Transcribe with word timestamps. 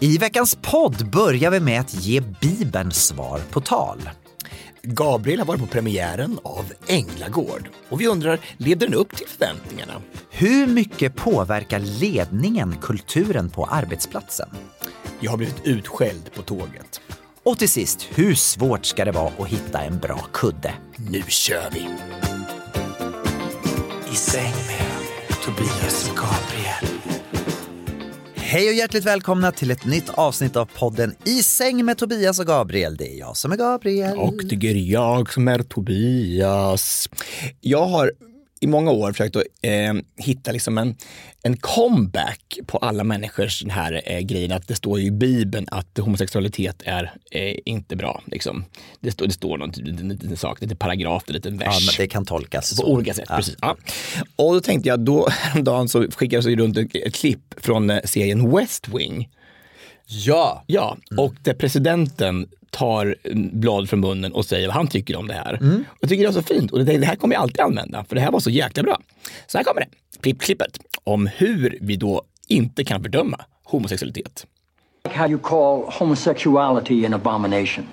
I 0.00 0.18
veckans 0.18 0.58
podd 0.62 1.10
börjar 1.10 1.50
vi 1.50 1.60
med 1.60 1.80
att 1.80 1.94
ge 1.94 2.20
Bibeln 2.20 2.92
svar 2.92 3.40
på 3.50 3.60
tal. 3.60 4.10
Gabriel 4.82 5.38
har 5.38 5.46
varit 5.46 5.60
på 5.60 5.66
premiären 5.66 6.38
av 6.42 6.72
Änglagård 6.86 7.68
och 7.88 8.00
vi 8.00 8.06
undrar, 8.06 8.38
levde 8.56 8.86
den 8.86 8.94
upp 8.94 9.16
till 9.16 9.26
förväntningarna? 9.26 9.92
Hur 10.30 10.66
mycket 10.66 11.16
påverkar 11.16 11.78
ledningen 11.78 12.76
kulturen 12.80 13.50
på 13.50 13.64
arbetsplatsen? 13.64 14.48
Jag 15.20 15.30
har 15.30 15.38
blivit 15.38 15.64
utskälld 15.64 16.32
på 16.34 16.42
tåget. 16.42 17.00
Och 17.42 17.58
till 17.58 17.68
sist, 17.68 18.08
hur 18.14 18.34
svårt 18.34 18.84
ska 18.84 19.04
det 19.04 19.12
vara 19.12 19.32
att 19.38 19.48
hitta 19.48 19.80
en 19.80 19.98
bra 19.98 20.26
kudde? 20.32 20.74
Nu 20.96 21.22
kör 21.28 21.70
vi! 21.72 21.88
I 24.12 24.14
säng 24.14 24.54
med 24.66 25.36
Tobias 25.44 26.10
och 26.10 26.16
Gabriel. 26.16 26.47
Hej 28.50 28.68
och 28.68 28.74
hjärtligt 28.74 29.04
välkomna 29.04 29.52
till 29.52 29.70
ett 29.70 29.84
nytt 29.84 30.08
avsnitt 30.08 30.56
av 30.56 30.68
podden 30.78 31.14
I 31.24 31.42
säng 31.42 31.84
med 31.84 31.98
Tobias 31.98 32.40
och 32.40 32.46
Gabriel. 32.46 32.96
Det 32.96 33.14
är 33.14 33.18
jag 33.18 33.36
som 33.36 33.52
är 33.52 33.56
Gabriel. 33.56 34.18
Och 34.18 34.44
det 34.44 34.68
är 34.70 34.74
jag 34.74 35.32
som 35.32 35.48
är 35.48 35.62
Tobias. 35.62 37.08
Jag 37.60 37.86
har 37.86 38.12
i 38.60 38.66
många 38.66 38.90
år 38.90 39.12
försökt 39.12 39.36
att 39.36 39.42
eh, 39.62 39.94
hitta 40.16 40.52
liksom 40.52 40.78
en, 40.78 40.96
en 41.42 41.56
comeback 41.56 42.58
på 42.66 42.78
alla 42.78 43.04
människors 43.04 43.60
den 43.62 43.70
här 43.70 44.02
eh, 44.04 44.20
grejen 44.20 44.52
att 44.52 44.68
det 44.68 44.74
står 44.74 45.00
ju 45.00 45.06
i 45.06 45.10
Bibeln 45.10 45.66
att 45.70 45.98
homosexualitet 45.98 46.82
är 46.84 47.12
eh, 47.30 47.54
inte 47.64 47.96
bra. 47.96 48.22
Liksom. 48.26 48.64
Det, 49.00 49.10
står, 49.10 49.26
det 49.26 49.32
står 49.32 49.58
någon 49.58 49.70
liten, 49.70 50.08
liten 50.08 50.36
sak, 50.36 50.60
lite 50.60 50.76
paragraf, 50.76 51.24
en 51.26 51.34
liten 51.34 51.58
vers. 51.58 51.68
Ja, 51.80 51.86
men 51.86 51.94
det 52.04 52.06
kan 52.08 52.24
tolkas 52.24 52.70
På 52.70 52.76
så. 52.76 52.86
olika 52.86 53.14
sätt, 53.14 53.24
Ja. 53.28 53.36
precis. 53.36 53.56
Ja. 53.60 53.76
Och 54.36 54.54
då 54.54 54.60
tänkte 54.60 54.88
jag, 54.88 55.00
då 55.00 55.28
häromdagen 55.30 55.88
så 55.88 56.10
skickades 56.10 56.46
det 56.46 56.56
runt 56.56 56.76
ett, 56.76 56.96
ett 56.96 57.14
klipp 57.14 57.54
från 57.56 57.90
eh, 57.90 58.00
serien 58.04 58.56
West 58.56 58.88
Wing. 58.88 59.28
Ja. 60.10 60.64
Ja, 60.66 60.96
och 61.16 61.34
där 61.42 61.54
presidenten 61.54 62.48
tar 62.70 63.14
blad 63.52 63.88
från 63.90 64.00
munnen 64.00 64.32
och 64.32 64.44
säger 64.44 64.66
vad 64.66 64.76
han 64.76 64.86
tycker 64.86 65.16
om 65.16 65.28
det 65.28 65.34
här. 65.34 65.54
Mm. 65.60 65.84
Och 65.90 65.96
jag 66.00 66.10
tycker 66.10 66.22
det 66.24 66.30
är 66.30 66.32
så 66.32 66.42
fint 66.42 66.70
och 66.72 66.84
det, 66.84 66.98
det 66.98 67.06
här 67.06 67.16
kommer 67.16 67.34
jag 67.34 67.42
alltid 67.42 67.60
använda 67.60 68.04
för 68.04 68.14
det 68.14 68.20
här 68.20 68.30
var 68.30 68.40
så 68.40 68.50
jäkla 68.50 68.82
bra. 68.82 69.00
Så 69.46 69.58
här 69.58 69.64
kommer 69.64 69.80
det, 69.80 69.88
Klipp, 70.20 70.40
klippet 70.40 70.78
om 71.04 71.26
hur 71.26 71.78
vi 71.80 71.96
då 71.96 72.22
inte 72.48 72.84
kan 72.84 73.02
fördöma 73.02 73.40
homosexualitet. 73.64 74.46
how 75.10 75.26
you 75.28 75.38
call 75.38 75.84
homosexuality 75.98 77.06
an 77.06 77.14
abomination. 77.14 77.86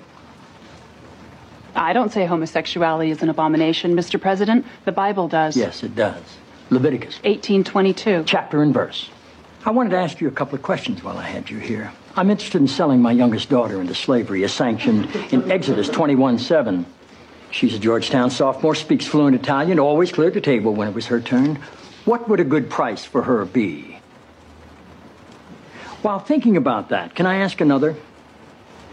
I 1.74 1.92
don't 1.94 2.10
say 2.12 2.26
homosexuality 2.26 3.10
is 3.10 3.22
an 3.22 3.30
abomination, 3.30 3.90
Mr. 3.92 4.18
President. 4.18 4.64
The 4.84 4.92
Bible 4.92 5.28
does. 5.28 5.56
Yes, 5.56 5.82
it 5.84 5.96
does. 5.96 6.38
Leviticus, 6.68 7.20
1822. 7.24 8.24
chapter 8.26 8.62
and 8.62 8.74
verse. 8.74 9.10
I 9.66 9.70
wanted 9.70 9.90
to 9.90 9.98
ask 9.98 10.20
you 10.20 10.28
a 10.28 10.34
couple 10.34 10.56
of 10.56 10.62
questions 10.62 11.02
while 11.04 11.18
I 11.18 11.24
had 11.24 11.50
you 11.50 11.58
here. 11.58 11.90
I'm 12.18 12.30
interested 12.30 12.62
in 12.62 12.68
selling 12.68 13.02
my 13.02 13.12
youngest 13.12 13.50
daughter 13.50 13.78
into 13.78 13.94
slavery, 13.94 14.42
as 14.42 14.50
sanctioned 14.50 15.14
in 15.32 15.52
Exodus 15.52 15.86
21 15.90 16.38
7. 16.38 16.86
She's 17.50 17.74
a 17.74 17.78
Georgetown 17.78 18.30
sophomore, 18.30 18.74
speaks 18.74 19.06
fluent 19.06 19.36
Italian, 19.36 19.78
always 19.78 20.12
cleared 20.12 20.32
the 20.32 20.40
table 20.40 20.74
when 20.74 20.88
it 20.88 20.94
was 20.94 21.06
her 21.06 21.20
turn. 21.20 21.56
What 22.06 22.26
would 22.26 22.40
a 22.40 22.44
good 22.44 22.70
price 22.70 23.04
for 23.04 23.22
her 23.22 23.44
be? 23.44 24.00
While 26.00 26.18
thinking 26.18 26.56
about 26.56 26.88
that, 26.88 27.14
can 27.14 27.26
I 27.26 27.36
ask 27.36 27.60
another? 27.60 27.96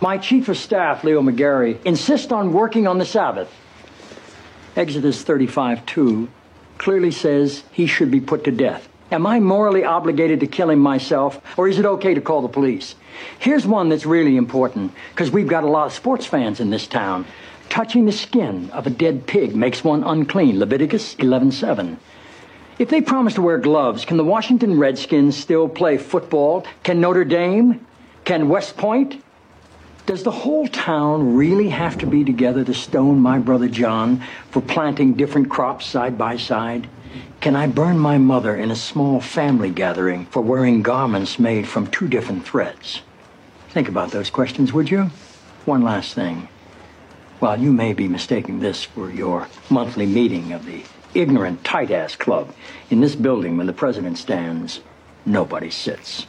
My 0.01 0.17
chief 0.17 0.49
of 0.49 0.57
staff, 0.57 1.05
Leo 1.05 1.21
McGarry, 1.21 1.81
insists 1.85 2.31
on 2.33 2.51
working 2.51 2.87
on 2.87 2.97
the 2.97 3.05
Sabbath. 3.05 3.49
Exodus 4.75 5.23
35 5.23 5.85
2 5.85 6.27
clearly 6.77 7.11
says 7.11 7.63
he 7.71 7.87
should 7.87 8.11
be 8.11 8.19
put 8.19 8.43
to 8.43 8.51
death. 8.51 8.89
Am 9.13 9.25
I 9.25 9.39
morally 9.39 9.85
obligated 9.85 10.41
to 10.41 10.47
kill 10.47 10.69
him 10.69 10.79
myself, 10.79 11.39
or 11.57 11.69
is 11.69 11.79
it 11.79 11.85
okay 11.85 12.13
to 12.13 12.21
call 12.21 12.41
the 12.41 12.49
police? 12.49 12.95
Here's 13.39 13.65
one 13.65 13.89
that's 13.89 14.05
really 14.05 14.37
important, 14.37 14.93
because 15.11 15.31
we've 15.31 15.47
got 15.47 15.63
a 15.63 15.69
lot 15.69 15.87
of 15.87 15.93
sports 15.93 16.25
fans 16.25 16.59
in 16.59 16.69
this 16.69 16.87
town. 16.87 17.25
Touching 17.69 18.05
the 18.05 18.11
skin 18.11 18.69
of 18.71 18.85
a 18.85 18.89
dead 18.89 19.25
pig 19.25 19.55
makes 19.55 19.83
one 19.83 20.03
unclean. 20.03 20.59
Leviticus 20.59 21.15
11 21.15 21.51
7. 21.51 21.97
If 22.79 22.89
they 22.89 23.01
promise 23.01 23.35
to 23.35 23.41
wear 23.41 23.57
gloves, 23.57 24.05
can 24.05 24.17
the 24.17 24.23
Washington 24.23 24.79
Redskins 24.79 25.37
still 25.37 25.69
play 25.69 25.97
football? 25.97 26.65
Can 26.83 27.01
Notre 27.01 27.23
Dame? 27.23 27.85
Can 28.25 28.49
West 28.49 28.77
Point? 28.77 29.23
Does 30.05 30.23
the 30.23 30.31
whole 30.31 30.67
town 30.67 31.35
really 31.35 31.69
have 31.69 31.97
to 31.99 32.05
be 32.05 32.23
together 32.23 32.63
to 32.65 32.73
stone 32.73 33.19
my 33.19 33.39
brother 33.39 33.69
John 33.69 34.21
for 34.49 34.61
planting 34.61 35.13
different 35.13 35.49
crops 35.49 35.85
side 35.85 36.17
by 36.17 36.37
side? 36.37 36.89
Can 37.43 37.57
I 37.57 37.67
burn 37.67 37.99
my 37.99 38.17
mother 38.17 38.55
in 38.55 38.71
a 38.71 38.75
small 38.75 39.19
family 39.19 39.69
gathering 39.69 40.27
for 40.27 40.41
wearing 40.41 40.81
garments 40.81 41.37
made 41.37 41.67
from 41.67 41.87
two 41.87 42.07
different 42.07 42.45
threads? 42.45 43.01
Think 43.71 43.89
about 43.89 44.11
those 44.11 44.29
questions, 44.29 44.71
would 44.71 44.89
you? 44.89 45.11
One 45.65 45.83
last 45.83 46.13
thing. 46.13 46.47
While 47.39 47.59
you 47.59 47.73
may 47.73 47.91
be 47.91 48.07
mistaking 48.07 48.61
this 48.61 48.85
for 48.85 49.11
your 49.11 49.49
monthly 49.69 50.05
meeting 50.05 50.53
of 50.53 50.65
the 50.65 50.85
ignorant 51.13 51.65
tight 51.65 51.91
ass 51.91 52.15
club, 52.15 52.47
in 52.89 53.01
this 53.01 53.13
building 53.13 53.57
when 53.57 53.67
the 53.67 53.73
president 53.73 54.17
stands, 54.17 54.79
nobody 55.25 55.69
sits. 55.69 56.27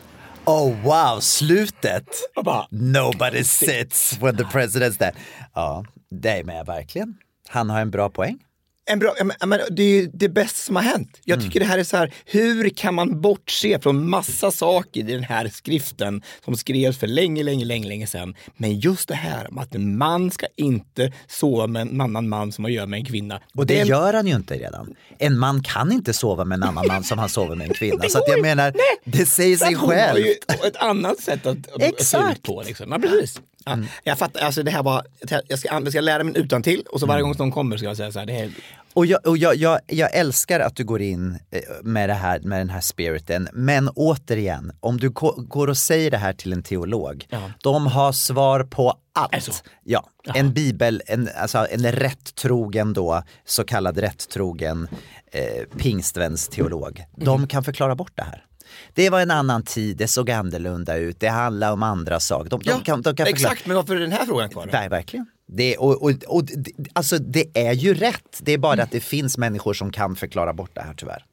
Oh 0.48 0.76
wow, 0.82 1.20
slutet! 1.20 2.08
Och 2.34 2.66
Nobody 2.72 3.44
sits 3.44 4.18
when 4.20 4.36
the 4.36 4.44
president's 4.44 4.96
there. 4.96 5.14
Ja, 5.54 5.84
det 6.10 6.40
är 6.40 6.44
med 6.44 6.66
verkligen. 6.66 7.18
Han 7.48 7.70
har 7.70 7.80
en 7.80 7.90
bra 7.90 8.08
poäng. 8.08 8.38
En 8.86 8.98
bra, 8.98 9.14
men, 9.46 9.60
det 9.70 9.82
är 9.82 9.88
ju 9.88 10.10
det 10.14 10.28
bästa 10.28 10.56
som 10.58 10.76
har 10.76 10.82
hänt. 10.82 11.20
Jag 11.24 11.36
Mm. 11.36 11.46
tycker 11.48 11.60
det 11.60 11.66
här 11.66 11.78
är 11.78 11.84
så 11.84 11.96
här, 11.96 12.14
hur 12.24 12.68
kan 12.68 12.94
man 12.94 13.20
bortse 13.20 13.78
från 13.80 14.08
massa 14.10 14.50
saker 14.50 15.00
i 15.00 15.02
den 15.02 15.22
här 15.24 15.48
skriften 15.48 16.22
som 16.44 16.56
skrevs 16.56 16.98
för 16.98 17.06
länge, 17.06 17.42
länge, 17.42 17.64
länge, 17.64 17.88
länge 17.88 18.06
sedan. 18.06 18.34
Men 18.56 18.80
just 18.80 19.08
det 19.08 19.14
här 19.14 19.50
om 19.50 19.58
att 19.58 19.74
en 19.74 19.98
man 19.98 20.30
ska 20.30 20.46
inte 20.56 21.12
sova 21.28 21.66
med 21.66 21.82
en 21.82 22.00
annan 22.00 22.28
man 22.28 22.52
som 22.52 22.62
man 22.62 22.72
gör 22.72 22.86
med 22.86 22.98
en 22.98 23.04
kvinna. 23.04 23.40
Och 23.54 23.66
det 23.66 23.78
Den- 23.78 23.86
gör 23.86 24.12
han 24.14 24.26
ju 24.26 24.34
inte 24.34 24.54
redan. 24.54 24.94
En 25.18 25.38
man 25.38 25.62
kan 25.62 25.92
inte 25.92 26.12
sova 26.12 26.44
med 26.44 26.56
en 26.56 26.62
annan 26.62 26.86
man 26.86 27.04
som 27.04 27.18
han 27.18 27.28
sover 27.28 27.56
med 27.56 27.68
en 27.68 27.74
kvinna. 27.74 27.96
Det 28.02 28.10
Så 28.10 28.18
att 28.18 28.24
jag 28.28 28.42
menar, 28.42 28.72
Nej. 28.72 29.12
det 29.18 29.26
säger 29.26 29.56
sig 29.56 29.74
hon 29.74 29.90
har 29.90 30.16
ju 30.18 30.30
ett 30.66 30.76
annat 30.76 31.20
sätt 31.20 31.46
att, 31.46 31.56
att 31.82 32.02
se 32.02 32.18
ut 32.32 32.42
på. 32.42 32.62
Liksom. 32.66 32.92
Ja, 32.92 32.98
precis. 32.98 33.40
Ja, 33.64 33.78
Jag 34.04 34.18
fattar, 34.18 34.40
alltså 34.40 34.62
det 34.62 34.70
här 34.70 34.82
var, 34.82 35.06
jag 35.48 35.58
ska, 35.58 35.68
jag 35.72 35.88
ska 35.88 36.00
lära 36.00 36.24
mig 36.24 36.32
utan 36.36 36.62
till 36.62 36.82
och 36.92 37.00
så 37.00 37.06
varje 37.06 37.22
gång 37.22 37.34
de 37.38 37.52
kommer 37.52 37.76
ska 37.76 37.86
jag 37.86 37.96
säga 37.96 38.12
så 38.12 38.18
här, 38.18 38.26
det 38.26 38.32
är, 38.40 38.50
Och, 38.92 39.06
jag, 39.06 39.26
och 39.26 39.38
jag, 39.38 39.56
jag, 39.56 39.80
jag 39.86 40.14
älskar 40.14 40.60
att 40.60 40.76
du 40.76 40.84
går 40.84 41.02
in 41.02 41.38
eh, 41.50 41.60
med, 41.82 42.08
det 42.08 42.14
här, 42.14 42.40
med 42.40 42.60
den 42.60 42.70
här 42.70 42.80
spiriten. 42.80 43.48
Men 43.52 43.88
återigen, 43.88 44.72
om 44.80 44.96
du 45.00 45.10
gå- 45.10 45.34
går 45.48 45.66
och 45.68 45.76
säger 45.78 46.10
det 46.10 46.16
här 46.18 46.32
till 46.32 46.52
en 46.52 46.62
teolog, 46.62 47.26
Ja. 47.30 47.50
de 47.62 47.86
har 47.86 48.12
svar 48.12 48.64
på 48.64 48.94
allt. 49.14 49.34
Alltså. 49.34 49.52
Ja, 49.84 50.06
en 50.34 50.52
bibel, 50.52 51.02
en, 51.06 51.28
alltså 51.36 51.66
en 51.70 51.92
rättrogen 51.92 52.92
då, 52.92 53.22
så 53.44 53.64
kallad 53.64 53.98
rättrogen 53.98 54.88
eh, 55.32 55.78
pingstvänsteolog, 55.78 57.04
de 57.16 57.46
kan 57.46 57.64
förklara 57.64 57.94
bort 57.94 58.12
det 58.14 58.22
här. 58.22 58.44
Det 58.94 59.10
var 59.10 59.20
en 59.20 59.30
annan 59.30 59.62
tid, 59.62 59.96
det 59.96 60.06
såg 60.08 60.30
annorlunda 60.30 60.96
ut, 60.96 61.20
det 61.20 61.28
handlar 61.28 61.72
om 61.72 61.82
andra 61.82 62.20
saker. 62.20 62.50
De, 62.50 62.62
de 62.62 62.82
kan, 62.82 63.02
de 63.02 63.16
kan 63.16 63.26
förklara. 63.26 63.28
exakt, 63.28 63.66
men 63.66 63.76
varför 63.76 63.96
är 63.96 64.00
den 64.00 64.12
här 64.12 64.26
frågan 64.26 64.50
kvar? 64.50 64.68
Nej, 64.72 64.88
verkligen. 64.88 65.26
Det, 65.46 65.76
och, 65.76 66.02
och, 66.02 66.10
och, 66.26 66.44
det- 66.44 66.72
alltså 66.92 67.18
det 67.18 67.58
är 67.58 67.72
ju 67.72 67.94
rätt, 67.94 68.38
det 68.40 68.52
är 68.52 68.58
bara 68.58 68.82
att 68.82 68.90
det 68.90 69.00
finns 69.00 69.38
människor 69.38 69.74
som 69.74 69.92
kan 69.92 70.16
förklara 70.16 70.52
bort 70.52 70.70
det 70.74 70.80
här 70.80 70.94
tyvärr. 70.94 71.24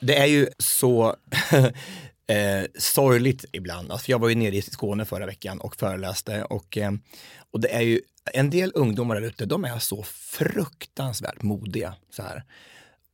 Det 0.00 0.16
är 0.16 0.26
ju 0.26 0.48
så 0.58 1.16
eh, 2.28 2.64
sorgligt 2.78 3.44
ibland. 3.52 3.92
Alltså 3.92 4.10
jag 4.10 4.18
var 4.18 4.28
ju 4.28 4.34
nere 4.34 4.56
i 4.56 4.62
Skåne 4.62 5.04
förra 5.04 5.26
veckan 5.26 5.60
och 5.60 5.76
föreläste 5.76 6.44
och, 6.44 6.76
eh, 6.78 6.92
och 7.52 7.60
det 7.60 7.74
är 7.74 7.80
ju 7.80 8.00
en 8.32 8.50
del 8.50 8.72
ungdomar 8.74 9.14
där 9.20 9.22
ute, 9.28 9.46
de 9.46 9.64
är 9.64 9.78
så 9.78 10.02
fruktansvärt 10.02 11.42
modiga. 11.42 11.94
Så 12.10 12.22
här. 12.22 12.42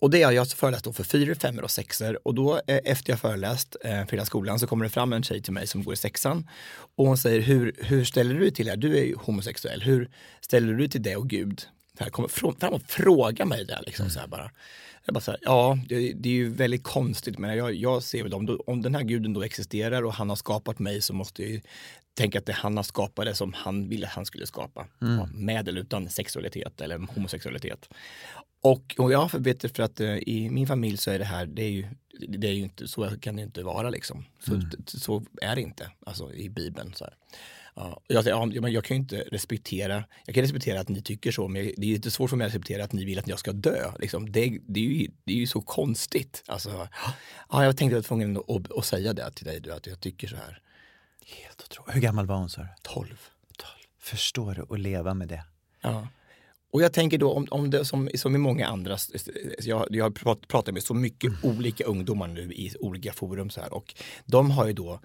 Och 0.03 0.11
det 0.11 0.23
är 0.23 0.31
jag 0.31 0.49
föreläst 0.49 0.85
då 0.85 0.93
för 0.93 1.05
fyra, 1.05 1.35
femmor 1.35 1.65
och 1.65 1.71
sexor 1.71 2.19
och 2.25 2.35
då 2.35 2.61
eh, 2.67 2.79
efter 2.85 3.13
jag 3.13 3.21
föreläst 3.21 3.77
eh, 3.85 3.91
för 3.91 4.11
hela 4.11 4.25
skolan 4.25 4.59
så 4.59 4.67
kommer 4.67 4.85
det 4.85 4.91
fram 4.91 5.13
en 5.13 5.23
tjej 5.23 5.43
till 5.43 5.53
mig 5.53 5.67
som 5.67 5.85
går 5.85 5.95
i 5.95 5.97
sexan 5.97 6.49
och 6.97 7.07
hon 7.07 7.19
säger 7.19 7.41
hur, 7.41 7.73
hur 7.79 8.05
ställer 8.05 8.35
du 8.35 8.41
dig 8.41 8.51
till 8.51 8.65
det 8.65 8.71
här? 8.71 8.77
Du 8.77 8.99
är 8.99 9.05
ju 9.05 9.17
homosexuell, 9.17 9.83
hur 9.83 10.11
ställer 10.41 10.69
du 10.69 10.79
dig 10.79 10.89
till 10.89 11.03
det 11.03 11.17
och 11.17 11.29
Gud? 11.29 11.61
Så 11.99 12.05
här, 12.05 12.11
kommer 12.11 12.29
fram 12.29 12.73
och 12.73 12.83
frågar 12.83 13.45
mig 13.45 13.65
det 13.65 13.83
liksom 13.87 14.11
så 14.11 14.21
här 14.21 14.27
bara. 14.27 14.51
Jag 15.05 15.15
bara 15.15 15.21
så 15.21 15.31
här, 15.31 15.41
ja, 15.43 15.79
det, 15.89 16.13
det 16.13 16.29
är 16.29 16.33
ju 16.33 16.49
väldigt 16.49 16.83
konstigt, 16.83 17.39
men 17.39 17.57
jag, 17.57 17.75
jag 17.75 18.03
ser 18.03 18.23
väl 18.23 18.35
om, 18.35 18.59
om 18.67 18.83
den 18.83 18.95
här 18.95 19.03
guden 19.03 19.33
då 19.33 19.43
existerar 19.43 20.03
och 20.03 20.15
han 20.15 20.29
har 20.29 20.37
skapat 20.37 20.79
mig 20.79 21.01
så 21.01 21.15
måste 21.15 21.43
jag 21.43 21.51
ju 21.51 21.61
tänka 22.15 22.39
att 22.39 22.47
det 22.47 22.53
han 22.53 22.77
har 22.77 22.85
skapat 22.85 23.25
det 23.25 23.35
som 23.35 23.53
han 23.53 23.89
ville 23.89 24.07
att 24.07 24.13
han 24.13 24.27
skulle 24.27 24.47
skapa. 24.47 24.87
Ja, 24.99 25.29
med 25.35 25.69
eller 25.69 25.81
utan 25.81 26.09
sexualitet 26.09 26.81
eller 26.81 26.99
homosexualitet. 26.99 27.89
Och, 28.63 28.95
och 28.99 29.13
jag 29.13 29.31
vet 29.39 29.61
det 29.61 29.69
för 29.69 29.83
att 29.83 30.01
eh, 30.01 30.17
i 30.17 30.51
min 30.51 30.67
familj 30.67 30.97
så 30.97 31.11
är 31.11 31.19
det 31.19 31.25
här, 31.25 31.47
det 31.47 31.63
är 31.63 31.71
ju, 31.71 31.87
det 32.29 32.49
är 32.49 32.53
ju 32.53 32.63
inte, 32.63 32.89
så 32.89 33.11
kan 33.21 33.37
det 33.37 33.43
inte 33.43 33.63
vara 33.63 33.91
liksom. 33.91 34.25
Så, 34.47 34.61
så 34.87 35.25
är 35.43 35.55
det 35.55 35.63
inte, 35.63 35.91
alltså 36.07 36.35
i 36.35 36.49
Bibeln. 36.49 36.95
Så 36.95 37.05
här. 37.05 37.15
Ja, 37.75 38.01
jag, 38.07 38.27
ja, 38.27 38.69
jag 38.69 38.85
kan 38.85 38.97
ju 38.97 39.01
inte 39.01 39.17
respektera, 39.17 40.05
jag 40.27 40.35
kan 40.35 40.43
respektera 40.43 40.81
att 40.81 40.89
ni 40.89 41.03
tycker 41.03 41.33
så, 41.33 41.49
men 41.49 41.65
det 41.77 41.87
är 41.87 41.95
lite 41.95 42.11
svårt 42.11 42.31
för 42.31 42.37
mig 42.37 42.45
att 42.45 42.53
respektera 42.53 42.85
att 42.85 42.93
ni 42.93 43.05
vill 43.05 43.19
att 43.19 43.29
jag 43.29 43.39
ska 43.39 43.53
dö. 43.53 43.93
Liksom. 43.99 44.33
Det, 44.33 44.59
det, 44.67 44.81
är 44.81 44.85
ju, 44.85 45.11
det 45.25 45.33
är 45.33 45.37
ju 45.37 45.47
så 45.47 45.61
konstigt. 45.61 46.45
Alltså, 46.47 46.89
ja, 47.49 47.65
jag 47.65 47.77
tänkte 47.77 47.99
att 47.99 48.11
jag 48.11 48.17
var 48.17 48.25
tvungen 48.25 48.37
att, 48.37 48.79
att, 48.79 48.85
säga 48.85 49.13
det 49.13 49.31
till 49.31 49.47
dig, 49.47 49.61
du, 49.61 49.73
att 49.73 49.87
jag 49.87 50.01
tycker 50.01 50.29
så 50.29 50.37
här. 50.37 50.61
Helt 51.27 51.63
otroligt. 51.63 51.97
Hur 51.97 52.01
gammal 52.01 52.27
var 52.27 52.37
hon 52.37 52.51
sa 52.51 52.63
du? 52.63 52.69
12. 52.83 53.21
Förstår 54.01 54.55
du 54.55 54.75
att 54.75 54.81
leva 54.81 55.15
med 55.15 55.29
det? 55.29 55.45
Ja. 55.81 56.09
Och 56.73 56.83
jag 56.83 56.93
tänker 56.93 57.19
då 57.19 57.33
om, 57.33 57.47
om 57.51 57.71
det 57.71 57.85
som, 57.85 58.11
som 58.15 58.35
i 58.35 58.39
många 58.39 58.67
andra, 58.67 58.99
jag, 59.63 59.87
jag 59.91 60.05
har 60.05 60.11
prat- 60.11 60.49
pratat 60.49 60.75
med 60.75 60.83
så 60.83 60.95
mycket 60.95 61.33
olika 61.43 61.85
ungdomar 61.85 62.29
nu 62.29 62.53
i 62.53 62.73
olika 62.81 63.13
forum 63.13 63.51
så 63.51 63.61
här 63.61 63.75
och 63.75 63.95
de 64.25 64.51
har 64.51 64.67
ju 64.67 64.73
då 64.73 65.01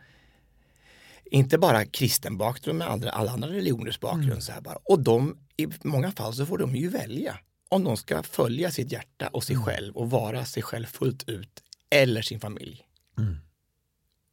inte 1.31 1.57
bara 1.57 1.85
kristen 1.85 2.37
bakgrund 2.37 2.79
men 2.79 2.87
andra, 2.87 3.09
alla 3.09 3.31
andra 3.31 3.49
religioners 3.49 3.99
bakgrund. 3.99 4.43
Så 4.43 4.51
här 4.51 4.61
bara. 4.61 4.77
Och 4.83 4.99
de, 4.99 5.37
i 5.57 5.67
många 5.83 6.11
fall 6.11 6.33
så 6.33 6.45
får 6.45 6.57
de 6.57 6.75
ju 6.75 6.89
välja 6.89 7.39
om 7.69 7.83
de 7.83 7.97
ska 7.97 8.23
följa 8.23 8.71
sitt 8.71 8.91
hjärta 8.91 9.27
och 9.27 9.43
sig 9.43 9.55
själv 9.57 9.95
och 9.97 10.09
vara 10.09 10.45
sig 10.45 10.63
själv 10.63 10.85
fullt 10.85 11.29
ut 11.29 11.63
eller 11.89 12.21
sin 12.21 12.39
familj. 12.39 12.83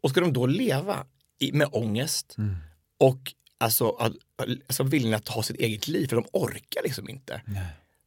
Och 0.02 0.10
ska 0.10 0.20
de 0.20 0.32
då 0.32 0.46
leva 0.46 1.06
i, 1.38 1.52
med 1.52 1.68
ångest 1.72 2.36
och 2.98 3.34
alltså, 3.64 3.88
att, 3.90 4.12
alltså 4.66 4.82
viljan 4.82 5.14
att 5.14 5.24
ta 5.24 5.42
sitt 5.42 5.56
eget 5.56 5.88
liv 5.88 6.06
för 6.06 6.16
de 6.16 6.24
orkar 6.32 6.82
liksom 6.84 7.08
inte. 7.08 7.40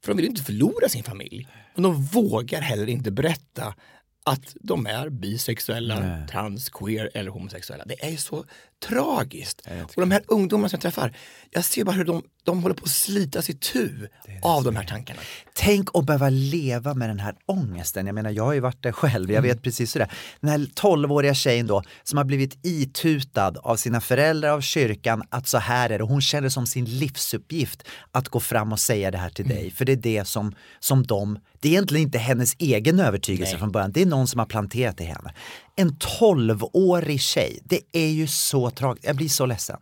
För 0.04 0.12
de 0.12 0.18
vill 0.18 0.26
inte 0.26 0.44
förlora 0.44 0.90
sin 0.90 1.04
familj. 1.04 1.48
Men 1.74 1.84
de 1.84 2.04
vågar 2.06 2.62
heller 2.62 2.90
inte 2.90 3.12
berätta 3.12 3.76
att 4.24 4.56
de 4.62 4.86
är 4.88 5.10
bisexuella, 5.10 6.28
trans, 6.32 6.70
queer 6.70 7.12
eller 7.14 7.32
homosexuella. 7.32 7.86
Det 7.86 8.06
är 8.14 8.18
så 8.18 8.46
tragiskt. 8.86 9.68
Och 9.96 10.02
de 10.02 10.12
här 10.12 10.22
ungdomarna 10.28 10.70
som 10.70 10.78
jag 10.78 10.82
träffar, 10.82 11.14
jag 11.52 11.66
ser 11.66 11.84
bara 11.84 11.92
hur 11.92 12.06
de, 12.06 12.24
de 12.44 12.64
håller 12.64 12.76
på 12.76 12.84
att 12.84 12.92
slita 12.92 13.42
sig 13.42 13.56
tu 13.56 14.08
av 14.42 14.64
de 14.64 14.76
här 14.76 14.84
tankarna. 14.84 15.20
Tänk 15.54 15.90
att 15.94 16.06
behöva 16.06 16.30
leva 16.30 16.94
med 16.94 17.10
den 17.10 17.20
här 17.20 17.36
ångesten. 17.46 18.06
Jag 18.06 18.16
menar, 18.16 18.30
jag 18.30 18.44
har 18.44 18.54
ju 18.54 18.60
varit 18.60 18.84
där 18.84 18.92
själv. 18.92 19.32
Jag 19.32 19.42
vet 19.42 19.62
precis 19.62 19.96
hur 19.96 20.00
det 20.00 20.06
är. 20.06 20.12
Den 20.42 20.50
här 20.50 20.58
12-åriga 20.58 21.34
tjejen 21.34 21.68
då 21.68 21.84
som 22.04 22.18
har 22.18 22.26
blivit 22.26 22.58
itutad 22.66 23.54
av 23.64 23.76
sina 23.76 24.02
föräldrar, 24.02 24.50
av 24.50 24.62
kyrkan, 24.62 25.24
att 25.30 25.48
så 25.48 25.58
här 25.58 25.90
är 25.90 25.98
det. 25.98 26.04
Hon 26.04 26.22
känner 26.22 26.50
som 26.50 26.68
sin 26.68 26.86
livsuppgift 26.86 27.84
att 28.12 28.30
gå 28.30 28.40
fram 28.40 28.72
och 28.72 28.80
säga 28.80 29.12
det 29.12 29.18
här 29.18 29.30
till 29.30 29.48
dig. 29.48 29.72
För 29.72 29.86
det 29.86 29.92
är 29.92 29.96
det 29.96 30.26
som, 30.26 30.56
som 30.80 31.04
de, 31.04 31.40
det 31.60 31.68
är 31.68 31.72
egentligen 31.72 32.04
inte 32.04 32.18
hennes 32.18 32.56
egen 32.60 33.00
övertygelse 33.00 33.58
från 33.58 33.72
början. 33.72 33.92
Det 33.92 34.02
är 34.02 34.06
någon 34.06 34.28
som 34.28 34.40
har 34.40 34.46
planterat 34.46 34.98
det 34.98 35.04
i 35.04 35.08
henne. 35.08 35.34
En 35.80 35.92
12-årig 35.92 37.22
tjej, 37.22 37.60
det 37.64 37.80
är 37.92 38.08
ju 38.10 38.28
så 38.28 38.70
tragiskt. 38.70 39.06
Jag 39.08 39.16
blir 39.16 39.30
så 39.30 39.46
ledsen. 39.46 39.78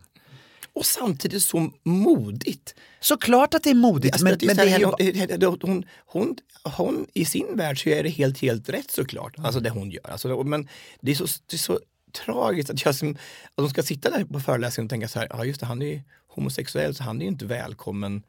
Och 0.72 0.86
samtidigt 0.86 1.42
så 1.42 1.70
modigt. 1.82 2.74
Såklart 3.00 3.54
att 3.54 3.62
det 3.62 3.70
är 3.70 3.74
modigt, 3.74 4.14
Alltså, 4.14 4.24
men, 4.24 4.38
det 4.38 4.44
är 4.44 4.46
men 4.46 4.56
så 4.56 4.62
det 4.64 4.68
här, 4.70 4.80
är 4.80 4.84
hon, 4.84 4.94
det- 4.98 5.36
det- 5.36 5.46
hon, 5.46 5.84
hon, 6.06 6.36
hon, 6.64 7.06
I 7.14 7.24
sin 7.24 7.56
värld 7.56 7.82
så 7.82 7.88
är 7.88 8.02
det 8.02 8.08
helt, 8.08 8.38
helt 8.38 8.68
rätt 8.68 8.90
såklart, 8.90 9.34
alltså 9.38 9.60
det 9.60 9.70
hon 9.70 9.90
gör. 9.90 10.10
Alltså, 10.10 10.42
men 10.44 10.68
det 11.00 11.10
är 11.10 11.14
så, 11.14 11.26
det 11.46 11.56
är 11.56 11.58
så 11.58 11.80
tragiskt 12.24 12.70
att, 12.70 12.84
jag 12.84 12.94
som, 12.94 13.10
att 13.10 13.16
de 13.56 13.70
ska 13.70 13.82
sitta 13.82 14.10
där 14.10 14.24
på 14.24 14.40
föreläsningen 14.40 14.86
och 14.86 14.90
tänka 14.90 15.08
så 15.08 15.18
här, 15.18 15.28
ja 15.30 15.44
just 15.44 15.60
det, 15.60 15.66
han 15.66 15.82
är 15.82 15.86
ju 15.86 16.00
homosexuell 16.28 16.94
så 16.94 17.02
han 17.02 17.16
är 17.16 17.22
ju 17.22 17.28
inte 17.28 17.46
välkommen 17.46 18.22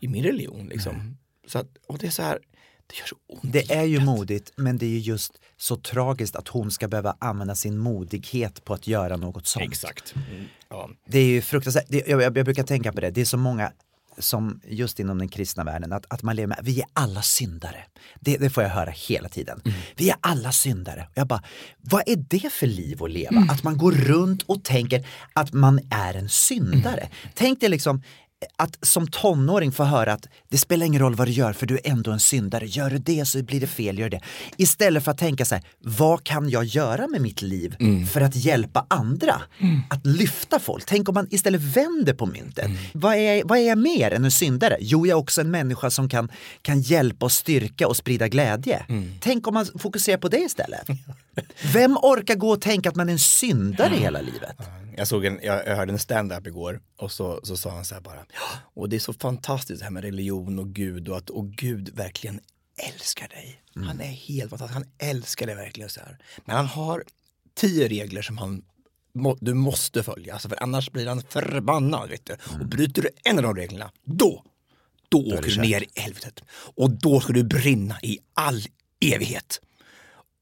i 0.00 0.08
min 0.08 0.24
religion. 0.24 0.66
Liksom. 0.68 1.16
Så 1.46 1.58
att, 1.58 1.66
och 1.86 1.98
det 1.98 2.06
är 2.06 2.10
så 2.10 2.22
här, 2.22 2.38
det 2.86 2.98
gör 2.98 3.06
så 3.06 3.16
ont. 3.26 3.52
Det 3.52 3.72
är 3.72 3.84
ju 3.84 4.00
modigt, 4.00 4.52
men 4.56 4.78
det 4.78 4.86
är 4.86 4.90
ju 4.90 4.98
just 4.98 5.32
så 5.56 5.76
tragiskt 5.76 6.36
att 6.36 6.48
hon 6.48 6.70
ska 6.70 6.88
behöva 6.88 7.16
använda 7.18 7.54
sin 7.54 7.78
modighet 7.78 8.64
på 8.64 8.74
att 8.74 8.86
göra 8.86 9.16
något 9.16 9.46
sånt. 9.46 9.64
Exakt. 9.64 10.14
Mm, 10.16 10.44
ja. 10.68 10.90
Det 11.06 11.18
är 11.18 11.26
ju 11.26 11.42
fruktansvärt. 11.42 11.86
Det, 11.88 12.08
jag, 12.08 12.22
jag, 12.22 12.32
brukar 12.32 12.62
tänka 12.62 12.92
på 12.92 13.00
det, 13.00 13.10
det 13.10 13.20
är 13.20 13.24
så 13.24 13.36
många 13.36 13.72
som 14.18 14.60
just 14.68 15.00
inom 15.00 15.18
den 15.18 15.28
kristna 15.28 15.64
världen, 15.64 15.92
att, 15.92 16.06
att 16.08 16.22
man 16.22 16.36
lever 16.36 16.46
med, 16.46 16.58
vi 16.62 16.80
är 16.80 16.86
alla 16.92 17.22
syndare. 17.22 17.84
Det, 18.20 18.36
det 18.36 18.50
får 18.50 18.62
jag 18.62 18.70
höra 18.70 18.90
hela 18.90 19.28
tiden. 19.28 19.62
Vi 19.96 20.10
är 20.10 20.16
alla 20.20 20.52
syndare. 20.52 21.08
Jag 21.14 21.26
bara, 21.26 21.42
vad 21.80 22.02
är 22.06 22.16
det 22.16 22.52
för 22.52 22.66
liv 22.66 23.02
att 23.02 23.10
leva? 23.10 23.46
Att 23.50 23.62
man 23.62 23.76
går 23.76 23.92
runt 23.92 24.42
och 24.42 24.64
tänker 24.64 25.06
att 25.32 25.52
man 25.52 25.80
är 25.90 26.14
en 26.14 26.28
syndare. 26.28 27.08
Tänk 27.34 27.60
dig 27.60 27.68
liksom 27.68 28.02
att 28.56 28.78
som 28.82 29.06
tonåring 29.08 29.72
få 29.72 29.84
höra 29.84 30.12
att 30.12 30.26
det 30.48 30.58
spelar 30.58 30.86
ingen 30.86 31.00
roll 31.00 31.14
vad 31.14 31.28
du 31.28 31.32
gör 31.32 31.52
för 31.52 31.66
du 31.66 31.74
är 31.74 31.90
ändå 31.90 32.10
en 32.10 32.20
syndare. 32.20 32.66
Gör 32.66 32.90
du 32.90 32.98
det 32.98 33.24
så 33.28 33.42
blir 33.42 33.60
det 33.60 33.66
fel, 33.66 33.98
gör 33.98 34.10
det. 34.10 34.20
Istället 34.56 35.04
för 35.04 35.10
att 35.10 35.18
tänka 35.18 35.44
så 35.44 35.54
här, 35.54 35.64
vad 35.80 36.24
kan 36.24 36.48
jag 36.50 36.64
göra 36.64 37.08
med 37.08 37.20
mitt 37.20 37.42
liv 37.42 37.76
för 38.12 38.20
att 38.20 38.36
hjälpa 38.36 38.86
andra? 38.90 39.34
Att 39.90 40.06
lyfta 40.06 40.58
folk. 40.58 40.84
Tänk 40.86 41.08
om 41.08 41.14
man 41.14 41.26
istället 41.30 41.60
vänder 41.60 42.14
på 42.14 42.26
myntet. 42.26 42.70
Vad, 42.92 43.14
är, 43.14 43.44
vad 43.44 43.58
är 43.58 43.62
jag 43.68 43.78
mer 43.78 44.10
än 44.10 44.24
en 44.24 44.30
syndare? 44.30 44.76
Jo, 44.80 45.06
jag 45.06 45.16
är 45.16 45.20
också 45.20 45.40
en 45.40 45.50
människa 45.50 45.90
som 45.90 46.08
kan, 46.08 46.28
kan 46.62 46.80
hjälpa 46.80 47.26
och 47.26 47.32
styrka 47.32 47.88
och 47.88 47.96
sprida 47.96 48.28
glädje. 48.28 48.82
Tänk 49.20 49.46
om 49.46 49.54
man 49.54 49.66
fokuserar 49.78 50.18
på 50.18 50.28
det 50.28 50.38
istället. 50.40 50.86
Vem 51.72 51.96
orkar 51.96 52.34
gå 52.34 52.50
och 52.50 52.60
tänka 52.60 52.88
att 52.88 52.96
man 52.96 53.08
är 53.08 53.12
en 53.12 53.18
syndare 53.18 53.94
hela 53.94 54.20
livet? 54.20 54.56
Jag, 54.96 55.08
såg 55.08 55.24
en, 55.24 55.40
jag, 55.42 55.66
jag 55.66 55.76
hörde 55.76 55.92
en 55.92 55.98
stand-up 55.98 56.46
igår 56.46 56.80
och 56.96 57.12
så, 57.12 57.40
så 57.42 57.56
sa 57.56 57.70
han 57.70 57.84
så 57.84 57.94
här 57.94 58.02
bara, 58.02 58.16
"Ja, 58.16 58.58
och 58.74 58.88
det 58.88 58.96
är 58.96 59.00
så 59.00 59.12
fantastiskt 59.12 59.78
det 59.80 59.84
här 59.84 59.90
med 59.90 60.04
religion 60.04 60.58
och 60.58 60.68
Gud 60.68 61.08
och 61.08 61.16
att 61.16 61.30
och 61.30 61.50
Gud 61.50 61.88
verkligen 61.88 62.40
älskar 62.92 63.28
dig. 63.28 63.62
Han 63.74 64.00
är 64.00 64.04
helt 64.04 64.50
fantastisk, 64.50 64.74
han 64.74 65.08
älskar 65.10 65.46
dig 65.46 65.54
verkligen 65.54 65.90
så 65.90 66.00
här. 66.00 66.18
Men 66.44 66.56
han 66.56 66.66
har 66.66 67.04
tio 67.54 67.88
regler 67.88 68.22
som 68.22 68.38
han 68.38 68.64
må, 69.14 69.36
du 69.40 69.54
måste 69.54 70.02
följa, 70.02 70.32
alltså 70.32 70.48
för 70.48 70.62
annars 70.62 70.90
blir 70.90 71.06
han 71.06 71.22
förbannad. 71.28 72.08
Vet 72.08 72.26
du. 72.26 72.32
Och 72.60 72.66
bryter 72.66 73.02
du 73.02 73.08
en 73.24 73.38
av 73.38 73.42
de 73.42 73.56
reglerna, 73.56 73.90
då, 74.04 74.44
då 75.08 75.18
åker 75.18 75.50
du 75.50 75.60
ner 75.60 75.82
i 75.82 76.00
helvetet. 76.00 76.40
Och 76.52 76.90
då 76.90 77.20
ska 77.20 77.32
du 77.32 77.44
brinna 77.44 78.00
i 78.02 78.18
all 78.34 78.62
evighet. 79.00 79.60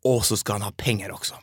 Och 0.04 0.24
så 0.26 0.36
ska 0.36 0.52
han 0.52 0.62
ha 0.62 0.72
pengar 0.72 1.10
också. 1.10 1.34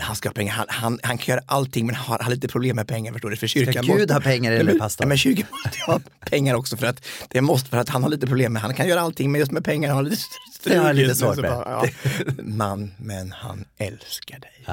Han 0.00 0.16
ska 0.16 0.28
ha 0.28 0.34
pengar, 0.34 0.52
han, 0.54 0.66
han, 0.68 0.98
han 1.02 1.18
kan 1.18 1.32
göra 1.34 1.44
allting 1.46 1.86
men 1.86 1.94
har, 1.94 2.18
har 2.18 2.30
lite 2.30 2.48
problem 2.48 2.76
med 2.76 2.88
pengar 2.88 3.12
förstår 3.12 3.30
du. 3.30 3.36
För 3.36 3.46
kyrkan 3.46 3.84
Gud 3.86 3.98
måste- 3.98 4.14
ha 4.14 4.20
pengar 4.20 4.52
eller 4.52 4.78
pastor? 4.78 5.04
Ja, 5.04 5.08
men 5.08 5.18
kyrkan 5.18 5.46
måste 5.64 5.78
ha 5.86 6.00
pengar 6.30 6.54
också 6.54 6.76
för 6.76 6.86
att 6.86 7.06
det 7.28 7.40
måste, 7.40 7.70
för 7.70 7.76
att 7.76 7.88
han 7.88 8.02
har 8.02 8.10
lite 8.10 8.26
problem 8.26 8.52
med, 8.52 8.62
han 8.62 8.74
kan 8.74 8.88
göra 8.88 9.00
allting 9.00 9.32
men 9.32 9.38
just 9.38 9.52
med 9.52 9.64
pengar 9.64 9.94
har 9.94 10.02
lite 10.02 10.16
strul. 10.16 10.72
Det 10.74 10.78
har 10.78 10.92
lite 10.92 11.14
svårt 11.14 11.36
med. 11.36 11.50
bara, 11.50 11.84
ja. 11.86 12.12
Man, 12.42 12.94
men 12.98 13.32
han 13.32 13.64
älskar 13.78 14.38
dig. 14.38 14.64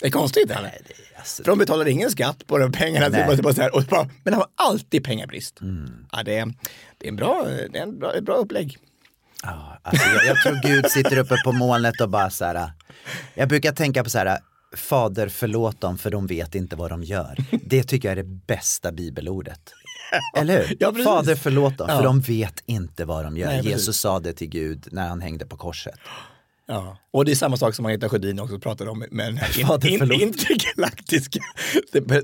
Det 0.00 0.06
är 0.06 0.10
konstigt 0.10 0.50
eller? 0.50 0.62
Nej, 0.62 0.80
det 0.86 0.92
är 1.14 1.18
alltså- 1.18 1.42
För 1.42 1.50
de 1.50 1.58
betalar 1.58 1.88
ingen 1.88 2.10
skatt 2.10 2.46
på 2.46 2.58
de 2.58 2.72
pengarna. 2.72 3.08
Nej. 3.08 3.20
Är 3.20 3.42
bara 3.42 3.54
så 3.54 3.62
här, 3.62 3.74
och 3.76 3.82
bara, 3.84 4.08
men 4.24 4.34
han 4.34 4.42
har 4.42 4.68
alltid 4.68 5.04
pengabrist. 5.04 5.58
Ja, 6.12 6.22
det, 6.22 6.36
är, 6.38 6.54
det 6.98 7.06
är 7.06 7.08
en 7.08 7.16
bra, 7.16 7.44
det 7.72 7.78
är 7.78 7.82
en 7.82 7.98
bra, 7.98 8.20
bra 8.20 8.34
upplägg. 8.34 8.78
Ja, 9.42 9.78
alltså 9.82 10.08
jag, 10.08 10.26
jag 10.26 10.42
tror 10.42 10.60
Gud 10.62 10.86
sitter 10.90 11.18
uppe 11.18 11.36
på 11.44 11.52
molnet 11.52 12.00
och 12.00 12.08
bara 12.08 12.30
så 12.30 12.44
här. 12.44 12.72
Jag 13.34 13.48
brukar 13.48 13.72
tänka 13.72 14.04
på 14.04 14.10
så 14.10 14.18
här. 14.18 14.38
Fader 14.76 15.28
förlåt 15.28 15.80
dem 15.80 15.98
för 15.98 16.10
de 16.10 16.26
vet 16.26 16.54
inte 16.54 16.76
vad 16.76 16.90
de 16.90 17.02
gör. 17.02 17.36
Det 17.64 17.82
tycker 17.82 18.08
jag 18.08 18.18
är 18.18 18.22
det 18.22 18.28
bästa 18.46 18.92
bibelordet. 18.92 19.60
Eller 20.36 20.58
hur? 20.68 20.76
Ja. 20.80 20.92
Fader 21.04 21.34
förlåt 21.34 21.78
dem 21.78 21.88
för 21.88 21.94
Ja. 21.94 22.02
de 22.02 22.20
vet 22.20 22.62
inte 22.66 23.04
vad 23.04 23.24
de 23.24 23.36
gör. 23.36 23.46
Nej. 23.46 23.66
Jesus 23.68 24.00
sa 24.00 24.20
det 24.20 24.32
till 24.32 24.48
Gud 24.48 24.88
när 24.92 25.08
han 25.08 25.20
hängde 25.20 25.46
på 25.46 25.56
korset. 25.56 25.94
Ja. 26.66 26.98
Och 27.12 27.24
det 27.24 27.30
är 27.30 27.36
samma 27.36 27.56
sak 27.56 27.74
som 27.74 27.86
Agneta 27.86 28.08
Sjödin 28.08 28.40
också 28.40 28.58
pratade 28.58 28.90
om 28.90 29.04
med 29.10 29.26
den 29.26 29.36
här 29.36 29.86
in, 29.86 30.02
in, 30.02 30.12
intergalaktiska 30.20 31.40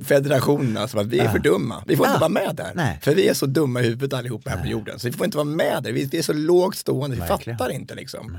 federationen. 0.05 0.77
Alltså 0.77 0.99
att 0.99 1.07
vi 1.07 1.19
är 1.19 1.29
för 1.29 1.39
dumma. 1.39 1.85
Vi 1.87 1.97
får 1.97 2.07
inte 2.07 2.15
Ja. 2.17 2.21
vara 2.21 2.29
med 2.47 2.57
där. 2.57 2.73
Nej. 2.75 2.99
För 3.03 3.15
vi 3.15 3.29
är 3.29 3.35
så 3.35 3.47
dumma 3.47 3.81
i 3.81 3.85
huvudet 3.85 4.13
allihopa 4.19 4.51
här 4.51 4.63
på 4.63 4.67
jorden. 4.69 4.99
Så 4.99 5.09
vi 5.09 5.13
får 5.17 5.25
inte 5.25 5.37
vara 5.37 5.45
med 5.45 5.83
där. 5.83 5.93
Vi, 5.93 6.05
vi 6.05 6.19
är 6.19 6.23
så 6.23 6.33
lågt 6.33 6.77
stående, 6.77 7.17
vi 7.17 7.21
Verkligen. 7.23 7.59
fattar 7.59 7.73
inte 7.73 7.95
liksom. 7.95 8.39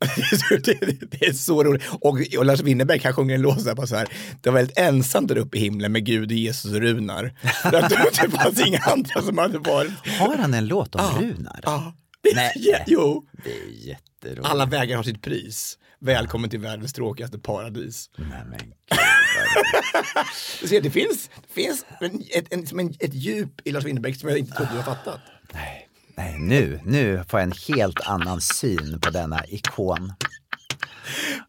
det, 0.64 0.80
det 1.10 1.26
är 1.26 1.32
så 1.32 1.64
roligt. 1.64 1.82
Och, 2.00 2.18
och 2.38 2.44
Lars 2.44 2.60
Winnerbäck 2.60 3.04
han 3.04 3.12
sjunger 3.12 3.34
en 3.34 3.42
låt 3.42 3.76
bara 3.76 3.86
så 3.86 3.96
här. 3.96 4.08
Det 4.40 4.50
var 4.50 4.54
väldigt 4.58 4.78
ensamt 4.78 5.28
där 5.28 5.38
uppe 5.38 5.56
i 5.56 5.60
himlen 5.60 5.92
med 5.92 6.04
Gud 6.04 6.32
Jesus 6.32 6.72
och 6.72 6.80
Runar. 6.80 7.34
Det 8.22 8.30
fanns 8.30 8.66
inga 8.66 8.78
andra 8.78 9.22
som 9.22 9.38
hade 9.38 9.58
varit. 9.58 9.90
Har 10.18 10.36
han 10.38 10.54
en 10.54 10.66
låt 10.66 10.94
om 10.94 11.00
Runar? 11.20 11.60
Ja. 11.62 11.92
Nej. 12.34 12.52
ja, 12.56 12.78
jo. 12.86 13.26
Det 13.44 13.50
är 13.50 13.88
jätteroligt. 13.88 14.46
Alla 14.50 14.66
vägar 14.66 14.96
har 14.96 15.02
sitt 15.02 15.22
pris. 15.22 15.78
Välkommen 16.00 16.50
till 16.50 16.58
världens 16.60 16.92
tråkigaste 16.92 17.38
paradis. 17.38 18.10
Nej, 18.16 18.42
men 18.50 18.58
gud, 18.58 18.72
Du 20.60 20.68
ser, 20.68 20.80
det 20.80 20.90
finns, 20.90 21.30
det 21.48 21.52
finns 21.62 21.84
en, 22.00 22.22
ett, 22.34 22.72
en, 22.72 22.94
ett 23.00 23.14
djup 23.14 23.60
i 23.64 23.72
Lars 23.72 23.84
Winnerbäck 23.84 24.16
som 24.20 24.28
jag 24.28 24.38
inte 24.38 24.52
trodde 24.56 24.70
du 24.72 24.76
har 24.76 24.84
fattat. 24.84 25.20
nej, 25.54 25.88
nej, 26.16 26.36
nu, 26.38 26.80
nu 26.84 27.24
får 27.28 27.40
jag 27.40 27.46
en 27.46 27.74
helt 27.76 28.00
annan 28.00 28.40
syn 28.40 29.00
på 29.00 29.10
denna 29.10 29.44
ikon. 29.48 30.12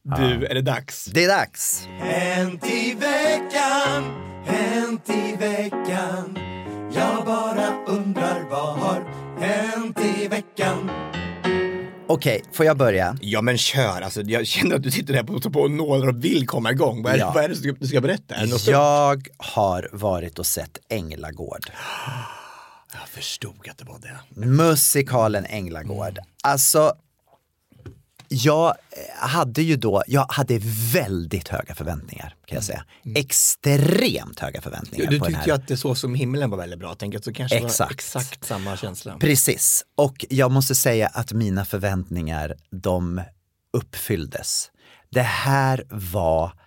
Du, 0.04 0.46
är 0.46 0.54
det 0.54 0.62
dags? 0.62 1.06
Det 1.06 1.24
är 1.24 1.28
dags! 1.28 1.86
Hänt 2.00 2.66
i 2.66 2.94
veckan, 2.94 4.04
hänt 4.46 5.10
i 5.10 5.36
veckan 5.40 6.38
Jag 6.94 7.26
bara 7.26 7.86
undrar 7.86 8.50
vad 8.50 8.80
har 8.80 9.09
hänt 9.40 10.00
i 10.00 10.28
veckan 10.28 10.92
Okej, 12.12 12.44
får 12.54 12.66
jag 12.66 12.78
börja? 12.78 13.18
Ja 13.22 13.42
men 13.42 13.58
kör, 13.58 14.02
alltså, 14.02 14.22
jag 14.22 14.48
känner 14.48 14.76
att 14.76 14.84
du 14.84 14.92
sitter 14.92 15.14
där 15.14 15.24
på, 15.24 15.50
på 15.52 15.68
nålar 15.68 16.08
och 16.08 16.24
vill 16.24 16.48
komma 16.48 16.72
igång. 16.72 17.04
Vad 17.04 17.14
är, 17.14 17.18
Ja. 17.18 17.32
vad 17.36 17.44
är 17.44 17.48
det 17.48 17.54
du 17.54 17.60
ska, 17.62 17.72
du 17.80 17.88
ska 17.88 18.02
berätta? 18.02 18.36
Är 18.36 18.46
det 18.46 18.52
något 18.52 18.62
stort? 18.62 18.72
Jag 18.72 19.28
har 19.38 19.90
varit 19.92 20.40
och 20.40 20.46
sett 20.46 20.78
Änglagård. 20.90 21.72
Jag 22.94 23.08
förstod 23.10 23.68
att 23.72 23.78
det 23.78 23.86
var 23.86 24.00
det. 24.00 24.46
Musikalen 24.48 25.46
Änglagård. 25.46 26.20
Alltså, 26.44 26.94
jag 28.30 28.68
eh, 28.68 29.28
hade 29.28 29.62
ju 29.62 29.76
då, 29.76 30.04
jag 30.08 30.26
hade 30.30 30.60
väldigt 30.94 31.48
höga 31.48 31.76
förväntningar 31.76 32.36
kan 32.46 32.56
jag 32.56 32.64
säga. 32.64 32.86
Extremt 33.16 34.40
höga 34.40 34.62
förväntningar 34.62 35.06
Mm. 35.08 35.14
Du 35.14 35.20
på 35.20 35.26
den 35.26 35.34
tyckte 35.34 35.50
ju 35.50 35.56
att 35.56 35.68
det 35.68 35.78
så 35.78 35.96
som 35.96 36.16
himlen 36.16 36.50
var 36.50 36.58
väldigt 36.58 36.80
bra. 36.80 36.96
Tänk 37.00 37.16
att 37.16 37.24
så 37.24 37.34
kanske 37.34 37.58
Exakt. 37.58 37.80
var 37.80 37.94
exakt 37.94 38.46
samma 38.46 38.78
känsla. 38.78 39.18
Precis, 39.20 39.86
och 39.96 40.26
jag 40.30 40.52
måste 40.52 40.76
säga 40.76 41.08
att 41.08 41.34
mina 41.34 41.66
förväntningar 41.66 42.56
de 42.72 43.22
uppfylldes. 43.74 44.72
Det 45.12 45.22
här 45.22 45.84
var 45.90 46.59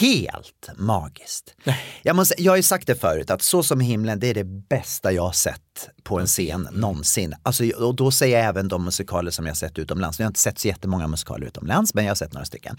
helt 0.00 0.70
magiskt. 0.76 1.54
Jag, 2.02 2.16
måste, 2.16 2.42
jag 2.42 2.52
har 2.52 2.56
ju 2.56 2.62
sagt 2.62 2.86
det 2.86 2.94
förut 2.94 3.30
att 3.30 3.42
Så 3.42 3.62
som 3.62 3.80
himlen 3.80 4.20
det 4.20 4.26
är 4.26 4.34
det 4.34 4.44
bästa 4.44 5.12
jag 5.12 5.22
har 5.22 5.32
sett 5.32 5.88
på 6.02 6.20
en 6.20 6.26
scen 6.26 6.68
någonsin. 6.72 7.34
Alltså, 7.42 7.64
och 7.64 7.94
då 7.94 8.10
säger 8.10 8.38
jag 8.38 8.48
även 8.48 8.68
de 8.68 8.84
musikaler 8.84 9.30
som 9.30 9.46
jag 9.46 9.50
har 9.50 9.56
sett 9.56 9.78
utomlands. 9.78 10.18
Jag 10.18 10.26
har 10.26 10.30
inte 10.30 10.40
sett 10.40 10.58
så 10.58 10.68
jättemånga 10.68 11.06
musikaler 11.06 11.46
utomlands 11.46 11.94
men 11.94 12.04
jag 12.04 12.10
har 12.10 12.16
sett 12.16 12.32
några 12.32 12.44
stycken. 12.44 12.76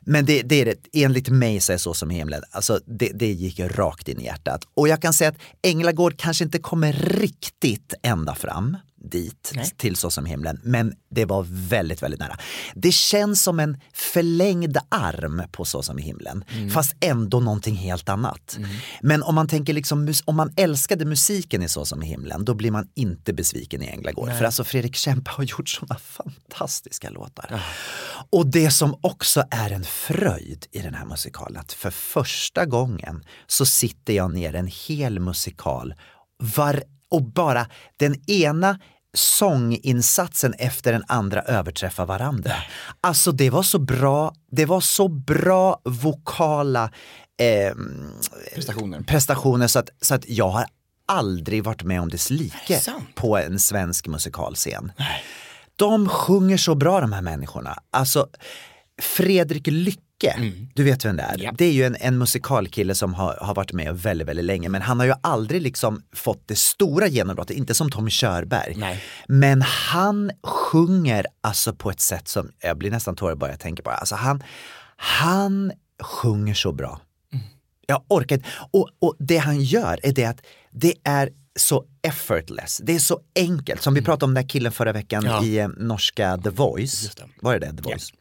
Men 0.00 0.24
det, 0.24 0.42
det 0.42 0.60
är 0.60 0.64
det, 0.64 1.04
enligt 1.04 1.28
mig 1.28 1.60
så 1.60 1.72
är 1.72 1.76
Så 1.76 1.94
som 1.94 2.10
himlen, 2.10 2.42
alltså 2.50 2.80
det, 2.86 3.10
det 3.14 3.32
gick 3.32 3.60
rakt 3.60 4.08
in 4.08 4.20
i 4.20 4.24
hjärtat. 4.24 4.64
Och 4.74 4.88
jag 4.88 5.02
kan 5.02 5.12
säga 5.12 5.30
att 5.30 5.38
Änglagård 5.62 6.16
kanske 6.16 6.44
inte 6.44 6.58
kommer 6.58 6.92
riktigt 6.92 7.94
ända 8.02 8.34
fram 8.34 8.76
dit 9.10 9.52
till 9.76 9.96
Så 9.96 10.10
som 10.10 10.26
himlen. 10.26 10.60
Men 10.62 10.94
det 11.10 11.24
var 11.24 11.46
väldigt, 11.48 12.02
väldigt 12.02 12.20
nära. 12.20 12.36
Det 12.74 12.92
känns 12.92 13.42
som 13.42 13.60
en 13.60 13.80
förlängd 13.92 14.78
arm 14.88 15.42
på 15.52 15.64
Så 15.64 15.82
som 15.82 15.98
himlen. 15.98 16.44
Fast 16.74 16.96
ändå 17.00 17.40
någonting 17.40 17.74
helt 17.74 18.08
annat. 18.08 18.58
Men 19.00 19.22
om 19.22 19.34
man 19.34 19.48
tänker 19.48 19.72
liksom, 19.72 20.12
om 20.24 20.36
man 20.36 20.52
älskade 20.56 21.04
musiken 21.04 21.62
i 21.62 21.68
Så 21.68 21.84
som 21.84 22.00
himlen, 22.02 22.44
då 22.44 22.54
blir 22.54 22.70
man 22.70 22.88
inte 22.94 23.32
besviken 23.32 23.82
i 23.82 23.86
Änglagård. 23.86 24.28
För 24.38 24.44
alltså 24.44 24.64
Fredrik 24.64 24.96
Kempe 24.96 25.30
har 25.30 25.44
gjort 25.58 25.68
sådana 25.68 25.98
fantastiska 25.98 27.10
låtar. 27.10 27.62
Och 28.30 28.46
det 28.46 28.70
som 28.70 28.98
också 29.00 29.44
är 29.50 29.70
en 29.70 29.84
fröjd 29.84 30.66
i 30.72 30.78
den 30.78 30.94
här 30.94 31.04
musikalen, 31.04 31.60
att 31.60 31.72
för 31.72 31.90
första 31.90 32.66
gången 32.66 33.24
så 33.46 33.66
sitter 33.66 34.12
jag 34.12 34.34
ner 34.34 34.54
en 34.54 34.70
hel 34.88 35.20
musikal 35.20 35.94
var, 36.38 36.82
och 37.10 37.22
bara 37.22 37.66
den 37.96 38.30
ena 38.30 38.78
sånginsatsen 39.14 40.54
efter 40.58 40.92
den 40.92 41.04
andra 41.08 41.42
överträffar 41.42 42.06
varandra. 42.06 42.52
Alltså 43.00 43.32
det 43.32 43.50
var 43.50 43.62
så 43.62 43.78
bra, 43.78 44.34
det 44.50 44.66
var 44.66 44.80
så 44.80 45.08
bra 45.08 45.80
vokala 45.84 46.90
ehm, 47.40 48.12
Prestationer. 48.54 49.00
prestationer 49.00 49.66
så 49.66 49.78
att, 49.78 49.88
så 50.00 50.14
att 50.14 50.28
jag 50.28 50.48
har 50.48 50.64
aldrig 51.06 51.64
varit 51.64 51.82
med 51.82 52.00
om 52.00 52.08
dess 52.08 52.30
like 52.30 52.80
på 53.14 53.38
en 53.38 53.58
svensk 53.60 54.06
musikalscen. 54.06 54.92
De 55.76 56.08
sjunger 56.08 56.56
så 56.56 56.74
bra 56.74 57.00
de 57.00 57.12
här 57.12 57.22
människorna. 57.22 57.78
Alltså 57.90 58.28
Fredrik 59.02 59.66
Lycke, 59.66 60.00
du 60.74 60.84
vet 60.84 61.04
vem 61.04 61.16
det 61.16 61.22
är? 61.22 61.36
Ja. 61.38 61.52
Det 61.58 61.64
är 61.64 61.72
ju 61.72 61.84
en, 61.84 61.96
en 62.00 62.18
musikalkille 62.18 62.94
som 62.94 63.14
har, 63.14 63.38
har 63.40 63.54
varit 63.54 63.72
med 63.72 63.98
väldigt, 63.98 64.28
väldigt 64.28 64.44
länge 64.44 64.68
men 64.68 64.82
han 64.82 64.98
har 64.98 65.06
ju 65.06 65.14
aldrig 65.20 65.62
liksom 65.62 66.02
fått 66.12 66.48
det 66.48 66.58
stora 66.58 67.06
genombrottet, 67.06 67.56
inte 67.56 67.74
som 67.74 67.90
Tommy 67.90 68.10
Körberg. 68.10 68.74
Nej. 68.76 69.02
Men 69.28 69.62
han 69.62 70.30
sjunger 70.42 71.26
alltså 71.40 71.74
på 71.74 71.90
ett 71.90 72.00
sätt 72.00 72.28
som, 72.28 72.50
jag 72.60 72.78
blir 72.78 72.90
nästan 72.90 73.16
tårig 73.16 73.38
bara 73.38 73.50
jag 73.50 73.60
tänker 73.60 73.82
på 73.82 73.90
det. 73.90 73.96
Alltså 73.96 74.14
han, 74.14 74.42
han 74.96 75.72
sjunger 76.02 76.54
så 76.54 76.72
bra. 76.72 77.00
Jag 77.86 78.02
orkar 78.08 78.36
inte. 78.36 78.48
Och, 78.70 78.88
och 78.98 79.16
det 79.18 79.36
han 79.36 79.60
gör 79.60 80.00
är 80.02 80.12
det 80.12 80.24
att 80.24 80.40
det 80.70 80.94
är 81.04 81.30
så 81.58 81.84
effortless. 82.02 82.80
Det 82.84 82.94
är 82.94 82.98
så 82.98 83.20
enkelt. 83.36 83.82
Som 83.82 83.94
vi 83.94 84.02
pratade 84.02 84.24
om 84.24 84.34
den 84.34 84.42
här 84.44 84.48
killen 84.48 84.72
förra 84.72 84.92
veckan 84.92 85.24
Ja. 85.24 85.44
i 85.44 85.58
eh, 85.58 85.68
norska 85.68 86.38
The 86.38 86.50
Voice. 86.50 87.10
Var 87.40 87.52
det 87.58 87.66
det? 87.66 87.76
The 87.76 87.82
Voice? 87.82 88.12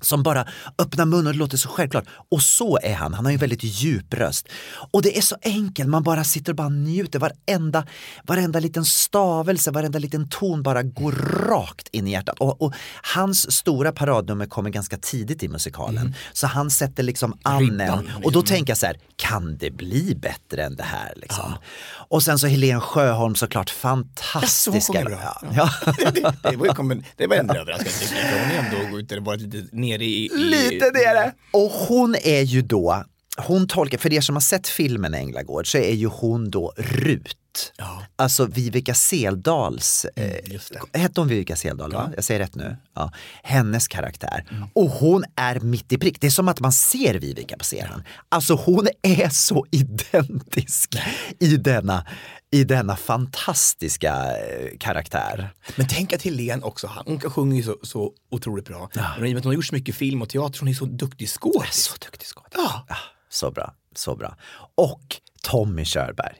Som 0.00 0.22
bara 0.22 0.46
öppnar 0.78 1.04
munnen 1.04 1.26
och 1.26 1.32
det 1.32 1.38
låter 1.38 1.56
så 1.56 1.68
självklart. 1.68 2.04
Och 2.30 2.42
så 2.42 2.78
är 2.82 2.94
han, 2.94 3.14
han 3.14 3.24
har 3.24 3.32
ju 3.32 3.34
en 3.34 3.40
väldigt 3.40 3.64
djup 3.64 4.14
röst. 4.14 4.48
Och 4.92 5.02
det 5.02 5.18
är 5.18 5.22
så 5.22 5.36
enkelt, 5.42 5.88
man 5.88 6.02
bara 6.02 6.24
sitter 6.24 6.52
och 6.52 6.56
bara 6.56 6.68
njuter. 6.68 7.18
Varenda, 7.18 7.86
varenda 8.24 8.60
liten 8.60 8.84
stavelse, 8.84 9.70
varenda 9.70 9.98
liten 9.98 10.28
ton 10.28 10.62
bara 10.62 10.82
går 10.82 11.12
rakt 11.48 11.88
in 11.88 12.06
i 12.06 12.10
hjärtat. 12.10 12.38
Och, 12.38 12.62
och 12.62 12.74
hans 13.14 13.52
stora 13.52 13.92
paradnummer 13.92 14.46
kommer 14.46 14.70
ganska 14.70 14.98
tidigt 14.98 15.42
i 15.42 15.48
musikalen. 15.48 16.14
Så 16.32 16.46
han 16.46 16.70
sätter 16.70 17.02
liksom 17.02 17.38
annen. 17.42 17.80
Ribban, 17.80 18.10
Och 18.24 18.32
då 18.32 18.40
liksom. 18.40 18.56
tänker 18.56 18.70
jag 18.70 18.78
så 18.78 18.86
här, 18.86 18.96
kan 19.16 19.56
det 19.58 19.70
bli 19.70 20.14
bättre 20.14 20.64
än 20.64 20.76
det 20.76 20.82
här? 20.82 21.12
Liksom? 21.16 21.54
Och 21.90 22.22
sen 22.22 22.38
så 22.38 22.46
Helene 22.46 22.80
Sjöholm 22.80 23.34
såklart, 23.34 23.70
fantastiska. 23.70 24.92
sjunger 24.92 25.04
bra. 25.04 25.42
Ja. 25.54 25.70
det, 25.96 26.34
det, 26.50 26.56
var 26.56 26.66
ju 26.66 27.02
det 27.16 27.26
var 27.26 27.36
överraskning. 27.36 28.08
För 28.08 28.38
hon 28.40 28.50
är 28.50 28.58
ändå 28.58 28.98
ute, 28.98 29.20
varit 29.20 29.40
lite 29.40 29.76
nere 29.88 30.04
i... 30.04 30.24
i 30.24 30.28
Lite 30.34 30.90
nere. 30.90 31.32
Och 31.50 31.70
hon 31.70 32.14
är 32.14 32.42
ju 32.42 32.62
då, 32.62 33.04
hon 33.36 33.66
tolkar, 33.66 33.98
för 33.98 34.12
er 34.12 34.20
som 34.20 34.36
har 34.36 34.40
sett 34.40 34.68
filmen 34.68 35.14
Änglagård 35.14 35.72
så 35.72 35.78
är 35.78 35.94
ju 35.94 36.06
hon 36.06 36.50
då 36.50 36.72
Rut. 36.76 37.36
Ja. 37.76 38.02
Alltså 38.16 38.46
Vivica 38.46 38.94
Seldals, 38.94 40.06
eh, 40.16 40.52
just 40.52 40.72
det. 40.92 40.98
hette 40.98 41.20
hon 41.20 41.28
Vivica 41.28 41.56
Seldal? 41.56 41.92
Va? 41.92 42.10
Jag 42.14 42.24
säger 42.24 42.40
rätt 42.40 42.54
nu. 42.54 42.76
Ja. 42.94 43.12
Hennes 43.42 43.88
karaktär. 43.88 44.44
Och 44.74 44.90
hon 44.90 45.24
är 45.36 45.60
mitt 45.60 45.92
i 45.92 45.98
prick. 45.98 46.20
Det 46.20 46.26
är 46.26 46.30
som 46.30 46.48
att 46.48 46.60
man 46.60 46.72
ser 46.72 47.14
Vivica 47.14 47.56
på 47.56 47.64
scenen. 47.64 48.04
Alltså 48.28 48.54
hon 48.54 48.88
är 49.02 49.28
så 49.28 49.66
identisk 49.70 50.96
i 51.38 51.56
denna, 51.56 52.06
i 52.50 52.64
denna 52.64 52.96
fantastiska 52.96 54.14
eh, 54.36 54.78
karaktär. 54.80 55.50
Men 55.76 55.86
tänk 55.88 56.12
att 56.12 56.22
Helene 56.22 56.62
också, 56.62 56.90
hon 57.06 57.20
sjunger 57.20 57.56
ju 57.56 57.62
så, 57.62 57.76
så 57.82 58.12
otroligt 58.30 58.64
bra. 58.64 58.90
Men 58.94 59.04
i 59.26 59.30
och 59.30 59.32
med 59.32 59.36
att 59.36 59.44
hon 59.44 59.50
har 59.50 59.54
gjort 59.54 59.66
så 59.66 59.74
mycket 59.74 59.94
film 59.94 60.22
och 60.22 60.28
teater, 60.28 60.60
hon 60.60 60.68
är 60.68 60.74
så 60.74 60.84
duktig 60.84 61.28
skådis. 61.28 61.74
Så 61.74 61.94
duktig 62.04 62.26
skådis. 62.26 62.52
Ja. 62.54 62.86
Ja, 62.88 62.96
så 63.30 63.50
bra, 63.50 63.74
så 63.96 64.16
bra. 64.16 64.36
Och 64.74 65.16
Tommy 65.42 65.84
Körberg. 65.84 66.36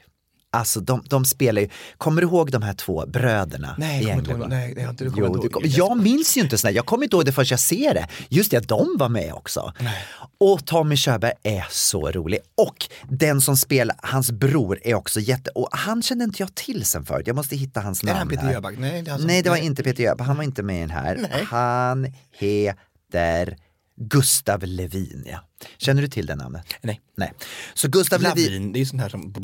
Alltså 0.51 0.81
de, 0.81 1.03
de 1.09 1.25
spelar 1.25 1.63
ju, 1.63 1.69
kommer 1.99 2.23
du 2.23 2.27
ihåg 2.29 2.51
de 2.51 2.63
här 2.63 2.73
två 2.75 3.05
bröderna 3.07 3.75
Nej, 3.79 4.01
i 4.03 4.09
jag 4.09 4.11
kommer 4.11 4.19
inte 4.19 4.31
ihåg- 4.31 4.49
nej, 4.51 4.87
inte 4.91 5.05
du 5.05 5.11
Jo, 5.17 5.37
du 5.43 5.49
kommer- 5.49 5.79
jag 5.79 5.99
minns 6.03 6.37
ju 6.37 6.41
inte 6.41 6.59
sådär, 6.59 6.75
jag 6.75 6.87
kommer 6.87 7.05
inte 7.05 7.17
ihåg 7.17 7.25
det 7.25 7.33
förrän 7.33 7.47
jag 7.51 7.61
ser 7.61 7.95
det. 7.95 8.07
Just 8.29 8.51
det, 8.51 8.69
de 8.69 8.97
var 8.99 9.09
med 9.09 9.33
också. 9.33 9.73
Och 10.41 10.67
Tommy 10.67 10.97
Körberg 10.97 11.33
är 11.43 11.67
så 11.71 12.11
rolig. 12.11 12.39
Och 12.55 12.77
den 13.09 13.41
som 13.41 13.57
spelar, 13.57 13.97
hans 14.03 14.31
bror 14.31 14.79
är 14.85 14.95
också 14.95 15.21
jätte, 15.21 15.51
och 15.51 15.69
han 15.73 16.03
kände 16.03 16.25
inte 16.25 16.43
jag 16.43 16.55
till 16.55 16.85
sen 16.85 17.05
förut. 17.05 17.27
Jag 17.27 17.37
måste 17.37 17.57
hitta 17.57 17.81
hans 17.81 18.03
Är 18.03 18.07
namn 18.07 18.19
han 18.19 18.29
Peter. 18.29 18.51
Jöback? 18.53 18.75
Nej, 18.79 19.03
det 19.03 19.09
är 19.09 19.11
han 19.11 19.19
som- 19.21 19.27
Nej, 19.27 19.43
det 19.43 19.51
var 19.51 19.57
nej. 19.57 19.67
inte 19.67 19.83
Peter 19.83 20.03
Jöback, 20.03 20.27
han 20.27 20.37
var 20.37 20.45
inte 20.45 20.63
med 20.63 20.77
i 20.77 20.81
den 20.81 20.91
här. 20.91 21.29
Han 21.51 22.07
heter 22.39 23.57
Gustav 24.01 24.63
Levin, 24.63 25.25
ja. 25.27 25.45
Känner 25.79 26.03
du 26.03 26.09
till 26.09 26.27
det 26.27 26.37
namnet? 26.37 26.63
Nej. 26.83 27.01
Nej. 27.17 27.33
Så 27.75 27.89
Gustav 27.89 28.21
Levin, 28.23 28.45
Lavin, 28.45 28.73
det 28.73 28.79
är 28.79 28.81
ju 28.81 28.87
sånt 28.87 29.03
här 29.03 29.09
som... 29.09 29.35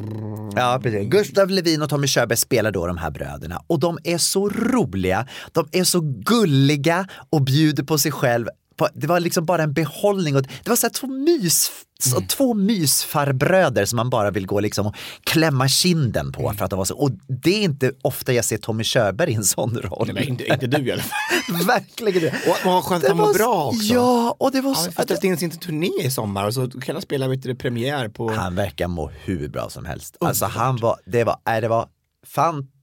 Ja, 0.56 0.80
precis. 0.82 1.08
Gustav 1.10 1.50
Levin 1.50 1.82
och 1.82 1.88
Tommy 1.88 2.06
Körberg 2.06 2.36
spelar 2.38 2.70
då 2.70 2.86
de 2.86 2.98
här 2.98 3.10
bröderna 3.10 3.62
och 3.66 3.80
de 3.80 3.98
är 4.04 4.18
så 4.18 4.48
roliga, 4.48 5.28
de 5.52 5.68
är 5.72 5.84
så 5.84 6.00
gulliga 6.00 7.08
och 7.30 7.42
bjuder 7.42 7.82
på 7.82 7.98
sig 7.98 8.12
själv. 8.12 8.46
Det 8.94 9.06
var 9.06 9.20
liksom 9.20 9.44
bara 9.44 9.62
en 9.62 9.72
behållning 9.72 10.36
och 10.36 10.42
det 10.42 10.68
var 10.68 10.76
så 10.76 10.90
två 10.90 11.06
mys, 11.06 11.70
så 11.98 12.20
två 12.20 12.54
mysfarbröder 12.54 13.84
som 13.84 13.96
man 13.96 14.10
bara 14.10 14.30
vill 14.30 14.46
gå 14.46 14.60
liksom 14.60 14.86
och 14.86 14.94
klämma 15.24 15.68
kinden 15.68 16.32
på 16.32 16.52
för 16.58 16.64
att 16.64 16.70
de 16.70 16.76
var 16.76 16.84
så. 16.84 16.96
Och 16.96 17.10
det 17.28 17.50
är 17.50 17.62
inte 17.62 17.92
ofta 18.02 18.32
jag 18.32 18.44
ser 18.44 18.56
Tommy 18.56 18.84
Körberg 18.84 19.30
i 19.30 19.34
en 19.34 19.44
sån 19.44 19.78
roll. 19.78 20.10
Nej, 20.14 20.28
inte, 20.28 20.46
inte 20.46 20.66
du 20.66 20.86
i 20.86 20.92
alla 20.92 21.02
fall. 21.02 21.66
Verkligen 21.66 22.22
det. 22.22 22.50
Och 22.50 22.56
vad 22.64 22.84
skönt 22.84 23.04
att 23.04 23.10
han 23.10 23.18
mår 23.18 23.34
bra 23.34 23.66
också. 23.66 23.94
Ja, 23.94 24.36
och 24.38 24.52
det 24.52 24.60
var 24.60 24.74
så... 24.74 24.88
vi 24.88 24.92
får 24.94 25.02
ställt 25.02 25.24
in 25.24 25.36
sin 25.36 25.50
turné 25.50 25.90
i 26.02 26.10
sommar 26.10 26.46
och 26.46 26.54
så 26.54 26.70
kan 26.70 26.94
han 26.94 27.02
spela 27.02 27.28
vet 27.28 27.58
premiär 27.58 28.08
på... 28.08 28.32
Han 28.32 28.54
verkar 28.54 28.88
må 28.88 29.10
hur 29.24 29.48
bra 29.48 29.70
som 29.70 29.84
helst. 29.84 30.16
Alltså 30.20 30.44
han 30.44 30.76
var, 30.76 30.96
det 31.04 31.24
var, 31.24 31.36
nej, 31.46 31.60
det 31.60 31.68
var 31.68 31.88
fantastiskt. 32.26 32.73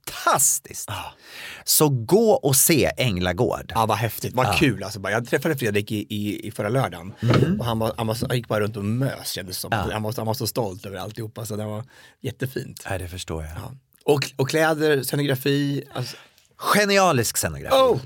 Så 1.64 1.90
gå 1.90 2.32
och 2.32 2.56
se 2.56 2.92
Änglagård. 2.98 3.72
Ja, 3.76 3.86
vad 3.86 3.98
häftigt, 3.98 4.34
vad 4.34 4.58
kul 4.58 4.84
alltså. 4.84 5.00
Jag 5.10 5.28
träffade 5.28 5.56
Fredrik 5.58 5.92
i, 5.92 6.06
i, 6.10 6.48
i 6.48 6.52
förra 6.52 6.70
lördagen 6.70 7.14
Mm. 7.22 7.60
och 7.60 7.66
han, 7.66 7.80
var, 7.80 7.94
han, 7.98 8.08
var, 8.08 8.18
han 8.28 8.38
gick 8.38 8.48
bara 8.48 8.60
runt 8.60 8.78
och 8.78 8.86
mös 8.86 9.28
kändes 9.32 9.58
som. 9.58 9.72
Han, 9.72 10.04
var, 10.04 10.14
han 10.18 10.26
var 10.26 10.34
så 10.34 10.48
stolt 10.48 10.86
över 10.86 10.98
alltihopa 10.98 11.46
så 11.46 11.56
det 11.56 11.66
var 11.66 11.84
jättefint. 12.22 12.86
Nej, 12.90 13.00
det 13.00 13.08
förstår 13.08 13.44
jag. 13.44 13.52
Och, 14.06 14.32
och 14.36 14.50
kläder, 14.50 15.04
scenografi, 15.04 15.84
alltså, 15.94 16.18
Genialisk 16.62 17.38
scenografi. 17.38 17.76
Oh. 17.76 18.00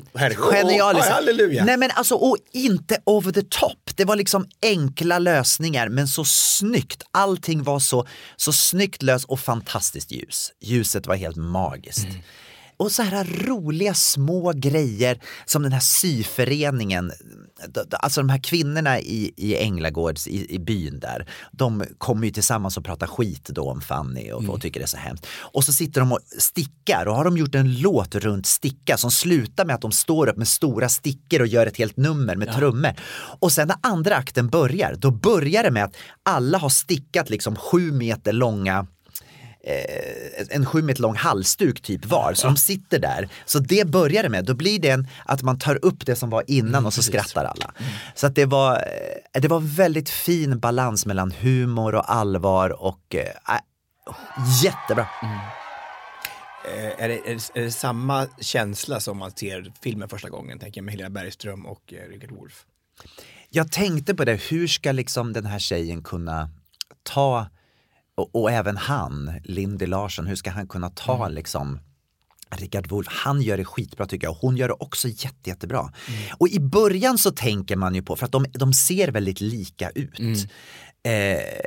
Genialisk. 0.51 1.07
Oh, 1.07 1.12
halleluja. 1.12 1.65
Nej 1.65 1.77
men 1.77 1.91
alltså, 1.91 2.15
och 2.15 2.38
inte 2.53 2.97
over 3.05 3.31
the 3.31 3.41
top. 3.41 3.91
Det 3.95 4.05
var 4.05 4.15
liksom 4.15 4.47
enkla 4.62 5.19
lösningar 5.19 5.89
men 5.89 6.07
så 6.07 6.25
snyggt. 6.25 7.03
Allting 7.12 7.63
var 7.63 7.79
så, 7.79 8.07
så 8.35 8.53
snyggt 8.53 9.01
löst 9.03 9.25
och 9.25 9.39
fantastiskt 9.39 10.12
ljus. 10.12 10.51
Ljuset 10.62 11.07
var 11.07 11.15
helt 11.15 11.38
magiskt. 11.38 12.05
Mm. 12.05 12.17
Och 12.77 12.91
så 12.91 13.03
här 13.03 13.45
roliga 13.45 13.93
små 13.93 14.53
grejer 14.55 15.21
som 15.45 15.63
den 15.63 15.71
här 15.71 15.79
syföreningen, 15.79 17.12
alltså 17.89 18.21
de 18.21 18.29
här 18.29 18.43
kvinnorna 18.43 19.00
i, 19.00 19.33
i 19.38 19.57
Änglagårds, 19.57 20.27
i, 20.27 20.55
i 20.55 20.59
byn 20.59 21.00
där, 21.00 21.29
de 21.51 21.83
kommer 21.97 22.25
ju 22.25 22.31
tillsammans 22.31 22.77
och 22.77 22.85
pratar 22.85 23.07
skit 23.07 23.50
då 23.50 23.69
om 23.69 23.81
Fanny 23.81 24.31
och, 24.31 24.50
och 24.50 24.62
tycker 24.62 24.79
det 24.79 24.85
är 24.85 24.88
så 24.88 24.97
hemskt. 24.97 25.27
Och 25.39 25.63
så 25.63 25.74
sitter 25.74 26.01
de 26.01 26.12
och 26.12 26.19
stickar 26.38 27.05
och 27.05 27.15
har 27.15 27.24
de 27.24 27.38
gjort 27.38 27.55
en 27.55 27.79
låt 27.79 28.15
runt 28.15 28.45
sticka 28.45 28.97
som 28.97 29.12
slutar 29.12 29.65
med 29.65 29.75
att 29.75 29.81
de 29.81 29.91
står 29.91 30.29
upp 30.29 30.38
med 30.38 30.47
stora 30.47 30.89
stickor 30.89 31.41
och 31.41 31.47
gör 31.47 31.67
ett 31.67 31.77
helt 31.77 31.97
nummer 31.97 32.35
med 32.35 32.53
trummor. 32.53 32.91
Och 33.39 33.51
sen 33.51 33.67
när 33.67 33.77
andra 33.81 34.15
akten 34.15 34.47
börjar, 34.47 34.95
då 34.95 35.12
börjar 35.12 35.63
det 35.63 35.71
med 35.71 35.83
att 35.83 35.95
alla 36.24 36.57
har 36.57 36.69
stickat 36.69 37.29
liksom 37.29 37.55
sju 37.55 37.91
meter 37.91 38.33
långa 38.33 38.88
en 40.50 40.65
sju 40.65 40.81
meter 40.81 41.01
lång 41.01 41.15
halsduk 41.15 41.81
typ 41.81 42.05
var, 42.05 42.34
så 42.34 42.48
de 42.48 42.57
sitter 42.57 43.00
där. 43.00 43.29
Så 43.45 43.60
det 43.60 43.88
börjar 43.88 44.24
det 44.24 44.29
med, 44.29 44.45
då 44.45 44.53
blir 44.53 44.79
det 44.79 44.89
en, 44.89 45.07
att 45.25 45.41
man 45.41 45.60
tar 45.60 45.86
upp 45.86 46.05
det 46.05 46.15
som 46.15 46.29
var 46.29 46.43
innan 46.48 46.86
och 46.86 46.93
så 46.93 47.03
skrattar 47.03 47.45
alla. 47.45 47.74
Så 48.15 48.27
att 48.27 48.36
det 48.36 48.45
var, 48.45 48.75
eh, 48.75 49.41
det 49.41 49.48
var 49.48 49.60
väldigt 49.60 50.10
fin 50.10 50.60
balans 50.60 51.05
mellan 51.05 51.31
humor 51.31 51.95
och 51.95 52.12
allvar 52.13 52.69
och 52.69 53.15
eh, 53.15 53.60
jättebra. 54.63 55.07
eh, 56.65 57.03
är, 57.03 57.07
det, 57.07 57.15
är, 57.15 57.36
det, 57.36 57.60
är 57.60 57.63
det 57.63 57.72
samma 57.72 58.27
känsla 58.39 59.00
som 59.00 59.17
man 59.17 59.31
ser 59.31 59.74
filmen 59.81 60.10
första 60.10 60.29
gången, 60.29 60.60
tänker 60.60 60.81
jag 60.81 60.86
med 60.86 60.93
Helena 60.93 61.10
Bergström 61.10 61.65
och 61.65 61.93
eh, 61.93 62.10
Richard 62.10 62.31
Wolff? 62.31 62.65
Jag 63.50 63.72
tänkte 63.72 64.15
på 64.15 64.25
det, 64.25 64.41
hur 64.51 64.67
ska 64.67 64.91
liksom 64.91 65.34
den 65.34 65.45
här 65.45 65.60
tjejen 65.60 66.03
kunna 66.03 66.50
ta, 67.03 67.48
och, 68.15 68.36
och 68.36 68.51
även 68.51 68.77
han, 68.77 69.31
Lindy 69.43 69.86
Larsson, 69.86 70.27
hur 70.27 70.36
ska 70.36 70.50
han 70.51 70.67
kunna 70.67 70.89
ta 70.89 71.27
liksom 71.29 71.79
Richard 72.50 72.88
Wolff, 72.89 73.07
han 73.10 73.41
gör 73.41 73.57
det 73.57 73.65
skitbra 73.65 74.05
tycker 74.05 74.27
jag 74.27 74.31
och 74.31 74.38
hon 74.41 74.57
gör 74.57 74.67
det 74.67 74.74
också 74.74 75.07
jätte, 75.07 75.50
jättebra. 75.50 75.91
Och 76.38 76.48
i 76.50 76.60
början 76.60 77.17
så 77.17 77.31
tänker 77.31 77.75
man 77.75 77.95
ju 77.95 78.01
på, 78.01 78.15
för 78.15 78.25
att 78.25 78.31
de, 78.31 78.45
de 78.53 78.74
ser 78.74 79.07
väldigt 79.12 79.41
lika 79.41 79.89
ut. 79.89 80.19
Eh, 81.05 81.12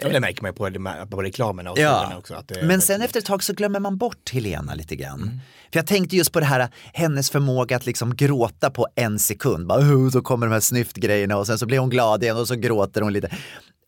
Ja, 0.03 0.09
det 0.13 0.21
märker 0.21 0.43
man 0.43 0.51
ju 0.51 0.55
på, 0.55 1.07
på 1.17 1.23
reklamerna 1.23 1.71
och 1.71 1.79
Ja, 1.79 2.13
också. 2.19 2.35
Att 2.35 2.49
det, 2.49 2.63
men 2.63 2.81
sen 2.81 3.03
efter 3.03 3.19
ett 3.21 3.27
tag 3.27 3.43
så 3.43 3.53
glömmer 3.53 3.81
man 3.81 3.97
bort 3.99 4.31
Helena 4.33 4.75
lite 4.75 4.97
grann. 4.97 5.41
För 5.73 5.79
jag 5.79 5.87
tänkte 5.87 6.17
just 6.17 6.33
på 6.33 6.41
det 6.41 6.47
här, 6.47 6.69
hennes 6.93 7.31
förmåga 7.31 7.77
att 7.77 7.87
liksom 7.87 8.17
gråta 8.17 8.71
på 8.71 8.87
en 8.95 9.19
sekund. 9.19 9.67
Bara, 9.67 9.81
"Oh", 9.81 10.11
så 10.11 10.23
kommer 10.23 10.47
de 10.47 10.53
här 10.53 10.61
snyftgrejerna 10.61 11.37
och 11.37 11.47
sen 11.47 11.59
så 11.59 11.67
blir 11.67 11.79
hon 11.79 11.91
glad 11.91 12.23
igen 12.23 12.37
och 12.37 12.49
så 12.49 12.55
gråter 12.55 13.01
hon 13.01 13.13
lite. 13.13 13.27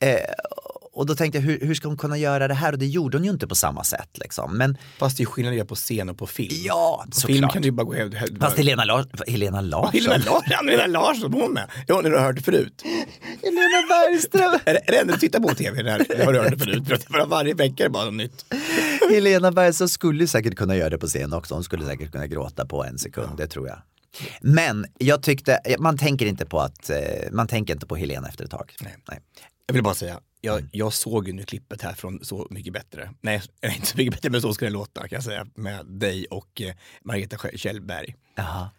Eh, 0.03 0.15
och 1.01 1.07
då 1.07 1.15
tänkte 1.15 1.39
jag, 1.39 1.43
hur, 1.43 1.61
hur 1.61 1.75
ska 1.75 1.89
hon 1.89 1.97
kunna 1.97 2.19
göra 2.19 2.49
det 2.49 2.55
här? 2.55 2.73
Och 2.73 2.79
det 2.79 2.87
gjorde 2.87 3.17
hon 3.17 3.25
ju 3.25 3.31
inte 3.31 3.47
på 3.47 3.55
samma 3.55 3.85
sätt. 3.85 4.09
Liksom. 4.15 4.59
Men 4.59 4.79
Fast 4.99 5.17
det 5.17 5.23
är 5.23 5.27
skillnad 5.27 5.69
på 5.69 5.75
scen 5.75 6.09
och 6.09 6.19
på 6.19 6.27
film. 6.27 6.55
ja, 6.65 7.05
på 7.15 7.21
film 7.21 7.37
såklart. 7.37 7.53
kan 7.53 7.63
du 7.63 7.71
bara 7.71 7.85
gå 7.85 7.93
hem. 7.93 8.13
Fast 8.41 8.57
Helena, 8.57 8.85
Lars, 8.85 9.07
Helena 9.27 9.61
Larsson. 9.61 9.93
Helena 9.93 10.17
Larsson, 10.17 10.69
Helena 10.69 10.87
Larsson, 10.87 11.33
hon 11.33 11.53
med. 11.53 11.71
Ja, 11.87 11.95
hon 11.95 12.05
har 12.05 12.11
du 12.11 12.19
hört 12.19 12.37
det 12.37 12.43
förut. 12.43 12.83
Helena 13.43 13.89
Bergström. 13.89 14.59
Är 14.65 14.75
det, 14.75 14.81
det 14.87 14.99
enda 14.99 15.13
du 15.13 15.19
tittar 15.21 15.41
på 15.41 15.55
tv? 15.55 15.83
När, 15.83 16.25
har 16.25 16.33
du 16.33 16.39
hört 16.39 16.51
det 16.51 16.59
förut? 16.59 16.89
För 16.89 17.13
bara 17.13 17.27
varje 17.27 17.55
vecka 17.55 17.85
är 17.85 17.89
det 17.89 17.93
bara 17.93 18.05
något 18.05 18.15
nytt. 18.15 18.45
Helena 19.11 19.53
Bergström 19.53 19.89
skulle 19.89 20.27
säkert 20.27 20.57
kunna 20.57 20.77
göra 20.77 20.91
det 20.91 20.99
på 20.99 21.07
scen 21.07 21.33
också. 21.33 21.55
Hon 21.55 21.65
skulle 21.65 21.87
säkert 21.87 22.13
kunna 22.13 22.27
gråta 22.27 22.67
på 22.67 22.85
en 22.85 22.99
sekund, 22.99 23.37
det 23.37 23.47
tror 23.47 23.69
jag. 23.69 23.79
Men 24.41 24.87
jag 24.99 25.23
tyckte, 25.23 25.61
man 25.79 25.99
tänker 25.99 26.27
inte 26.27 26.47
på 26.47 26.61
att, 26.61 26.91
eh, 26.91 26.97
man 27.33 27.47
tänker 27.47 27.75
inte 27.75 27.87
på 27.87 27.97
Helena 27.97 28.29
efter 28.29 28.45
ett 28.45 28.51
tag. 28.51 28.75
Nej. 28.81 29.21
Jag 29.71 29.75
vill 29.75 29.83
bara 29.83 29.95
säga, 29.95 30.21
jag, 30.41 30.69
jag 30.73 30.93
såg 30.93 31.27
ju 31.27 31.33
nu 31.33 31.45
klippet 31.45 31.83
här 31.83 31.95
från 31.95 32.25
Så 32.25 32.47
mycket 32.51 32.73
bättre. 32.73 33.11
Nej, 33.21 33.43
inte 33.77 33.87
Så 33.87 33.97
mycket 33.97 34.15
bättre, 34.15 34.31
men 34.31 34.43
så 34.43 34.55
ska 34.55 34.65
det 34.65 34.71
låta 34.71 35.01
kan 35.01 35.17
jag 35.17 35.25
säga. 35.25 35.47
Med 35.55 35.87
dig 35.87 36.27
och 36.27 36.61
eh, 36.61 36.75
Margareta 37.05 37.37
Kjell- 37.37 37.57
Kjellberg. 37.57 38.17
Jaha. 38.35 38.71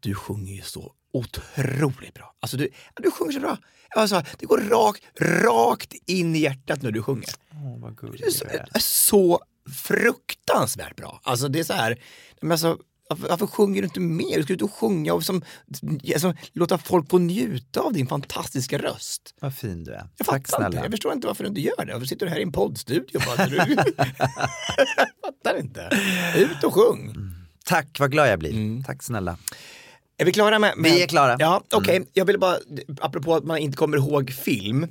Du 0.00 0.14
sjunger 0.14 0.52
ju 0.54 0.62
så 0.62 0.92
otroligt 1.12 2.14
bra. 2.14 2.34
Alltså 2.40 2.56
du, 2.56 2.68
du 2.96 3.10
sjunger 3.10 3.32
så 3.32 3.40
bra. 3.40 3.56
Alltså, 3.96 4.22
det 4.38 4.46
går 4.46 4.58
rakt, 4.58 5.02
rakt 5.20 5.94
in 6.06 6.36
i 6.36 6.38
hjärtat 6.38 6.82
när 6.82 6.90
du 6.90 7.02
sjunger. 7.02 7.28
Åh, 7.52 7.78
vad 7.80 7.90
Du 7.90 8.06
är 8.06 8.10
gulligt 8.10 8.32
så, 8.32 8.46
så 8.80 9.40
fruktansvärt 9.76 10.96
bra. 10.96 11.20
Alltså 11.22 11.48
det 11.48 11.58
är 11.60 11.64
så 11.64 11.72
här, 11.72 12.02
men 12.40 12.52
alltså, 12.52 12.78
varför, 13.08 13.28
varför 13.28 13.46
sjunger 13.46 13.82
du 13.82 13.86
inte 13.86 14.00
mer? 14.00 14.36
Du 14.36 14.42
ska 14.42 14.52
ut 14.52 14.62
och 14.62 14.72
sjunga 14.74 15.14
och 15.14 15.22
som, 15.24 15.42
alltså, 16.14 16.34
låta 16.52 16.78
folk 16.78 17.10
få 17.10 17.18
njuta 17.18 17.80
av 17.80 17.92
din 17.92 18.06
fantastiska 18.06 18.78
röst. 18.78 19.34
Vad 19.40 19.54
fin 19.54 19.84
du 19.84 19.92
är. 19.92 19.96
Jag 20.16 20.26
Tack 20.26 20.26
fattar 20.26 20.36
inte. 20.38 20.50
snälla. 20.50 20.82
Jag 20.84 20.90
förstår 20.90 21.12
inte 21.12 21.26
varför 21.26 21.44
du 21.44 21.48
inte 21.48 21.60
gör 21.60 21.84
det. 21.86 21.92
Varför 21.92 22.06
sitter 22.06 22.26
du 22.26 22.32
här 22.32 22.38
i 22.38 22.42
en 22.42 22.52
poddstudio? 22.52 23.20
Bara, 23.26 23.46
du... 23.46 23.56
jag 24.96 25.08
fattar 25.24 25.58
inte. 25.60 25.90
Ut 26.36 26.64
och 26.64 26.74
sjung. 26.74 27.14
Tack, 27.64 27.96
vad 28.00 28.10
glad 28.12 28.28
jag 28.28 28.38
blir. 28.38 28.82
Tack 28.84 29.02
snälla. 29.02 29.36
Är 30.16 30.24
vi 30.24 30.32
klara 30.32 30.58
med? 30.58 30.72
med... 30.76 30.90
Vi 30.92 31.02
är 31.02 31.06
klara. 31.06 31.36
Ja, 31.38 31.62
okej. 31.72 32.06
Jag 32.12 32.24
vill 32.24 32.38
bara, 32.38 32.56
apropå 33.00 33.34
att 33.34 33.44
man 33.44 33.58
inte 33.58 33.76
kommer 33.76 33.96
ihåg 33.96 34.30
film. 34.30 34.82
eh, 34.82 34.88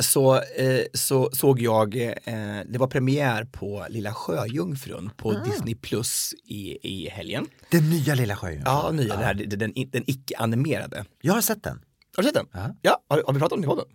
Så, 0.00 0.34
eh, 0.36 0.84
så 0.94 1.30
såg 1.32 1.60
jag, 1.60 1.96
eh, 1.96 2.60
det 2.66 2.78
var 2.78 2.86
premiär 2.86 3.44
på 3.44 3.86
Lilla 3.88 4.14
Sjöjungfrun 4.14 5.10
på 5.16 5.32
Disney 5.32 5.74
Plus 5.74 6.34
i, 6.44 6.78
i 6.82 7.08
helgen. 7.08 7.46
Den 7.70 7.90
nya 7.90 8.14
Lilla 8.14 8.36
Sjöjungfrun. 8.36 8.74
Ja, 8.74 8.90
nya, 8.90 9.16
Den, 9.16 9.24
här, 9.24 9.34
den, 9.34 9.58
den, 9.58 9.72
den 9.90 10.04
icke-animerade. 10.06 11.04
Jag 11.20 11.34
har 11.34 11.40
sett 11.40 11.62
den. 11.62 11.80
Har 12.16 12.22
du 12.22 12.26
sett 12.28 12.34
den? 12.34 12.46
Ja. 12.52 12.74
Ja, 12.82 13.02
har, 13.08 13.22
har 13.26 13.32
vi 13.32 13.38
pratat 13.40 13.52
om 13.52 13.60
den 13.60 13.70
i 13.70 13.74
podden? 13.74 13.86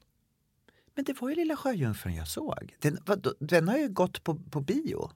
Men 0.96 1.06
det 1.06 1.22
var 1.22 1.30
ju 1.30 1.36
Lilla 1.36 1.56
Sjöjungfrun 1.56 2.16
jag 2.16 2.28
såg. 2.28 2.76
Den, 2.82 2.98
vad, 3.06 3.28
den 3.40 3.68
har 3.68 3.78
ju 3.78 3.90
gått 3.90 4.24
på, 4.24 4.36
på 4.36 4.62
bio. 4.62 5.10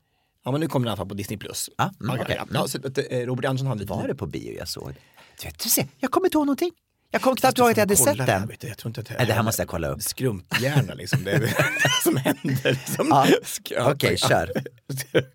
Ja, 0.43 0.51
men 0.51 0.62
nu 0.62 0.67
kommer 0.67 0.86
den 0.86 0.89
i 0.89 0.91
alla 0.91 0.97
fall 0.97 1.07
på 1.07 1.13
Disney 1.13 1.38
Plus. 1.38 1.69
Ah, 1.77 1.89
mm, 2.01 2.19
okej. 2.21 2.41
ja. 2.53 2.67
Ja, 2.73 3.01
eh, 3.10 3.25
Robert 3.25 3.45
Andersson 3.45 3.67
har 3.67 3.75
lite 3.75 3.93
Var 3.93 4.07
det 4.07 4.15
på 4.15 4.27
bio 4.27 4.57
jag 4.57 4.67
såg? 4.67 4.93
Du 5.41 5.47
vet, 5.47 5.60
du 5.60 5.69
ser, 5.69 5.88
jag 5.97 6.12
kommer 6.12 6.27
inte 6.27 6.38
ihåg 6.38 6.45
någonting. 6.45 6.71
Jag 7.12 7.21
kommer 7.21 7.36
knappt 7.38 7.58
ihåg 7.58 7.71
att 7.71 7.78
jag 7.78 7.82
hade 7.82 7.95
sett 7.95 8.17
det 8.17 8.24
här, 8.24 8.39
den. 8.39 8.52
du. 8.60 8.67
Jag 8.67 8.78
tror 8.78 8.89
inte 8.89 9.02
att 9.02 9.10
Nej, 9.17 9.28
det 9.28 9.34
här 9.34 9.43
måste 9.43 9.62
jag 9.62 9.69
kolla 9.69 9.88
upp. 9.88 10.02
Skrumphjärna 10.02 10.93
liksom. 10.93 11.24
Det 11.24 11.32
är 11.32 11.39
det 11.39 11.54
som 12.04 12.17
händer. 12.17 12.71
Liksom. 12.71 13.08
Ja, 13.69 13.91
okej, 13.91 14.17
kör. 14.17 14.52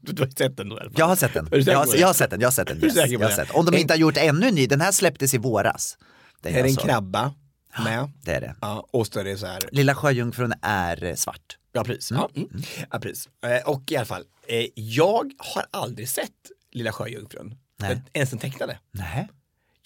Du, 0.00 0.22
har 0.22 0.38
sett 0.38 0.56
den 0.56 0.68
då 0.68 0.76
i 0.76 0.80
alla 0.80 0.90
fall? 0.90 0.98
Jag 0.98 1.06
har 1.06 1.16
sett 1.16 1.34
den. 1.34 1.48
Jag 1.50 1.78
har, 1.78 1.86
det? 1.92 1.98
jag 1.98 2.06
har 2.06 2.14
sett 2.14 2.30
den. 2.30 2.40
Jag 2.40 2.46
har 2.46 2.52
sett 2.52 2.68
den. 2.68 2.84
Yes, 2.84 2.96
jag 2.96 3.20
har 3.20 3.28
det? 3.28 3.34
sett. 3.34 3.50
Om 3.50 3.64
de 3.66 3.76
inte 3.76 3.94
har 3.94 3.98
gjort 3.98 4.16
ännu 4.16 4.50
ny, 4.50 4.66
den 4.66 4.80
här 4.80 4.92
släpptes 4.92 5.34
i 5.34 5.38
våras. 5.38 5.98
Det 6.42 6.48
Är 6.58 6.62
det 6.62 6.68
en 6.68 6.76
krabba 6.76 7.34
med? 7.84 8.10
Det 8.22 8.32
är 8.34 8.40
det. 8.40 8.54
Ja, 8.60 8.86
och 8.90 9.06
så 9.06 9.20
är 9.20 9.24
det 9.24 9.36
så 9.36 9.46
här. 9.46 9.62
Lilla 9.72 9.94
Sjöjungfrun 9.94 10.54
är 10.62 11.04
eh, 11.04 11.14
svart. 11.14 11.58
Ja, 11.72 11.84
precis. 11.84 12.10
Ja, 12.10 12.30
mm. 12.36 12.62
ja, 12.90 12.98
precis. 12.98 13.28
Eh, 13.44 13.68
Och 13.68 13.92
i 13.92 13.96
alla 13.96 14.06
fall, 14.06 14.24
eh, 14.48 14.66
jag 14.74 15.32
har 15.38 15.66
aldrig 15.70 16.08
sett 16.08 16.30
Lilla 16.72 16.92
Sjöjungfrun. 16.92 17.54
Nej. 17.78 18.02
Ens 18.12 18.30
den 18.30 18.38
tecknade. 18.38 18.78
Nej. 18.92 19.28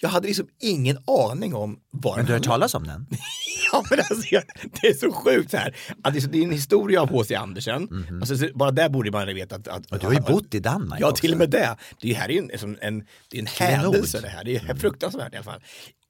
Jag 0.02 0.10
hade 0.10 0.26
liksom 0.26 0.46
ingen 0.60 0.98
aning 1.06 1.54
om 1.54 1.78
vad 1.90 2.16
Men 2.16 2.26
du 2.26 2.32
har 2.32 2.38
hört 2.38 2.46
talas 2.46 2.74
om 2.74 2.86
den? 2.86 3.06
Ja, 3.72 3.84
men 3.90 3.98
alltså, 3.98 4.40
det 4.80 4.86
är 4.88 4.94
så 4.94 5.12
sjukt 5.12 5.50
så 5.50 5.56
här. 5.56 5.76
Att 6.02 6.14
det, 6.14 6.38
är 6.38 6.42
en 6.44 6.50
historia 6.50 7.02
av 7.02 7.08
H.C. 7.10 7.34
Andersen. 7.34 7.88
Alltså, 8.20 8.36
så- 8.36 8.48
bara 8.54 8.70
där 8.70 8.88
borde 8.88 9.10
man 9.10 9.26
veta 9.26 9.56
att... 9.56 9.68
att 9.68 9.86
Och 9.92 9.98
du 9.98 10.06
har 10.06 10.12
ju 10.12 10.20
bott 10.20 10.54
i 10.54 10.60
Danmark 10.60 11.00
Ja, 11.00 11.10
också. 11.10 11.20
till 11.20 11.32
och 11.32 11.38
med 11.38 11.50
det. 11.50 11.76
Det 12.00 12.10
är 12.10 12.14
här 12.14 12.28
är 12.28 12.32
ju 12.32 12.38
en, 12.52 12.58
som 12.58 12.78
en, 12.80 12.98
det 13.30 13.36
är 13.36 13.40
en 13.40 13.46
händelse 13.46 14.20
det 14.20 14.28
här. 14.28 14.44
Det 14.44 14.56
är 14.56 14.74
fruktansvärt 14.74 15.32
i 15.34 15.36
alla 15.36 15.44
fall. 15.44 15.60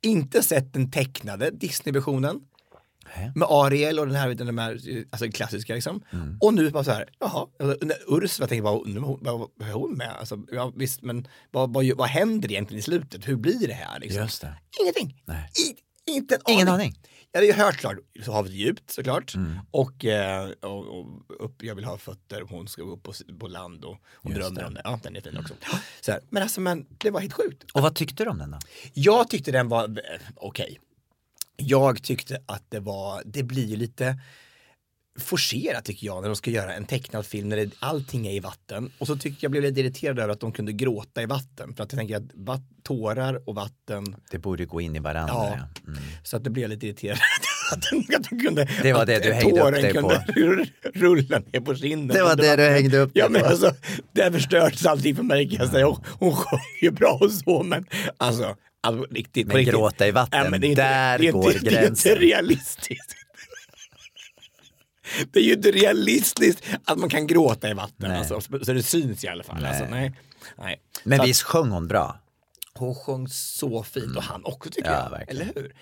inte 0.02 0.42
sett 0.42 0.72
den 0.72 0.90
tecknade 0.90 1.50
Disney-versionen. 1.50 2.40
Med 3.34 3.48
Ariel 3.50 3.98
och 3.98 4.06
den 4.06 4.16
här, 4.16 4.34
den 4.34 4.58
här 4.58 4.80
alltså 5.10 5.30
klassiska 5.30 5.74
liksom. 5.74 6.02
Och 6.40 6.54
nu 6.54 6.70
bara 6.70 6.84
så 6.84 6.90
här, 6.90 7.08
jaha, 7.18 7.46
alltså, 7.58 7.86
när 7.86 7.96
Ursula 8.06 8.48
tänker 8.48 8.62
bara, 8.62 9.38
vad, 9.38 9.50
vad 9.54 9.68
är 9.68 9.72
hon 9.72 9.92
med? 9.92 10.16
Alltså, 10.18 10.38
ja, 10.52 10.72
visst, 10.76 11.02
men 11.02 11.28
vad, 11.50 11.72
vad, 11.74 11.86
vad 11.96 12.08
händer 12.08 12.50
egentligen 12.50 12.78
i 12.78 12.82
slutet? 12.82 13.28
Hur 13.28 13.36
blir 13.36 13.68
det 13.68 13.74
här? 13.74 14.00
Liksom? 14.00 14.28
Det. 14.40 14.54
Ingenting. 14.82 15.22
Nej. 15.24 15.50
I, 15.58 15.76
inte 16.10 16.34
en 16.34 16.40
Ingen 16.52 16.68
aning. 16.68 16.94
Jag 17.32 17.40
har 17.40 17.46
ju 17.46 17.52
hört 17.52 17.76
klart, 17.76 17.96
så 18.24 18.32
havet 18.32 18.52
är 18.52 18.56
djupt 18.56 18.90
såklart. 18.90 19.34
Mm. 19.34 19.58
Och, 19.70 20.04
eh, 20.04 20.50
och, 20.50 21.00
och 21.00 21.06
upp, 21.44 21.62
jag 21.62 21.74
vill 21.74 21.84
ha 21.84 21.98
fötter, 21.98 22.40
hon 22.40 22.68
ska 22.68 22.82
gå 22.82 22.92
upp 22.92 23.02
på, 23.02 23.12
på 23.40 23.48
land 23.48 23.84
och 23.84 23.98
hon 24.14 24.32
Just 24.32 24.42
drömmer 24.42 24.60
det. 24.60 24.66
om 24.66 24.74
det. 24.74 24.80
Ja, 24.84 25.00
den 25.02 25.16
är 25.16 25.20
fin 25.20 25.36
också. 25.36 25.54
Så 26.00 26.12
här, 26.12 26.20
men 26.30 26.42
alltså, 26.42 26.60
men 26.60 26.86
det 26.98 27.10
var 27.10 27.20
helt 27.20 27.32
sjukt. 27.32 27.70
Och 27.74 27.82
vad 27.82 27.94
tyckte 27.94 28.24
du 28.24 28.30
om 28.30 28.38
den 28.38 28.50
då? 28.50 28.58
Jag 28.92 29.30
tyckte 29.30 29.52
den 29.52 29.68
var 29.68 29.84
eh, 29.84 30.20
okej. 30.36 30.80
Jag 31.60 32.02
tyckte 32.02 32.38
att 32.46 32.64
det 32.68 32.80
var, 32.80 33.22
det 33.24 33.42
blir 33.42 33.66
ju 33.66 33.76
lite 33.76 34.16
forcerat 35.20 35.84
tycker 35.84 36.06
jag 36.06 36.20
när 36.22 36.28
de 36.28 36.36
ska 36.36 36.50
göra 36.50 36.74
en 36.74 36.84
tecknad 36.84 37.26
film 37.26 37.48
när 37.48 37.56
det, 37.56 37.70
allting 37.78 38.26
är 38.26 38.32
i 38.32 38.40
vatten. 38.40 38.90
Och 38.98 39.06
så 39.06 39.16
tycker 39.16 39.38
jag 39.44 39.50
blev 39.50 39.62
lite 39.62 39.80
irriterad 39.80 40.18
över 40.18 40.32
att 40.32 40.40
de 40.40 40.52
kunde 40.52 40.72
gråta 40.72 41.22
i 41.22 41.26
vatten. 41.26 41.74
För 41.74 41.82
att 41.82 41.92
jag 41.92 41.98
tänker 41.98 42.16
att 42.16 42.22
vatt, 42.34 42.62
tårar 42.82 43.48
och 43.48 43.54
vatten, 43.54 44.16
Det 44.30 44.38
borde 44.38 44.64
gå 44.64 44.80
in 44.80 44.96
i 44.96 44.98
varandra. 44.98 45.34
Ja. 45.34 45.56
Ja. 45.84 45.90
Mm. 45.92 46.02
så 46.24 46.36
att 46.36 46.44
det 46.44 46.50
blev 46.50 46.68
lite 46.68 46.86
irriterad. 46.86 47.18
att, 47.72 47.82
de- 47.90 48.16
att 48.16 48.24
de 48.30 48.40
kunde, 48.40 48.68
Det 48.82 48.92
var 48.92 49.06
det 49.06 49.18
du 49.18 49.32
hängde 49.32 49.60
upp 49.62 49.74
dig 49.74 49.92
kunde 49.92 50.24
rulla 50.94 51.38
ner 51.38 51.60
på 51.60 51.74
kinden. 51.74 52.16
Det 52.16 52.22
var 52.22 52.36
det 52.36 52.56
du 52.56 52.62
hängde 52.62 52.98
upp 52.98 53.10
Ja 53.14 53.24
dig 53.24 53.32
men 53.32 53.42
på. 53.42 53.46
alltså, 53.48 53.72
det 54.12 54.32
förstördes 54.32 54.86
allting 54.86 55.16
för 55.16 55.22
mig 55.22 55.48
kan 55.50 55.58
jag 55.58 55.68
säga. 55.70 55.86
Hon, 55.86 56.04
hon 56.18 56.32
sjöng 56.36 56.60
ju 56.82 56.90
bra 56.90 57.18
och 57.20 57.30
så 57.32 57.62
men 57.62 57.86
alltså, 58.16 58.56
alltså 58.80 59.06
riktigt. 59.10 59.46
Men 59.46 59.56
riktigt. 59.56 59.74
gråta 59.74 60.06
i 60.08 60.10
vatten, 60.10 60.54
är 60.54 60.64
inte- 60.64 60.82
där 60.82 61.18
det 61.18 61.28
är 61.28 61.32
går 61.32 61.52
inte, 61.52 61.64
Det 61.64 61.76
är 61.76 61.82
gränsen. 61.82 62.12
inte 62.12 62.24
realistiskt. 62.24 63.14
Det 65.32 65.38
är 65.40 65.44
ju 65.44 65.52
inte 65.52 65.70
realistiskt 65.70 66.64
att 66.84 66.98
man 66.98 67.08
kan 67.08 67.26
gråta 67.26 67.70
i 67.70 67.74
vatten, 67.74 68.08
Nej. 68.10 68.18
alltså, 68.18 68.40
så 68.64 68.72
det 68.72 68.82
syns 68.82 69.24
i 69.24 69.28
alla 69.28 69.44
fall. 69.44 69.64
Alltså, 69.64 69.84
nej. 69.84 70.12
Nej. 70.58 70.80
Men 71.04 71.16
Så 71.18 71.22
att 71.22 71.28
visst 71.28 71.42
sjöng 71.42 71.70
hon 71.70 71.88
bra? 71.88 72.20
hon 72.74 72.94
sjöng 72.94 73.28
så 73.28 73.82
fint 73.82 74.16
och 74.16 74.22
han 74.22 74.44
också 74.44 74.70
tycker 74.70 74.90
Ja, 74.90 75.02
jag. 75.04 75.10
verkligen. 75.10 75.42
Eller 75.50 75.54
hur? 75.54 75.74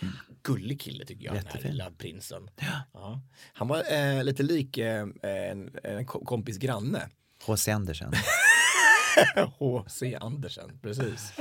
Gullig 0.43 0.81
kille 0.81 1.05
tycker 1.05 1.25
jag, 1.25 1.35
den 1.35 1.45
här 1.45 1.51
Jättefin. 1.51 1.71
lilla 1.73 1.91
prinsen. 1.91 2.51
Ja. 2.93 3.21
Han 3.53 3.69
var 3.69 3.93
eh, 3.93 4.25
lite 4.25 4.43
lik 4.43 4.79
eh, 4.79 5.01
en, 5.23 5.71
en 5.85 6.07
ko- 6.07 6.25
kompis 6.25 6.57
granne. 6.59 7.09
H.C. 7.47 7.71
Andersen. 7.73 8.13
H.C. 9.59 10.17
Andersen, 10.21 10.79
precis. 10.83 11.33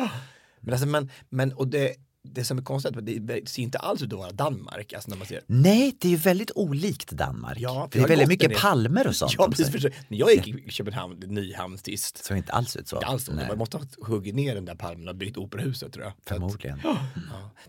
Men, 0.61 0.73
alltså, 0.73 0.87
men, 0.87 1.11
men 1.29 1.53
och 1.53 1.67
det, 1.67 1.95
det 2.23 2.43
som 2.43 2.57
är 2.57 2.61
konstigt, 2.61 2.93
det 3.27 3.49
ser 3.49 3.63
inte 3.63 3.77
alls 3.77 4.01
ut 4.01 4.13
att 4.13 4.19
vara 4.19 4.31
Danmark, 4.31 4.93
alltså 4.93 5.09
när 5.09 5.17
man 5.17 5.27
ser 5.27 5.41
Nej, 5.47 5.97
det 5.99 6.07
är 6.07 6.09
ju 6.11 6.17
väldigt 6.17 6.51
olikt 6.55 7.11
Danmark. 7.11 7.57
Ja, 7.59 7.89
det 7.91 7.99
är 7.99 8.07
väldigt 8.07 8.27
mycket 8.27 8.57
palmer 8.57 9.07
och 9.07 9.15
sånt. 9.15 9.33
Ja, 9.37 9.47
precis. 9.51 9.83
när 10.07 10.17
jag 10.17 10.33
gick 10.33 10.47
i 10.47 10.71
Köpenhamn, 10.71 11.19
Nyhamn 11.19 11.77
sist, 11.77 12.25
såg 12.25 12.37
inte 12.37 12.53
alls 12.53 12.75
ut 12.75 12.87
så. 12.87 12.95
inte 12.95 13.05
alls 13.05 13.23
så. 13.23 13.33
Man 13.33 13.57
måste 13.57 13.77
ha 13.77 13.85
huggit 14.01 14.35
ner 14.35 14.55
den 14.55 14.65
där 14.65 14.75
palmen 14.75 15.07
och 15.07 15.15
byggt 15.15 15.37
operahuset 15.37 15.93
tror 15.93 16.05
jag. 16.05 16.13
För 16.13 16.35
att- 16.35 16.41
Förmodligen. 16.41 16.79
Ja. 16.83 16.97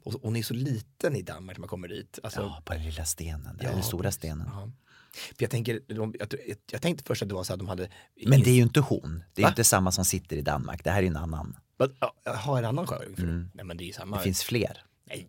Och 0.05 0.15
hon 0.23 0.37
är 0.37 0.43
så 0.43 0.55
liten 0.55 1.17
i 1.17 1.23
Danmark 1.23 1.57
när 1.57 1.61
man 1.61 1.69
kommer 1.69 1.89
dit. 1.89 2.19
Alltså, 2.23 2.41
Ja, 2.41 2.63
på 2.65 2.73
den 2.73 2.85
lilla 2.85 3.05
stenen, 3.05 3.57
där, 3.57 3.65
Ja, 3.65 3.71
den 3.73 3.83
stora 3.83 4.11
stenen. 4.11 4.47
Ja. 4.53 4.71
För 5.13 5.43
jag, 5.43 5.51
tänker, 5.51 5.81
de, 5.95 6.15
jag, 6.19 6.35
jag 6.73 6.83
tänkte 6.83 7.05
först 7.05 7.23
att 7.23 7.29
det 7.29 7.35
var 7.35 7.45
så 7.45 7.53
att 7.53 7.59
de 7.59 7.69
hade... 7.69 7.89
Men 8.27 8.41
det 8.41 8.51
är 8.51 8.55
ju 8.55 8.63
inte 8.63 8.81
hon. 8.81 9.23
Det 9.35 9.43
är 9.43 9.47
ju 9.47 9.49
inte 9.51 9.65
samma 9.65 9.93
som 9.93 10.05
sitter 10.05 10.37
i 10.37 10.43
Danmark. 10.43 10.85
Det 10.85 10.91
här 10.91 11.03
är 11.03 11.07
en 11.07 11.17
annan. 11.17 11.57
Men, 11.79 11.95
ja, 12.01 12.15
Har 12.33 12.59
en 12.59 12.65
annan 12.65 12.87
sjöjungfru? 12.87 13.49
Nej 13.55 13.65
men 13.65 13.77
det 13.77 13.89
är 13.89 13.93
samma. 13.93 14.07
Mm. 14.07 14.19
Det 14.19 14.25
finns 14.25 14.43
fler. 14.43 14.83
Nej. 15.09 15.29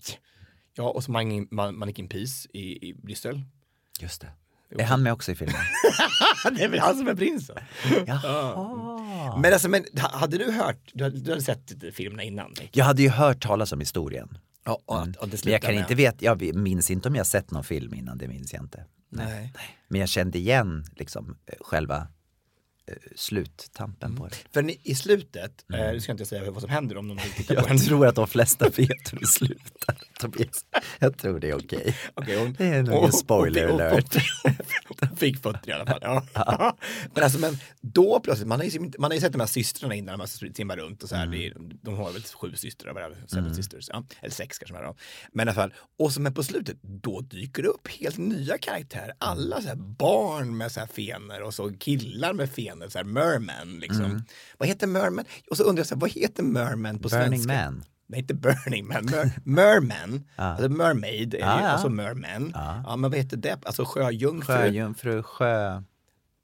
Ja 0.74 0.90
och 0.90 1.04
så 1.04 1.12
Mannequin, 1.12 1.48
Man- 1.52 1.78
Mannequin 1.78 2.08
Peace 2.10 2.50
i, 2.54 2.90
i 2.90 2.94
Bryssel. 2.94 3.42
Just 4.00 4.22
det. 4.22 4.32
Är 4.80 4.86
han 4.86 5.04
med 5.04 5.14
också 5.14 5.32
i 5.32 5.36
filmen? 5.36 5.56
det 6.56 6.64
är 6.64 6.70
väl 6.70 6.80
han 6.80 6.98
som 6.98 7.08
är 7.08 7.16
prinsen. 7.16 7.58
Jaha. 8.08 9.40
Men 9.42 9.54
alltså, 9.54 9.70
men, 9.70 9.86
ha- 10.02 10.18
hade 10.18 10.38
du 10.38 10.52
hört, 10.52 10.92
du 10.94 11.04
hade, 11.04 11.20
du 11.20 11.30
hade 11.32 11.42
sett 11.44 11.74
filmerna 11.94 12.24
innan? 12.24 12.54
Nick? 12.60 12.78
Jag 12.78 12.86
hade 12.86 13.02
ju 13.02 13.10
hört 13.10 13.42
talas 13.42 13.72
om 13.72 13.80
historien. 13.80 14.38
Ja, 14.66 14.82
och, 14.86 15.02
att- 15.02 15.08
och 15.08 15.14
det 15.14 15.18
Men 15.22 15.30
jag 15.32 15.40
slutar 15.40 15.60
kan 15.60 15.74
med- 15.76 15.82
inte 15.82 15.96
veta, 15.96 16.18
jag 16.26 16.56
minns 16.56 16.92
inte 16.92 17.08
om 17.10 17.16
jag 17.16 17.28
sett 17.28 17.52
någon 17.52 17.64
film 17.64 17.94
innan, 17.94 18.18
det 18.18 18.28
minns 18.28 18.54
jag 18.54 18.64
inte. 18.64 18.86
Nej. 19.12 19.54
Men 19.88 20.00
jag 20.02 20.10
kände 20.10 20.38
igen 20.38 20.86
liksom 20.96 21.38
eh, 21.46 21.54
själva 21.62 22.08
sluttampen 23.16 24.10
Mm. 24.10 24.18
på 24.22 24.28
det. 24.28 24.36
För 24.54 24.62
ni, 24.62 24.80
i 24.84 24.96
slutet, 24.96 25.66
eh, 25.74 25.80
nu 25.92 26.00
ska 26.02 26.10
jag 26.10 26.14
inte 26.14 26.26
säga 26.26 26.52
vad 26.52 26.62
som 26.62 26.70
händer 26.70 26.98
om 26.98 27.08
någon 27.08 27.18
vill 27.18 27.32
titta 27.34 27.56
på 27.56 27.68
den. 27.68 27.78
Jag 27.78 27.86
tror 27.86 28.08
att 28.08 28.16
de 28.16 28.28
flesta 28.28 28.66
vet 28.70 29.14
hur 29.14 29.20
det 29.20 29.28
slutar. 29.28 29.98
Tobias. 30.20 30.66
Jag 31.00 31.18
tror 31.18 31.40
det 31.40 31.50
är 31.50 31.56
okej. 31.58 31.96
Okej, 32.14 32.38
hon, 32.40 32.54
Det 32.58 32.66
är 32.66 32.84
nog 32.84 32.98
ingen 32.98 33.12
spoiler 33.12 33.62
hon- 33.68 33.72
hon- 33.72 33.82
alert. 33.82 34.16
Hon 35.00 35.18
fick 35.18 35.42
fötter 35.44 35.70
i 35.70 35.74
alla 35.74 35.86
fall. 35.86 36.00
Ja. 36.02 36.78
Men 37.14 37.24
alltså, 37.24 37.40
men 37.40 37.58
då 37.82 38.20
plötsligt, 38.20 38.48
man 38.48 38.60
har, 38.60 38.66
ju, 38.66 38.80
man 39.00 39.12
har 39.12 39.16
ju 39.16 39.22
sett 39.22 39.32
de 39.32 39.40
här 39.40 39.48
systrarna 39.48 39.96
innan 39.96 40.18
man 40.18 40.28
simmar 40.28 40.78
runt 40.78 41.04
och 41.04 41.10
så 41.10 41.16
här, 41.16 41.24
Mm. 41.26 41.40
är, 41.40 41.54
de 41.82 41.96
har 41.98 42.12
väl 42.12 42.22
sju 42.24 42.56
systrar, 42.56 42.94
det? 43.10 43.28
seven 43.30 43.56
sisters, 43.56 43.90
ja. 43.94 44.04
eller 44.22 44.32
sex 44.34 44.60
kanske. 44.60 44.86
då. 44.86 44.96
Men 45.34 45.48
i 45.48 45.52
alla 45.52 45.56
fall, 45.56 45.74
och 46.00 46.12
så 46.14 46.22
men 46.22 46.34
på 46.34 46.44
slutet, 46.44 46.78
då 46.82 47.22
dyker 47.22 47.64
det 47.64 47.70
upp 47.70 47.88
helt 47.88 48.18
nya 48.18 48.58
karaktärer. 48.58 49.14
Alla 49.18 49.62
så 49.62 49.68
här 49.68 49.76
barn 49.76 50.58
med 50.58 50.72
så 50.72 50.80
här 50.80 50.88
fenor 50.88 51.42
och 51.42 51.54
så 51.54 51.74
killar 51.74 52.34
med 52.34 52.50
fenor, 52.52 52.79
så 52.88 52.98
här 52.98 53.06
merman 53.06 53.80
liksom. 53.80 54.06
Mm. 54.06 54.22
Vad 54.58 54.68
heter 54.70 54.88
merman? 54.88 55.26
Och 55.50 55.58
så 55.58 55.64
undrar 55.64 55.80
jag, 55.80 55.88
så 55.88 55.96
här, 55.96 56.00
vad 56.02 56.10
heter 56.12 56.44
merman 56.44 57.00
på 57.00 57.10
Burning 57.10 57.40
svenska? 57.44 57.54
Man. 57.72 57.84
Nej, 58.08 58.20
inte 58.20 58.34
Burning 58.34 58.88
Man, 58.88 59.06
mer, 59.06 59.32
Merman, 59.44 60.24
Ja. 60.36 60.44
alltså 60.44 60.70
Mermaid, 60.70 61.34
är 61.34 61.40
Ja, 61.40 61.60
ju, 61.62 61.66
alltså 61.66 61.90
Merman. 61.90 62.52
Ja. 62.56 62.96
men 62.96 63.12
vad 63.12 63.20
heter 63.20 63.38
det? 63.38 63.60
Alltså 63.66 63.86
sjöjungfru, 63.86 64.54
Sjöjungfru, 64.56 65.24
sjö... 65.24 65.82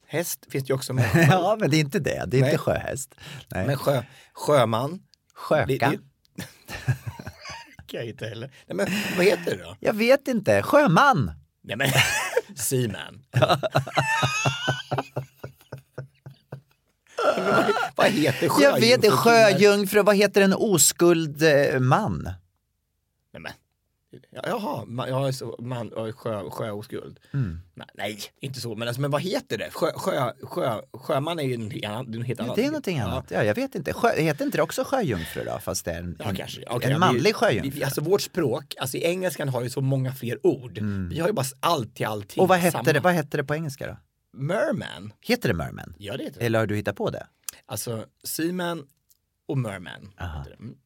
häst 0.07 0.45
finns 0.49 0.63
det 0.65 0.69
ju 0.69 0.75
också 0.75 0.93
med. 0.93 1.27
Ja, 1.31 1.57
men 1.59 1.69
det 1.69 1.77
är 1.77 1.79
inte 1.79 1.99
det. 1.99 2.23
Det 2.27 2.37
är 2.37 2.41
Nej. 2.41 2.49
inte 2.51 2.57
sjöhäst. 2.57 3.15
Nej. 3.51 3.67
Men 3.67 3.77
sjö, 3.77 4.03
sjöman. 4.33 4.99
Sjöka? 5.33 5.65
Det- 5.67 5.77
det- 5.77 5.99
kan 7.87 7.99
jag 7.99 8.05
inte 8.05 8.25
heller. 8.27 8.51
Nej, 8.67 8.75
men 8.75 8.87
vad 9.17 9.25
heter 9.25 9.57
det 9.57 9.63
då? 9.63 9.75
Jag 9.79 9.93
vet 9.93 10.27
inte. 10.27 10.63
Sjöman! 10.63 11.31
Nej 11.63 11.75
men, 11.77 11.89
Seaman. 12.55 13.23
Vad, 17.95 18.07
heter 18.07 18.49
sjöjungfru? 18.49 18.63
Jag 18.63 18.79
vet 18.79 19.03
inte. 19.03 19.11
Sjöjungfru, 19.11 20.01
vad 20.03 20.15
heter 20.15 20.41
en 20.41 20.53
oskuld 20.53 21.43
eh, 21.43 21.79
man? 21.79 22.23
Nej 23.33 23.41
men. 23.41 23.51
Ja, 24.31 24.41
Jaha, 24.47 24.85
man, 24.85 25.09
ja, 25.09 25.31
så, 25.33 25.55
man, 25.59 25.91
ja, 25.95 26.11
sjö, 26.11 26.49
sjöoskuld. 26.49 27.19
Mm. 27.33 27.59
Nej, 27.73 27.87
nej, 27.93 28.19
inte 28.39 28.59
så. 28.59 28.75
Men, 28.75 28.87
alltså, 28.87 29.01
men 29.01 29.11
vad 29.11 29.21
heter 29.21 29.57
det? 29.57 29.69
Sjö, 29.71 29.91
sjö, 29.95 30.31
sjö, 30.41 30.81
sjöman 30.93 31.39
är 31.39 31.43
ju 31.43 31.53
är, 31.53 32.23
helt 32.23 32.39
annat. 32.39 32.55
Det 32.55 32.61
är 32.61 32.65
någonting 32.67 32.99
annat. 32.99 33.25
Ja, 33.29 33.43
jag 33.43 33.55
vet 33.55 33.75
inte. 33.75 33.93
Sjö, 33.93 34.09
heter 34.15 34.45
inte 34.45 34.57
det 34.57 34.61
också 34.61 34.83
sjöjungfru 34.83 35.43
då? 35.43 35.59
Fast 35.59 35.85
det 35.85 35.91
är 35.91 35.99
en, 35.99 36.15
Ja, 36.19 36.25
en, 36.29 36.35
kanske. 36.35 36.63
Okej, 36.69 36.85
en 36.85 36.91
ja, 36.91 36.95
vi- 36.95 36.99
manlig 36.99 37.35
sjöjungfru. 37.35 37.69
vi- 37.79 37.83
Alltså 37.83 38.01
vårt 38.01 38.21
språk, 38.21 38.75
alltså 38.79 38.97
i 38.97 39.03
engelskan 39.03 39.49
har 39.49 39.61
ju 39.63 39.69
så 39.69 39.81
många 39.81 40.13
fler 40.13 40.47
ord. 40.47 40.79
Vi 41.09 41.19
har 41.19 41.27
ju 41.27 41.33
bara 41.33 41.45
allt 41.59 41.95
till 41.95 42.05
allting. 42.05 42.39
Mm. 42.39 42.43
Och 42.43 42.47
vad 42.49 42.57
hette, 42.57 42.93
det, 42.93 42.99
vad 42.99 43.13
hette 43.13 43.37
det 43.37 43.43
på 43.43 43.55
engelska 43.55 43.87
då? 43.87 43.97
Merman. 44.35 45.13
Heter 45.21 45.49
det 45.49 45.55
merman? 45.55 45.95
Ja, 45.97 46.17
det 46.17 46.23
heter 46.23 46.39
det. 46.39 46.45
Eller 46.45 46.59
har 46.59 46.65
du 46.65 46.75
hittat 46.75 46.95
på 46.95 47.09
det? 47.09 47.27
Alltså 47.65 48.05
Seaman 48.23 48.87
och 49.47 49.57
Merman. 49.57 50.13
Mm. 50.59 50.77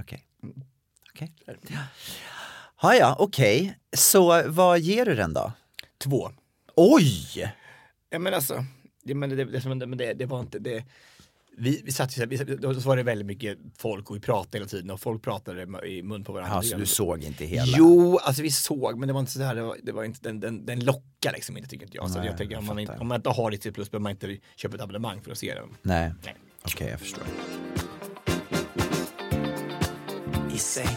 Okej. 0.00 0.26
Okej. 1.10 1.32
Ja, 2.82 2.94
ja, 2.94 3.16
okej. 3.18 3.78
Så 3.96 4.48
vad 4.48 4.80
ger 4.80 5.04
du 5.04 5.14
den 5.14 5.32
då? 5.32 5.52
Två. 5.98 6.30
Oj! 6.76 7.54
Ja 8.10 8.18
men 8.18 8.34
alltså, 8.34 8.64
det, 9.02 9.14
men 9.14 9.30
det, 9.30 9.44
det, 9.44 9.86
det, 9.96 10.14
det 10.14 10.26
var 10.26 10.40
inte 10.40 10.58
det. 10.58 10.84
Vi, 11.56 11.82
vi 11.84 11.92
satt 11.92 12.10
ju 12.10 12.14
så 12.14 12.20
här, 12.20 12.26
vi, 12.26 12.38
satt- 12.38 12.46
då 12.48 12.74
så 12.74 12.88
var 12.88 12.96
det 12.96 13.02
väldigt 13.02 13.26
mycket 13.26 13.58
folk 13.78 14.10
och 14.10 14.16
vi 14.16 14.20
pratade 14.20 14.58
hela 14.58 14.68
tiden 14.68 14.90
och 14.90 15.00
folk 15.00 15.22
pratade 15.22 15.86
i 15.86 16.02
mun 16.02 16.24
på 16.24 16.32
varandra. 16.32 16.56
Ja, 16.56 16.62
så 16.62 16.76
du 16.76 16.86
såg 16.86 17.22
inte 17.24 17.44
hela? 17.44 17.74
Jo, 17.78 18.18
alltså 18.18 18.42
vi 18.42 18.50
såg, 18.50 18.98
men 18.98 19.06
det 19.06 19.12
var 19.12 19.20
inte 19.20 19.32
så 19.32 19.42
här, 19.42 19.54
det 19.54 19.62
var, 19.62 19.76
det 19.82 19.92
var 19.92 20.04
inte, 20.04 20.20
den, 20.22 20.40
den, 20.40 20.66
den 20.66 20.84
lockar 20.84 21.32
liksom 21.32 21.56
inte 21.56 21.68
tycker 21.68 21.84
inte 21.84 21.96
jag. 21.96 22.10
Så 22.10 22.18
Nej, 22.18 22.26
jag 22.26 22.36
tänker 22.38 22.58
om 22.58 22.66
man, 22.66 22.78
inte, 22.78 22.96
om 23.00 23.08
man 23.08 23.16
inte 23.16 23.30
har 23.30 23.50
Disney 23.50 23.72
Plus 23.74 23.90
behöver 23.90 24.02
man 24.02 24.12
inte 24.12 24.36
köpa 24.56 24.76
ett 24.76 24.82
abonnemang 24.82 25.20
för 25.20 25.30
att 25.32 25.38
se 25.38 25.54
den. 25.54 25.68
Nej, 25.82 26.12
okej 26.64 26.88
jag 26.90 27.00
förstår. 27.00 27.24
I 30.54 30.58
säng 30.58 30.96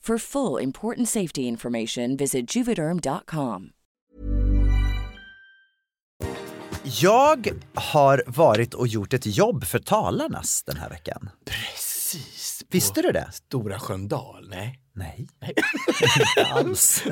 For 0.00 0.18
full 0.18 0.62
important 0.62 1.08
safety 1.08 1.42
information, 1.42 2.16
visit 2.16 2.56
juvederm.com. 2.56 3.70
Jag 7.00 7.48
har 7.74 8.22
varit 8.26 8.74
och 8.74 8.86
gjort 8.86 9.12
ett 9.12 9.26
jobb 9.36 9.64
för 9.64 9.78
Talarnas 9.78 10.62
den 10.62 10.76
här 10.76 10.88
veckan. 10.90 11.30
Precis. 11.44 12.64
Visste 12.70 13.02
du 13.02 13.12
det? 13.12 13.28
Stora 13.32 13.78
Sköndal? 13.78 14.48
Nej. 14.48 14.80
Nej, 14.92 15.26
inte 16.36 16.52
alls. 16.52 17.04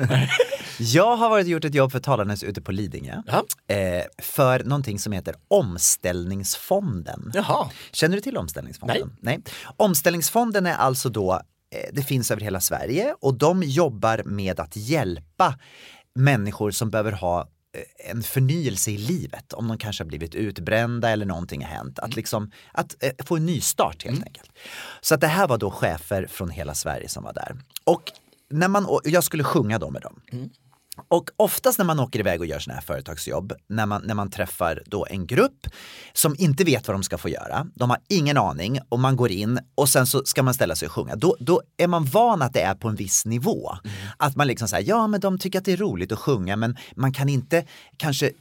Jag 0.79 1.15
har 1.15 1.29
varit 1.29 1.43
och 1.45 1.49
gjort 1.49 1.65
ett 1.65 1.75
jobb 1.75 1.91
för 1.91 1.99
Talarnas 1.99 2.43
ute 2.43 2.61
på 2.61 2.71
Lidingö. 2.71 3.21
Eh, 3.67 4.03
för 4.21 4.63
någonting 4.63 4.99
som 4.99 5.13
heter 5.13 5.35
Omställningsfonden. 5.47 7.31
Jaha. 7.33 7.69
Känner 7.91 8.15
du 8.15 8.21
till 8.21 8.37
Omställningsfonden? 8.37 9.15
Nej. 9.21 9.39
Omställningsfonden 9.77 10.65
är 10.65 10.75
alltså 10.75 11.09
då, 11.09 11.41
det 11.93 12.03
finns 12.03 12.31
över 12.31 12.41
hela 12.41 12.61
Sverige 12.61 13.15
och 13.21 13.33
de 13.33 13.63
jobbar 13.63 14.23
med 14.25 14.59
att 14.59 14.75
hjälpa 14.75 15.59
människor 16.15 16.71
som 16.71 16.89
behöver 16.89 17.11
ha 17.11 17.41
eh, 17.41 18.11
en 18.11 18.23
förnyelse 18.23 18.91
i 18.91 18.97
livet, 18.97 19.53
om 19.53 19.67
de 19.67 19.77
kanske 19.77 20.03
har 20.03 20.07
blivit 20.07 20.35
utbrända 20.35 21.09
eller 21.09 21.25
någonting 21.25 21.63
har 21.63 21.69
hänt. 21.69 21.99
Att, 21.99 22.15
liksom, 22.15 22.51
att 22.71 23.03
eh, 23.03 23.11
få 23.25 23.35
en 23.35 23.45
ny 23.45 23.61
start 23.61 24.05
helt 24.05 24.23
enkelt. 24.23 24.51
Så 25.01 25.15
att 25.15 25.21
det 25.21 25.27
här 25.27 25.47
var 25.47 25.57
då 25.57 25.71
chefer 25.71 26.27
från 26.29 26.49
hela 26.49 26.75
Sverige 26.75 27.09
som 27.09 27.23
var 27.23 27.33
där. 27.33 27.57
Och 27.83 28.03
när 28.49 28.67
man, 28.67 28.85
och 28.85 29.01
jag 29.03 29.23
skulle 29.23 29.43
sjunga 29.43 29.79
då 29.79 29.89
med 29.89 30.01
dem. 30.01 30.21
Och 31.07 31.29
oftast 31.37 31.77
när 31.77 31.85
man 31.85 31.99
åker 31.99 32.19
iväg 32.19 32.39
och 32.39 32.45
gör 32.45 32.59
sådana 32.59 32.79
här 32.79 32.85
företagsjobb, 32.85 33.53
när 33.67 33.85
man, 33.85 34.01
när 34.05 34.15
man 34.15 34.29
träffar 34.29 34.83
då 34.85 35.07
en 35.09 35.27
grupp 35.27 35.67
som 36.13 36.35
inte 36.37 36.63
vet 36.63 36.87
vad 36.87 36.95
de 36.95 37.03
ska 37.03 37.17
få 37.17 37.29
göra, 37.29 37.67
de 37.75 37.89
har 37.89 37.99
ingen 38.09 38.37
aning 38.37 38.79
och 38.89 38.99
man 38.99 39.15
går 39.15 39.31
in 39.31 39.59
och 39.75 39.89
sen 39.89 40.07
så 40.07 40.25
ska 40.25 40.43
man 40.43 40.53
ställa 40.53 40.75
sig 40.75 40.85
och 40.85 40.91
sjunga. 40.91 41.15
Då, 41.15 41.35
då 41.39 41.61
är 41.77 41.87
man 41.87 42.05
van 42.05 42.41
att 42.41 42.53
det 42.53 42.61
är 42.61 42.75
på 42.75 42.87
en 42.87 42.95
viss 42.95 43.25
nivå. 43.25 43.71
Att 44.17 44.35
man 44.35 44.47
liksom 44.47 44.67
säger, 44.67 44.89
ja 44.89 45.07
men 45.07 45.19
de 45.19 45.39
tycker 45.39 45.59
att 45.59 45.65
det 45.65 45.73
är 45.73 45.77
roligt 45.77 46.11
att 46.11 46.19
sjunga 46.19 46.55
men 46.55 46.77
man 46.95 47.13
kan 47.13 47.29
inte 47.29 47.65
kanske 47.97 48.31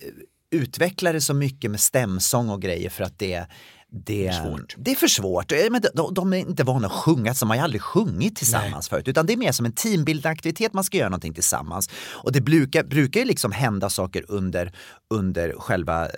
utveckla 0.50 1.12
det 1.12 1.20
så 1.20 1.34
mycket 1.34 1.70
med 1.70 1.80
stämsång 1.80 2.50
och 2.50 2.62
grejer 2.62 2.90
för 2.90 3.04
att 3.04 3.18
det 3.18 3.46
det, 3.90 4.32
det 4.76 4.90
är 4.90 4.94
för 4.94 5.08
svårt. 5.08 5.52
Eh, 5.52 5.58
Men 5.70 5.82
de, 5.94 6.14
de 6.14 6.32
är 6.32 6.36
inte 6.36 6.64
vana 6.64 6.86
att 6.86 6.92
sjunga, 6.92 7.34
så 7.34 7.44
de 7.44 7.50
har 7.50 7.64
aldrig 7.64 7.82
sjungit 7.82 8.36
tillsammans 8.36 8.88
förut. 8.88 9.08
Utan 9.08 9.26
det 9.26 9.32
är 9.32 9.36
mer 9.36 9.52
som 9.52 9.66
en 9.66 9.72
teambildande 9.72 10.28
aktivitet, 10.28 10.72
man 10.72 10.84
ska 10.84 10.96
göra 10.96 11.08
någonting 11.08 11.34
tillsammans. 11.34 11.90
Och 12.10 12.32
det 12.32 12.40
brukar, 12.40 12.84
brukar 12.84 13.24
liksom 13.24 13.52
hända 13.52 13.90
saker 13.90 14.24
under, 14.28 14.72
under 15.10 15.52
själva 15.58 16.04
eh, 16.06 16.10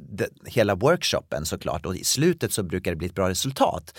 det, 0.00 0.28
hela 0.44 0.74
workshopen 0.74 1.46
såklart. 1.46 1.86
Och 1.86 1.96
i 1.96 2.04
slutet 2.04 2.52
så 2.52 2.62
brukar 2.62 2.90
det 2.90 2.96
bli 2.96 3.06
ett 3.06 3.14
bra 3.14 3.28
resultat. 3.28 3.98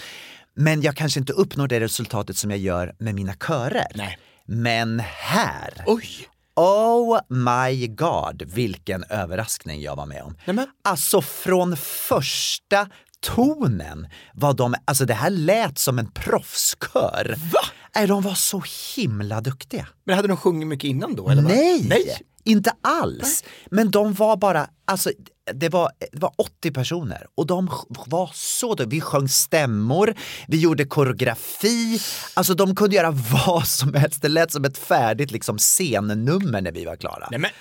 Men 0.56 0.82
jag 0.82 0.95
kanske 0.95 1.19
inte 1.19 1.34
uppnår 1.34 1.67
det 1.67 1.80
resultatet 1.80 2.38
som 2.38 2.52
jag 2.52 2.60
gör 2.60 2.95
med 3.00 3.15
mina 3.15 3.34
körer. 3.34 4.17
Men 4.45 5.00
här, 5.00 5.84
Oj! 5.86 6.28
Oh 6.56 7.20
my 7.30 7.88
god, 7.88 8.44
vilken 8.48 9.04
överraskning 9.04 9.82
jag 9.82 9.96
var 9.96 10.06
med 10.06 10.24
om. 10.24 10.36
Alltså 10.84 11.22
från 11.22 11.78
första 11.78 12.88
tonen 13.20 14.08
var 14.34 14.54
de, 14.54 14.76
alltså 14.86 15.06
det 15.06 15.14
här 15.14 15.30
lät 15.30 15.78
som 15.80 16.00
en 16.00 16.12
proffskör. 16.12 17.36
Va? 17.54 17.60
Nej, 17.96 18.08
de 18.08 18.22
var 18.22 18.34
så 18.34 18.64
himla 18.96 19.42
duktiga. 19.42 19.88
Men 20.04 20.16
hade 20.16 20.28
de 20.28 20.38
sjungit 20.38 20.68
mycket 20.68 20.88
innan 20.88 21.16
då? 21.16 21.30
Eller 21.30 21.42
vad? 21.42 21.52
Nej, 21.52 21.86
Nej! 21.90 22.22
Inte 22.45 22.71
alls. 22.82 23.43
Men 23.71 23.91
de 23.91 24.13
var 24.13 24.38
bara, 24.38 24.67
alltså 24.86 25.12
det 25.54 25.69
var, 25.69 25.91
det 26.12 26.19
var 26.19 26.32
80 26.38 26.71
personer 26.71 27.27
och 27.36 27.47
de 27.47 27.69
var 28.08 28.32
så 28.34 28.75
duktiga. 28.75 28.88
Vi 28.89 29.01
sjöng 29.01 29.30
stämmor, 29.30 30.15
vi 30.47 30.60
gjorde 30.60 30.86
koreografi, 30.86 31.99
alltså 32.34 32.54
de 32.54 32.75
kunde 32.75 32.95
göra 32.95 33.12
vad 33.45 33.67
som 33.67 33.93
helst. 33.93 34.21
Det 34.21 34.30
lät 34.30 34.51
som 34.51 34.65
ett 34.65 34.77
färdigt 34.77 35.32
liksom, 35.32 35.58
scennummer 35.58 36.62
när 36.62 36.71
vi 36.71 36.86
var 36.86 36.95
klara. 36.95 37.27
Nej, 37.32 37.39
men... 37.39 37.51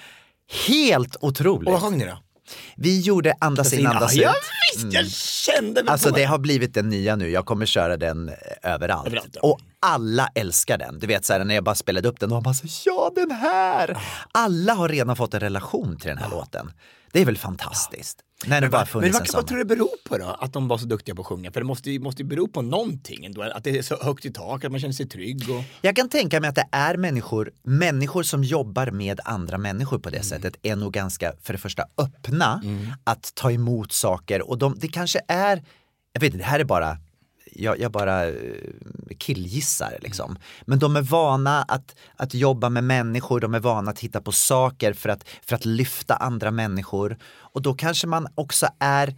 Helt 0.68 1.16
otroligt. 1.20 1.66
Och 1.66 1.72
vad 1.72 1.82
sjöng 1.82 1.98
ni 1.98 2.04
då? 2.04 2.18
Vi 2.76 3.00
gjorde 3.00 3.34
Andas 3.40 3.72
in, 3.72 3.86
andas 3.86 4.14
ut. 4.16 4.22
Ja, 4.22 4.34
visst, 4.74 4.92
jag 4.92 5.10
kände 5.10 5.82
mig 5.82 5.92
Alltså 5.92 6.10
det 6.10 6.24
har 6.24 6.38
blivit 6.38 6.74
den 6.74 6.88
nya 6.88 7.16
nu, 7.16 7.30
jag 7.30 7.46
kommer 7.46 7.66
köra 7.66 7.96
den 7.96 8.28
eh, 8.28 8.34
överallt. 8.62 9.06
Överallt, 9.06 9.30
ja. 9.32 9.40
Och 9.42 9.58
alla 9.80 10.28
älskar 10.34 10.78
den. 10.78 10.98
Du 10.98 11.06
vet 11.06 11.24
så 11.24 11.32
här, 11.32 11.44
när 11.44 11.54
jag 11.54 11.64
bara 11.64 11.74
spelade 11.74 12.08
upp 12.08 12.20
den, 12.20 12.32
och 12.32 12.42
bara 12.42 12.54
så 12.54 12.66
ja 12.84 13.12
den 13.14 13.30
här! 13.30 13.98
Alla 14.32 14.74
har 14.74 14.88
redan 14.88 15.16
fått 15.16 15.34
en 15.34 15.40
relation 15.40 15.98
till 15.98 16.08
den 16.08 16.18
här 16.18 16.30
låten. 16.30 16.72
Det 17.12 17.20
är 17.20 17.24
väl 17.24 17.38
fantastiskt. 17.38 18.18
När 18.46 18.60
det 18.60 18.68
bara 18.68 18.86
Men 18.94 19.12
vad, 19.12 19.26
vad 19.32 19.46
tror 19.46 19.58
du 19.58 19.64
det 19.64 19.68
beror 19.76 20.08
på 20.08 20.18
då? 20.18 20.24
Att 20.24 20.52
de 20.52 20.68
var 20.68 20.78
så 20.78 20.86
duktiga 20.86 21.14
på 21.14 21.20
att 21.20 21.26
sjunga? 21.26 21.52
För 21.52 21.60
det 21.60 21.66
måste 21.66 21.90
ju, 21.90 22.00
måste 22.00 22.22
ju 22.22 22.28
bero 22.28 22.48
på 22.48 22.62
någonting 22.62 23.24
ändå. 23.24 23.42
Att 23.42 23.64
det 23.64 23.78
är 23.78 23.82
så 23.82 23.96
högt 24.02 24.24
i 24.24 24.32
tak, 24.32 24.64
att 24.64 24.70
man 24.70 24.80
känner 24.80 24.92
sig 24.94 25.08
trygg. 25.08 25.50
Och... 25.50 25.62
Jag 25.80 25.96
kan 25.96 26.08
tänka 26.08 26.40
mig 26.40 26.48
att 26.48 26.54
det 26.54 26.68
är 26.72 26.96
människor, 26.96 27.50
människor 27.62 28.22
som 28.22 28.44
jobbar 28.44 28.90
med 28.90 29.20
andra 29.24 29.58
människor 29.58 29.98
på 29.98 30.10
det 30.10 30.16
Mm. 30.16 30.28
sättet 30.28 30.56
är 30.62 30.76
nog 30.76 30.92
ganska, 30.92 31.32
för 31.42 31.52
det 31.52 31.58
första, 31.58 31.84
öppna 31.98 32.62
att 33.04 33.32
ta 33.34 33.50
emot 33.52 33.92
saker 33.92 34.50
och 34.50 34.58
de, 34.58 34.74
det 34.78 34.88
kanske 34.88 35.20
är, 35.28 35.62
jag 36.12 36.20
vet 36.20 36.34
inte, 36.34 36.38
det 36.38 36.50
här 36.50 36.60
är 36.60 36.64
bara 36.64 36.98
jag, 37.52 37.80
jag 37.80 37.92
bara 37.92 38.26
eh, 38.26 38.34
killgissar 39.18 39.98
liksom. 40.00 40.38
Men 40.64 40.78
de 40.78 40.96
är 40.96 41.02
vana 41.02 41.62
att, 41.62 41.96
att 42.16 42.34
jobba 42.34 42.68
med 42.68 42.84
människor, 42.84 43.40
de 43.40 43.54
är 43.54 43.60
vana 43.60 43.90
att 43.90 43.98
hitta 43.98 44.20
på 44.20 44.32
saker 44.32 44.92
för 44.92 45.08
att, 45.08 45.24
för 45.42 45.56
att 45.56 45.64
lyfta 45.64 46.14
andra 46.14 46.50
människor. 46.50 47.18
Och 47.52 47.62
då 47.62 47.74
kanske 47.74 48.06
man 48.06 48.26
också 48.34 48.66
är 48.78 49.08
eh, 49.08 49.14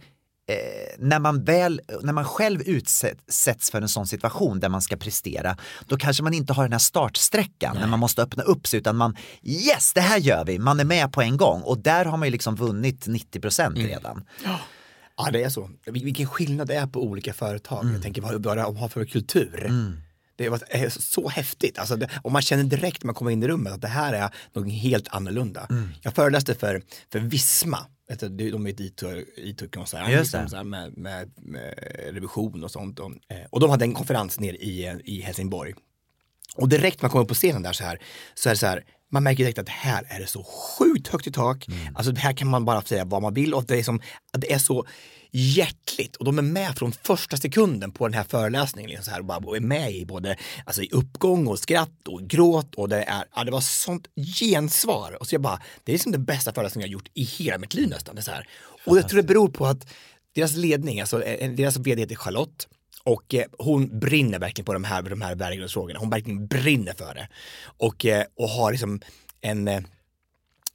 när 0.99 1.19
man 1.19 1.43
väl, 1.43 1.81
när 2.01 2.13
man 2.13 2.25
själv 2.25 2.61
utsätts 2.61 3.71
för 3.71 3.81
en 3.81 3.89
sån 3.89 4.07
situation 4.07 4.59
där 4.59 4.69
man 4.69 4.81
ska 4.81 4.97
prestera, 4.97 5.57
då 5.87 5.97
kanske 5.97 6.23
man 6.23 6.33
inte 6.33 6.53
har 6.53 6.63
den 6.63 6.71
här 6.71 6.79
startsträckan 6.79 7.77
när 7.79 7.87
man 7.87 7.99
måste 7.99 8.21
öppna 8.21 8.43
upp 8.43 8.67
sig 8.67 8.79
utan 8.79 8.97
man, 8.97 9.17
yes 9.43 9.93
det 9.93 10.01
här 10.01 10.17
gör 10.17 10.45
vi, 10.45 10.59
man 10.59 10.79
är 10.79 10.85
med 10.85 11.13
på 11.13 11.21
en 11.21 11.37
gång 11.37 11.61
och 11.61 11.77
där 11.77 12.05
har 12.05 12.17
man 12.17 12.27
ju 12.27 12.31
liksom 12.31 12.55
vunnit 12.55 13.07
90% 13.07 13.75
redan. 13.75 14.23
Ja, 15.25 15.31
det 15.31 15.43
är 15.43 15.49
så. 15.49 15.69
Vil- 15.85 16.03
Vilken 16.03 16.27
skillnad 16.27 16.67
det 16.67 16.75
är 16.75 16.87
på 16.87 17.03
olika 17.03 17.33
företag. 17.33 17.81
Mm. 17.81 17.93
Jag 17.93 18.03
tänker 18.03 18.21
vad 18.21 18.45
vad 18.45 18.57
de 18.57 18.77
har 18.77 18.87
för 18.87 19.05
kultur. 19.05 19.65
Det 20.35 20.49
var 20.49 20.59
eh, 20.69 20.89
så 20.89 21.29
häftigt. 21.29 21.79
Alltså 21.79 21.95
det, 21.95 22.09
och 22.21 22.31
man 22.31 22.41
känner 22.41 22.63
direkt 22.63 23.03
när 23.03 23.05
man 23.05 23.15
kommer 23.15 23.31
in 23.31 23.43
i 23.43 23.47
rummet 23.47 23.73
att 23.73 23.81
det 23.81 23.87
här 23.87 24.13
är 24.13 24.29
något 24.53 24.71
helt 24.73 25.07
annorlunda. 25.07 25.67
Mm. 25.69 25.89
Jag 26.01 26.13
föreläste 26.15 26.55
för, 26.55 26.81
för 27.11 27.19
Visma. 27.19 27.79
Vet 28.09 28.19
du, 28.37 28.51
De 28.51 28.67
är 28.67 28.69
ett 28.69 28.79
IT-koncern 29.37 30.11
liksom 30.41 30.69
med, 30.69 30.97
med, 30.97 31.31
med 31.37 31.73
revision 32.11 32.63
och 32.63 32.71
sånt. 32.71 32.99
Och, 32.99 33.11
eh, 33.11 33.45
och 33.49 33.59
de 33.59 33.69
hade 33.69 33.85
en 33.85 33.93
konferens 33.93 34.39
nere 34.39 34.55
i, 34.55 34.99
i 35.03 35.21
Helsingborg. 35.21 35.73
Och 36.55 36.69
direkt 36.69 37.01
när 37.01 37.03
man 37.05 37.11
kommer 37.11 37.23
upp 37.23 37.29
på 37.29 37.35
scenen 37.35 37.63
där 37.63 37.73
så 37.73 37.83
här, 37.83 37.99
så 38.33 38.49
är 38.49 38.53
det 38.53 38.57
så 38.57 38.67
här, 38.67 38.83
man 39.11 39.23
märker 39.23 39.43
direkt 39.43 39.59
att 39.59 39.69
här 39.69 40.05
är 40.09 40.19
det 40.19 40.27
så 40.27 40.43
sjukt 40.43 41.07
högt 41.07 41.27
i 41.27 41.31
tak. 41.31 41.67
Mm. 41.67 41.95
Alltså 41.95 42.15
här 42.15 42.33
kan 42.33 42.47
man 42.47 42.65
bara 42.65 42.81
säga 42.81 43.05
vad 43.05 43.21
man 43.21 43.33
vill 43.33 43.53
och 43.53 43.65
det 43.65 43.79
är, 43.79 43.83
som, 43.83 44.01
det 44.37 44.53
är 44.53 44.59
så 44.59 44.85
hjärtligt 45.31 46.15
och 46.15 46.25
de 46.25 46.37
är 46.37 46.41
med 46.41 46.77
från 46.77 46.91
första 46.91 47.37
sekunden 47.37 47.91
på 47.91 48.07
den 48.07 48.13
här 48.13 48.23
föreläsningen. 48.23 48.89
Liksom 48.89 49.05
så 49.05 49.11
här, 49.11 49.19
och 49.19 49.25
bara 49.25 49.37
och 49.37 49.57
är 49.57 49.61
med 49.61 49.91
i 49.91 50.05
både 50.05 50.37
alltså, 50.65 50.81
i 50.81 50.89
uppgång 50.91 51.47
och 51.47 51.59
skratt 51.59 52.07
och 52.07 52.21
gråt 52.21 52.75
och 52.75 52.89
det, 52.89 53.03
är, 53.03 53.25
ja, 53.35 53.43
det 53.43 53.51
var 53.51 53.61
sånt 53.61 54.07
gensvar. 54.39 55.17
Och 55.19 55.27
så 55.27 55.35
jag 55.35 55.41
bara, 55.41 55.61
det 55.83 55.91
är 55.91 55.93
liksom 55.93 56.11
den 56.11 56.25
bästa 56.25 56.53
föreläsningen 56.53 56.89
jag 56.89 56.93
gjort 56.93 57.09
i 57.13 57.23
hela 57.23 57.57
mitt 57.57 57.73
liv 57.73 57.89
nästan. 57.89 58.15
Det 58.15 58.21
så 58.21 58.31
här. 58.31 58.47
Och 58.85 58.97
jag 58.97 59.09
tror 59.09 59.17
det 59.17 59.27
beror 59.27 59.49
på 59.49 59.65
att 59.65 59.87
deras 60.35 60.55
ledning, 60.55 60.99
alltså 60.99 61.23
eh, 61.23 61.51
deras 61.51 61.77
vd 61.77 62.01
heter 62.01 62.15
Charlotte 62.15 62.67
och 63.05 63.33
eh, 63.33 63.45
hon 63.57 63.99
brinner 63.99 64.39
verkligen 64.39 64.65
på 64.65 64.73
de 64.73 64.83
här, 64.83 65.01
de 65.01 65.21
här 65.21 65.35
värdegrundsfrågorna. 65.35 65.99
Hon 65.99 66.09
verkligen 66.09 66.47
brinner 66.47 66.93
för 66.93 67.13
det. 67.13 67.27
Och, 67.65 68.05
eh, 68.05 68.23
och 68.35 68.49
har 68.49 68.71
liksom 68.71 69.01
en 69.41 69.67
eh, 69.67 69.81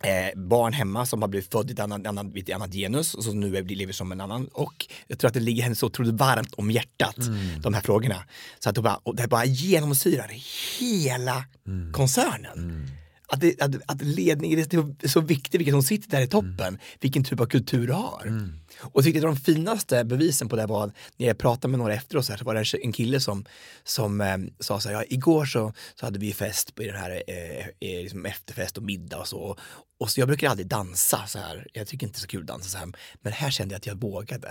eh, 0.04 0.36
barn 0.36 0.72
hemma 0.72 1.06
som 1.06 1.22
har 1.22 1.28
blivit 1.28 1.52
född 1.52 1.70
i 1.70 1.72
ett 1.72 1.80
annat, 1.80 2.06
annat, 2.06 2.36
ett 2.36 2.54
annat 2.54 2.72
genus 2.72 3.14
och 3.14 3.24
som 3.24 3.40
nu 3.40 3.64
lever 3.64 3.92
som 3.92 4.12
en 4.12 4.20
annan. 4.20 4.48
Och 4.52 4.86
jag 5.06 5.18
tror 5.18 5.28
att 5.28 5.34
det 5.34 5.40
ligger 5.40 5.62
henne 5.62 5.74
så 5.74 5.86
otroligt 5.86 6.14
varmt 6.14 6.54
om 6.54 6.70
hjärtat, 6.70 7.16
de 7.62 7.74
här 7.74 7.80
frågorna. 7.80 8.24
Så 8.58 8.68
att 8.68 8.74
det 8.74 8.82
bara, 8.82 8.96
och 8.96 9.16
det 9.16 9.28
bara 9.28 9.44
genomsyrar 9.44 10.30
hela 10.78 11.44
koncernen. 11.92 12.88
Att, 13.30 13.40
det, 13.40 13.60
att, 13.62 13.74
att 13.86 14.02
ledningen 14.02 14.58
är 14.58 15.08
så 15.08 15.20
viktig, 15.20 15.58
vilken 15.58 15.74
som 15.74 15.82
sitter 15.82 16.10
där 16.10 16.20
i 16.20 16.26
toppen, 16.26 16.78
vilken 17.00 17.24
typ 17.24 17.40
av 17.40 17.46
kultur 17.46 17.86
du 17.86 17.92
har. 17.92 18.50
Och 18.80 19.04
tyckte 19.04 19.18
att 19.18 19.34
de 19.34 19.36
finaste 19.36 20.04
bevisen 20.04 20.48
på 20.48 20.56
det 20.56 20.66
var 20.66 20.92
när 21.16 21.26
jag 21.26 21.38
pratade 21.38 21.70
med 21.70 21.78
några 21.78 21.94
efteråt 21.94 22.24
så, 22.26 22.32
här, 22.32 22.38
så 22.38 22.44
var 22.44 22.54
det 22.54 22.84
en 22.84 22.92
kille 22.92 23.20
som, 23.20 23.44
som 23.84 24.20
eh, 24.20 24.36
sa 24.60 24.80
så 24.80 24.88
här, 24.88 24.96
ja, 24.96 25.04
igår 25.08 25.44
så, 25.44 25.72
så 25.94 26.06
hade 26.06 26.18
vi 26.18 26.32
fest 26.32 26.74
på 26.74 26.82
den 26.82 26.96
här 26.96 27.22
eh, 27.26 27.66
eh, 27.66 28.02
liksom 28.02 28.26
efterfest 28.26 28.76
och 28.76 28.82
middag 28.82 29.18
och 29.18 29.28
så. 29.28 29.56
Och 30.00 30.10
så 30.10 30.20
jag 30.20 30.28
brukar 30.28 30.50
aldrig 30.50 30.66
dansa 30.66 31.26
så 31.26 31.38
här, 31.38 31.66
jag 31.72 31.86
tycker 31.86 32.06
inte 32.06 32.18
det 32.18 32.18
är 32.18 32.20
så 32.20 32.26
kul 32.26 32.40
att 32.40 32.46
dansa 32.46 32.68
så 32.68 32.78
här, 32.78 32.88
men 33.22 33.32
här 33.32 33.50
kände 33.50 33.74
jag 33.74 33.78
att 33.78 33.86
jag 33.86 34.00
vågade. 34.00 34.48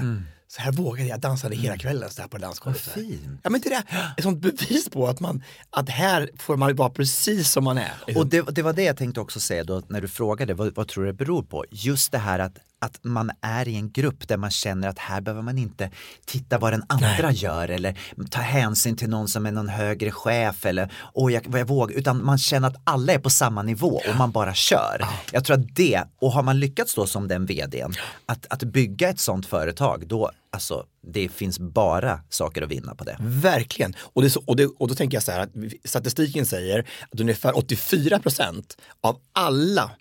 Så 0.48 0.62
här 0.62 0.72
vågade 0.72 1.10
jag, 1.10 1.20
dansade 1.20 1.56
hela 1.56 1.78
kvällen 1.78 2.10
så 2.10 2.22
här 2.22 2.30
på 2.30 2.38
dansgolvet. 2.38 2.82
så 2.84 2.90
här. 2.90 3.40
Ja 3.44 3.50
men 3.50 3.62
det 3.62 3.74
är 3.74 3.84
ett 4.18 4.24
sånt 4.24 4.40
bevis 4.42 4.90
på 4.90 5.08
att 5.08 5.20
man, 5.20 5.44
att 5.70 5.90
här 5.90 6.30
får 6.38 6.58
man 6.58 6.76
vara 6.76 6.90
precis 6.90 7.52
som 7.52 7.64
man 7.64 7.78
är. 7.78 7.94
Och 8.18 8.28
det, 8.28 8.42
det 8.42 8.62
var 8.62 8.74
det 8.74 8.84
jag 8.84 8.98
tänkte 8.98 9.20
också 9.22 9.40
säga 9.40 9.64
då 9.64 9.82
när 9.88 10.02
du 10.02 10.08
frågade 10.08 10.54
vad, 10.54 10.76
vad 10.76 10.88
tror 10.88 11.04
du 11.04 11.10
det 11.12 11.18
beror 11.18 11.44
på? 11.44 11.66
Just 11.72 12.12
det 12.12 12.18
här 12.18 12.40
att, 12.40 12.58
att 12.80 13.04
man 13.04 13.32
är 13.42 13.68
i 13.68 13.76
en 13.76 13.92
grupp 13.92 14.28
där 14.28 14.38
man 14.38 14.52
känner 14.52 14.88
att 14.88 15.00
här 15.00 15.22
behöver 15.22 15.42
man 15.42 15.58
inte 15.58 15.92
titta 16.26 16.58
vad 16.58 16.74
den 16.74 16.84
andra 16.90 17.32
gör 17.32 17.70
eller 17.70 18.00
ta 18.30 18.40
hänsyn 18.40 18.96
till 18.96 19.10
någon 19.10 19.28
som 19.28 19.46
är 19.46 19.52
någon 19.52 19.70
högre 19.70 20.12
chef 20.12 20.66
eller 20.66 20.94
åh 21.14 21.34
jag, 21.34 21.44
vad 21.48 21.60
jag 21.60 21.68
vågar, 21.68 21.96
utan 21.96 22.26
man 22.26 22.38
känner 22.38 22.68
att 22.68 22.82
alla 22.84 23.14
är 23.14 23.20
på 23.20 23.30
samma 23.30 23.64
nivå 23.64 24.02
och 24.10 24.16
man 24.18 24.32
bara 24.32 24.54
kör. 24.54 25.02
Jag 25.32 25.46
tror 25.46 25.58
att 25.60 25.76
det, 25.76 26.04
och 26.20 26.32
har 26.32 26.44
man 26.44 26.60
lyckats 26.60 26.96
då 26.96 27.08
som 27.08 27.28
den 27.28 27.46
vdn, 27.46 27.94
att, 28.26 28.46
att 28.50 28.64
bygga 28.64 29.10
ett 29.10 29.20
sånt 29.20 29.46
företag, 29.46 30.08
då 30.08 30.32
alltså 30.52 30.86
det 31.14 31.30
finns 31.30 31.60
bara 31.60 32.20
saker 32.30 32.62
att 32.62 32.72
vinna 32.72 32.96
på 32.96 33.04
det. 33.04 33.18
Verkligen. 33.20 33.94
Och, 34.00 34.22
det 34.22 34.30
så, 34.30 34.44
och, 34.46 34.56
det, 34.56 34.66
och 34.66 34.88
då 34.88 34.96
tänker 34.96 35.16
jag 35.16 35.24
så 35.24 35.32
här 35.32 35.40
att 35.40 35.52
statistiken 35.86 36.46
säger 36.46 36.90
att 37.12 37.20
ungefär 37.20 37.58
84 37.58 38.20
procent 38.20 38.78
av 39.02 39.20
alla 39.34 39.92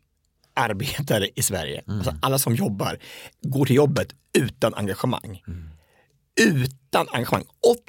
arbetare 0.56 1.28
i 1.34 1.42
Sverige, 1.42 1.82
alltså 1.86 2.14
alla 2.22 2.38
som 2.38 2.54
jobbar, 2.54 2.98
går 3.42 3.66
till 3.66 3.76
jobbet 3.76 4.08
utan 4.38 4.74
engagemang. 4.74 5.42
Utan 6.40 7.06
engagemang. 7.12 7.44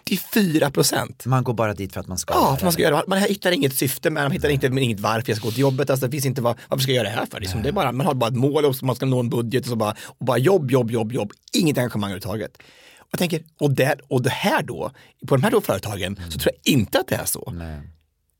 84 0.05 0.71
procent. 0.71 1.25
Man 1.25 1.43
går 1.43 1.53
bara 1.53 1.73
dit 1.73 1.93
för 1.93 1.99
att 1.99 2.07
man 2.07 2.17
ska. 2.17 2.33
Ja, 2.33 2.55
för 2.55 2.65
man 2.65 2.73
ska 2.73 2.81
göra 2.81 3.03
Man 3.07 3.17
hittar 3.17 3.51
inget 3.51 3.75
syfte 3.75 4.09
med 4.09 4.23
man 4.23 4.31
hittar 4.31 4.49
inte, 4.49 4.67
inget 4.67 4.99
varför 4.99 5.31
jag 5.31 5.37
ska 5.37 5.47
gå 5.47 5.51
till 5.51 5.61
jobbet. 5.61 5.89
Alltså, 5.89 6.05
det 6.05 6.11
finns 6.11 6.25
inte 6.25 6.41
vad, 6.41 6.57
varför 6.67 6.81
ska 6.83 6.91
jag 6.91 6.95
göra 6.95 7.09
det 7.09 7.19
här 7.19 7.25
för? 7.25 7.39
Liksom, 7.39 7.61
det 7.61 7.69
är 7.69 7.73
bara, 7.73 7.91
man 7.91 8.05
har 8.05 8.13
bara 8.13 8.27
ett 8.27 8.35
mål 8.35 8.65
och 8.65 8.75
man 8.81 8.95
ska 8.95 9.05
nå 9.05 9.19
en 9.19 9.29
budget 9.29 9.63
och 9.63 9.69
så 9.69 9.75
bara, 9.75 9.95
och 10.05 10.25
bara 10.25 10.37
jobb, 10.37 10.71
jobb, 10.71 10.91
jobb, 10.91 11.11
jobb. 11.11 11.31
Inget 11.53 11.77
engagemang 11.77 12.09
överhuvudtaget. 12.09 12.57
Och 12.99 13.07
jag 13.11 13.19
tänker, 13.19 13.43
och, 13.59 13.71
där, 13.71 14.01
och 14.07 14.21
det 14.21 14.29
här 14.29 14.63
då, 14.63 14.91
på 15.27 15.35
de 15.35 15.43
här 15.43 15.51
två 15.51 15.61
företagen 15.61 16.19
så 16.29 16.39
tror 16.39 16.53
jag 16.63 16.73
inte 16.73 16.99
att 16.99 17.07
det 17.07 17.15
är 17.15 17.25
så. 17.25 17.53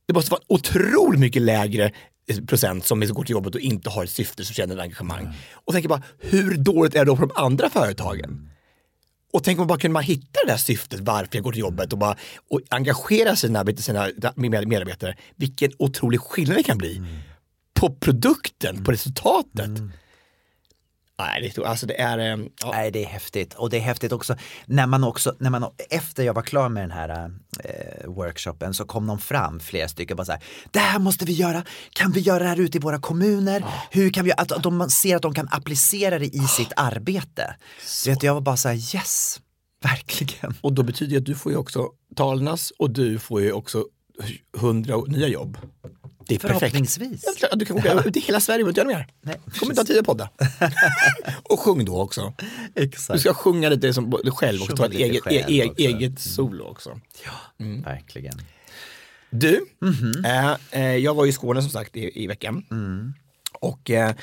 Det 0.08 0.14
måste 0.14 0.32
vara 0.32 0.42
otroligt 0.48 1.20
mycket 1.20 1.42
lägre 1.42 1.92
procent 2.48 2.86
som 2.86 3.00
går 3.00 3.24
till 3.24 3.32
jobbet 3.32 3.56
och 3.56 3.62
inte 3.62 3.90
har 3.90 4.04
ett 4.04 4.10
syfte 4.10 4.46
som 4.46 4.54
känner 4.54 4.76
ett 4.76 4.82
engagemang. 4.82 5.34
Och 5.54 5.74
tänker 5.74 5.90
bara, 5.90 6.04
hur 6.20 6.58
dåligt 6.58 6.96
är 6.96 7.00
det 7.00 7.06
då 7.06 7.16
på 7.16 7.26
de 7.26 7.32
andra 7.36 7.70
företagen? 7.70 8.50
Och 9.34 9.44
tänk 9.44 9.60
om 9.60 9.68
bara 9.68 9.80
kunde 9.80 9.94
man 9.94 10.04
hitta 10.04 10.40
det 10.46 10.52
där 10.52 10.58
syftet 10.58 11.00
varför 11.00 11.30
jag 11.32 11.44
går 11.44 11.52
till 11.52 11.60
jobbet 11.60 11.94
och 11.94 12.00
bara 12.00 12.18
och 12.50 12.62
engagera 12.70 13.36
sina, 13.36 13.66
sina 13.78 14.10
medarbetare. 14.36 15.16
Vilken 15.36 15.72
otrolig 15.80 16.20
skillnad 16.22 16.58
det 16.58 16.64
kan 16.64 16.78
bli. 16.78 17.02
På 17.74 17.96
produkten, 17.96 18.84
på 18.84 18.92
resultatet. 18.92 19.70
Nej, 21.20 21.54
det, 21.56 21.66
alltså 21.66 21.86
det 21.86 22.02
är... 22.02 22.18
eh, 22.18 22.46
Ja. 22.62 22.72
Nej, 22.72 22.92
det 22.92 23.04
är 23.04 23.08
häftigt. 23.08 23.54
Och 23.54 23.70
det 23.70 23.78
är 23.78 23.82
häftigt 23.82 24.12
också 24.12 24.36
när 24.66 24.88
man 24.88 25.04
också, 25.04 25.36
när 25.40 25.50
man, 25.50 25.66
efter 25.90 26.24
jag 26.24 26.34
var 26.34 26.42
klar 26.42 26.70
med 26.70 26.84
den 26.84 26.92
här 26.92 27.32
eh, 27.64 28.08
workshopen 28.10 28.74
så 28.74 28.86
kom 28.86 29.08
de 29.08 29.20
fram 29.20 29.60
flera 29.60 29.88
stycken 29.88 30.18
bara 30.18 30.26
så 30.26 30.32
här, 30.32 30.42
det 30.72 30.80
här 30.80 31.00
måste 31.00 31.26
vi 31.26 31.34
göra, 31.34 31.64
kan 31.94 32.12
vi 32.12 32.20
göra 32.20 32.40
det 32.44 32.50
här 32.50 32.60
ute 32.60 32.78
i 32.78 32.82
våra 32.82 33.00
kommuner? 33.00 33.64
Hur 33.92 34.10
kan 34.10 34.26
vi, 34.26 34.32
att, 34.38 34.52
att 34.52 34.64
de 34.64 34.90
ser 34.90 35.16
att 35.16 35.22
de 35.22 35.34
kan 35.34 35.48
applicera 35.52 36.20
det 36.20 36.26
i 36.26 36.40
sitt 36.40 36.72
arbete. 36.76 37.56
Så 37.86 38.10
vet, 38.10 38.20
du, 38.20 38.26
jag 38.28 38.34
var 38.34 38.42
bara 38.42 38.58
så 38.58 38.68
här, 38.68 38.96
yes, 38.96 39.40
verkligen. 39.84 40.54
Och 40.62 40.74
då 40.74 40.84
betyder 40.84 41.12
det 41.12 41.18
att 41.18 41.26
du 41.26 41.36
får 41.36 41.52
ju 41.52 41.58
också 41.58 41.90
Talnas 42.16 42.72
och 42.80 42.90
du 42.90 43.20
får 43.20 43.42
ju 43.42 43.52
också 43.52 43.86
hundra 44.54 44.98
nya 45.08 45.28
jobb. 45.28 45.58
Det 46.28 46.36
är 46.36 46.40
perfekt. 46.40 46.60
Förhoppningsvis. 46.60 47.24
Ja, 47.26 47.34
klart, 47.38 47.52
Du 47.60 47.66
kan 47.66 47.78
åka 47.78 48.04
ut 48.06 48.18
i 48.18 48.20
hela 48.20 48.40
Sverige 48.40 48.64
och 48.64 48.70
inte 48.70 48.82
göra 48.82 48.88
mer. 48.90 49.08
Nej, 49.22 49.36
kommer 49.60 49.74
ta 49.76 49.84
tio 49.84 50.04
poddar. 50.04 50.30
och 51.44 51.60
sjung 51.60 51.86
då 51.86 52.02
också. 52.02 52.34
Du 52.74 52.84
Exakt. 52.84 53.20
ska 53.20 53.34
sjunga 53.34 53.70
lite 53.70 53.94
som 53.94 54.20
du 54.24 54.32
själv 54.32 54.62
och 54.62 54.76
ta 54.78 54.86
ett 54.86 54.94
eget, 54.94 55.28
e- 55.28 55.46
e- 55.48 55.66
också. 55.70 55.82
eget 55.82 56.20
solo 56.20 56.64
också. 56.64 57.00
Verkligen. 57.86 58.42
Du, 59.30 59.66
Mhm. 59.82 60.26
eh, 60.26 60.56
eh, 60.72 60.96
jag 60.96 61.14
var 61.14 61.26
i 61.26 61.32
Skåne 61.32 61.62
som 61.62 61.72
sagt 61.72 61.98
i, 61.98 62.24
i 62.24 62.28
veckan. 62.28 62.66
Mm. 62.72 63.14
Och 63.60 63.90
eh, 63.90 64.14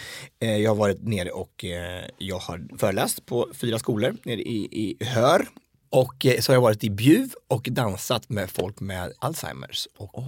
eh, 0.40 0.56
jag 0.56 0.70
har 0.70 0.74
varit 0.76 1.02
nere 1.02 1.30
och 1.30 1.64
eh, 1.64 2.04
jag 2.18 2.38
har 2.38 2.78
föreläst 2.78 3.26
på 3.26 3.48
fyra 3.54 3.78
skolor 3.78 4.16
nere 4.24 4.40
i, 4.40 4.68
i 5.00 5.04
Hör. 5.04 5.46
Och 5.94 6.26
eh, 6.26 6.40
så 6.40 6.52
har 6.52 6.54
jag 6.54 6.62
varit 6.62 6.84
i 6.84 6.90
Bjuv 6.90 7.34
och 7.48 7.68
dansat 7.70 8.28
med 8.28 8.50
folk 8.50 8.80
med 8.80 9.12
Alzheimers 9.18 9.88
och 9.96 10.24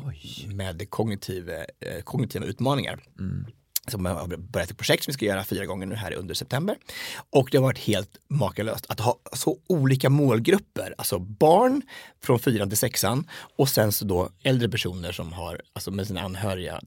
med 0.46 0.90
kognitiva, 0.90 1.52
eh, 1.52 2.02
kognitiva 2.04 2.46
utmaningar. 2.46 3.02
Som 3.88 4.06
har 4.06 4.36
börjat 4.36 4.70
ett 4.70 4.76
projekt 4.76 5.04
som 5.04 5.10
vi 5.10 5.14
ska 5.14 5.24
göra 5.24 5.44
fyra 5.44 5.66
gånger 5.66 5.86
nu 5.86 5.94
här 5.94 6.14
under 6.14 6.34
september. 6.34 6.76
Och 7.30 7.48
det 7.50 7.58
har 7.58 7.62
varit 7.62 7.78
helt 7.78 8.18
makalöst 8.28 8.86
att 8.88 9.00
ha 9.00 9.18
så 9.32 9.58
olika 9.68 10.10
målgrupper, 10.10 10.94
alltså 10.98 11.18
barn 11.18 11.82
från 12.22 12.38
fyran 12.38 12.68
till 12.68 12.78
sexan 12.78 13.28
och 13.56 13.68
sen 13.68 13.92
så 13.92 14.04
då 14.04 14.30
äldre 14.42 14.68
personer 14.68 15.12
som 15.12 15.32
har, 15.32 15.60
alltså 15.72 15.90
med 15.90 16.06
sina 16.06 16.20
anhöriga, 16.20 16.80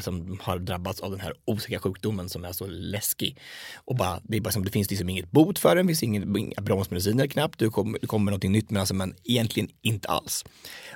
som 0.00 0.38
har 0.42 0.58
drabbats 0.58 1.00
av 1.00 1.10
den 1.10 1.20
här 1.20 1.34
osäkra 1.44 1.78
sjukdomen 1.78 2.28
som 2.28 2.44
är 2.44 2.52
så 2.52 2.66
läskig. 2.66 3.38
Och 3.76 3.96
bara, 3.96 4.20
det, 4.22 4.36
är 4.36 4.40
bara 4.40 4.50
som, 4.50 4.64
det 4.64 4.70
finns 4.70 4.90
liksom 4.90 5.08
inget 5.08 5.30
bot 5.30 5.58
för 5.58 5.76
den, 5.76 5.86
det 5.86 5.90
finns 5.90 6.02
ingen, 6.02 6.36
inga 6.36 6.60
bromsmediciner 6.60 7.26
knappt, 7.26 7.58
det 7.58 7.68
kommer, 7.68 7.98
det 7.98 8.06
kommer 8.06 8.30
någonting 8.30 8.52
nytt 8.52 8.70
men, 8.70 8.80
alltså, 8.80 8.94
men 8.94 9.14
egentligen 9.24 9.70
inte 9.82 10.08
alls. 10.08 10.44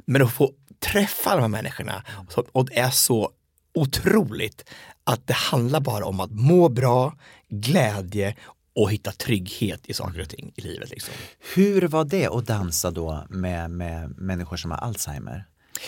Men 0.04 0.22
att 0.22 0.32
få 0.32 0.52
träffa 0.78 1.34
de 1.34 1.40
här 1.40 1.48
människorna 1.48 2.04
och 2.52 2.66
det 2.66 2.78
är 2.78 2.90
så 2.90 3.30
otroligt 3.74 4.64
att 5.04 5.26
det 5.26 5.34
handlar 5.34 5.80
bara 5.80 6.04
om 6.04 6.20
att 6.20 6.30
må 6.30 6.68
bra, 6.68 7.14
glädje 7.48 8.36
och 8.74 8.92
hitta 8.92 9.12
trygghet 9.12 9.80
i 9.86 9.94
saker 9.94 10.20
och 10.20 10.28
ting 10.28 10.52
i 10.56 10.60
livet. 10.60 10.90
Liksom. 10.90 11.14
Hur 11.54 11.82
var 11.82 12.04
det 12.04 12.26
att 12.26 12.46
dansa 12.46 12.90
då 12.90 13.26
med, 13.28 13.70
med 13.70 14.18
människor 14.18 14.56
som 14.56 14.70
har 14.70 14.78
Alzheimer? 14.78 15.44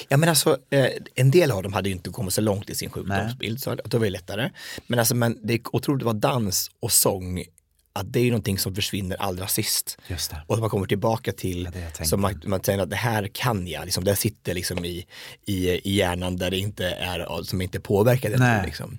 Ja 0.08 0.16
men 0.16 0.28
alltså, 0.28 0.58
eh, 0.70 0.88
en 1.14 1.30
del 1.30 1.50
av 1.50 1.62
dem 1.62 1.72
hade 1.72 1.88
ju 1.88 1.94
inte 1.94 2.10
kommit 2.10 2.34
så 2.34 2.40
långt 2.40 2.70
i 2.70 2.74
sin 2.74 2.90
sjukdomsbild, 2.90 3.60
så 3.60 3.74
det 3.74 3.98
var 3.98 4.04
ju 4.04 4.10
lättare. 4.10 4.50
Men 4.86 4.98
alltså, 4.98 5.14
men 5.14 5.38
det 5.42 5.54
är 5.54 5.60
otroligt, 5.72 6.02
var 6.02 6.14
dans 6.14 6.70
och 6.80 6.92
sång 6.92 7.44
att 7.92 8.12
det 8.12 8.20
är 8.20 8.24
ju 8.24 8.30
någonting 8.30 8.58
som 8.58 8.74
försvinner 8.74 9.16
allra 9.16 9.46
sist. 9.46 9.98
Och 10.46 10.58
man 10.58 10.70
kommer 10.70 10.86
tillbaka 10.86 11.32
till, 11.32 11.68
tänkte. 11.72 12.04
som 12.04 12.20
man, 12.20 12.42
man 12.46 12.64
säger 12.64 12.78
att 12.78 12.90
det 12.90 12.96
här 12.96 13.28
kan 13.32 13.66
jag, 13.66 13.84
liksom, 13.84 14.04
det 14.04 14.16
sitter 14.16 14.54
liksom 14.54 14.84
i, 14.84 15.06
i, 15.46 15.68
i 15.68 15.94
hjärnan 15.94 16.36
där 16.36 16.50
det 16.50 16.58
inte 16.58 16.86
är, 16.86 17.42
som 17.42 17.60
inte 17.60 17.80
påverkar 17.80 18.30
det. 18.30 18.62
Liksom. 18.66 18.98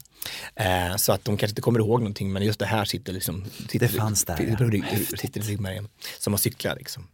Eh, 0.56 0.96
så 0.96 1.14
att 1.14 1.26
de 1.26 1.38
kanske 1.38 1.52
inte 1.52 1.62
kommer 1.62 1.80
ihåg 1.80 2.00
någonting 2.00 2.34
men 2.34 2.44
just 2.44 2.60
det 2.60 2.66
här 2.66 2.86
sitter 2.86 3.14
liksom 3.14 3.46
sitter, 3.70 3.80
Det 3.80 3.94
fanns 3.94 4.26
där, 4.26 4.36
sitter, 4.36 4.84
ja. 5.12 5.18
sitter 5.18 5.42
i 5.42 5.44
ryggmärgen. 5.44 5.88
Som 6.20 6.32
man 6.32 6.38
cyklar 6.38 6.76
liksom. 6.76 7.08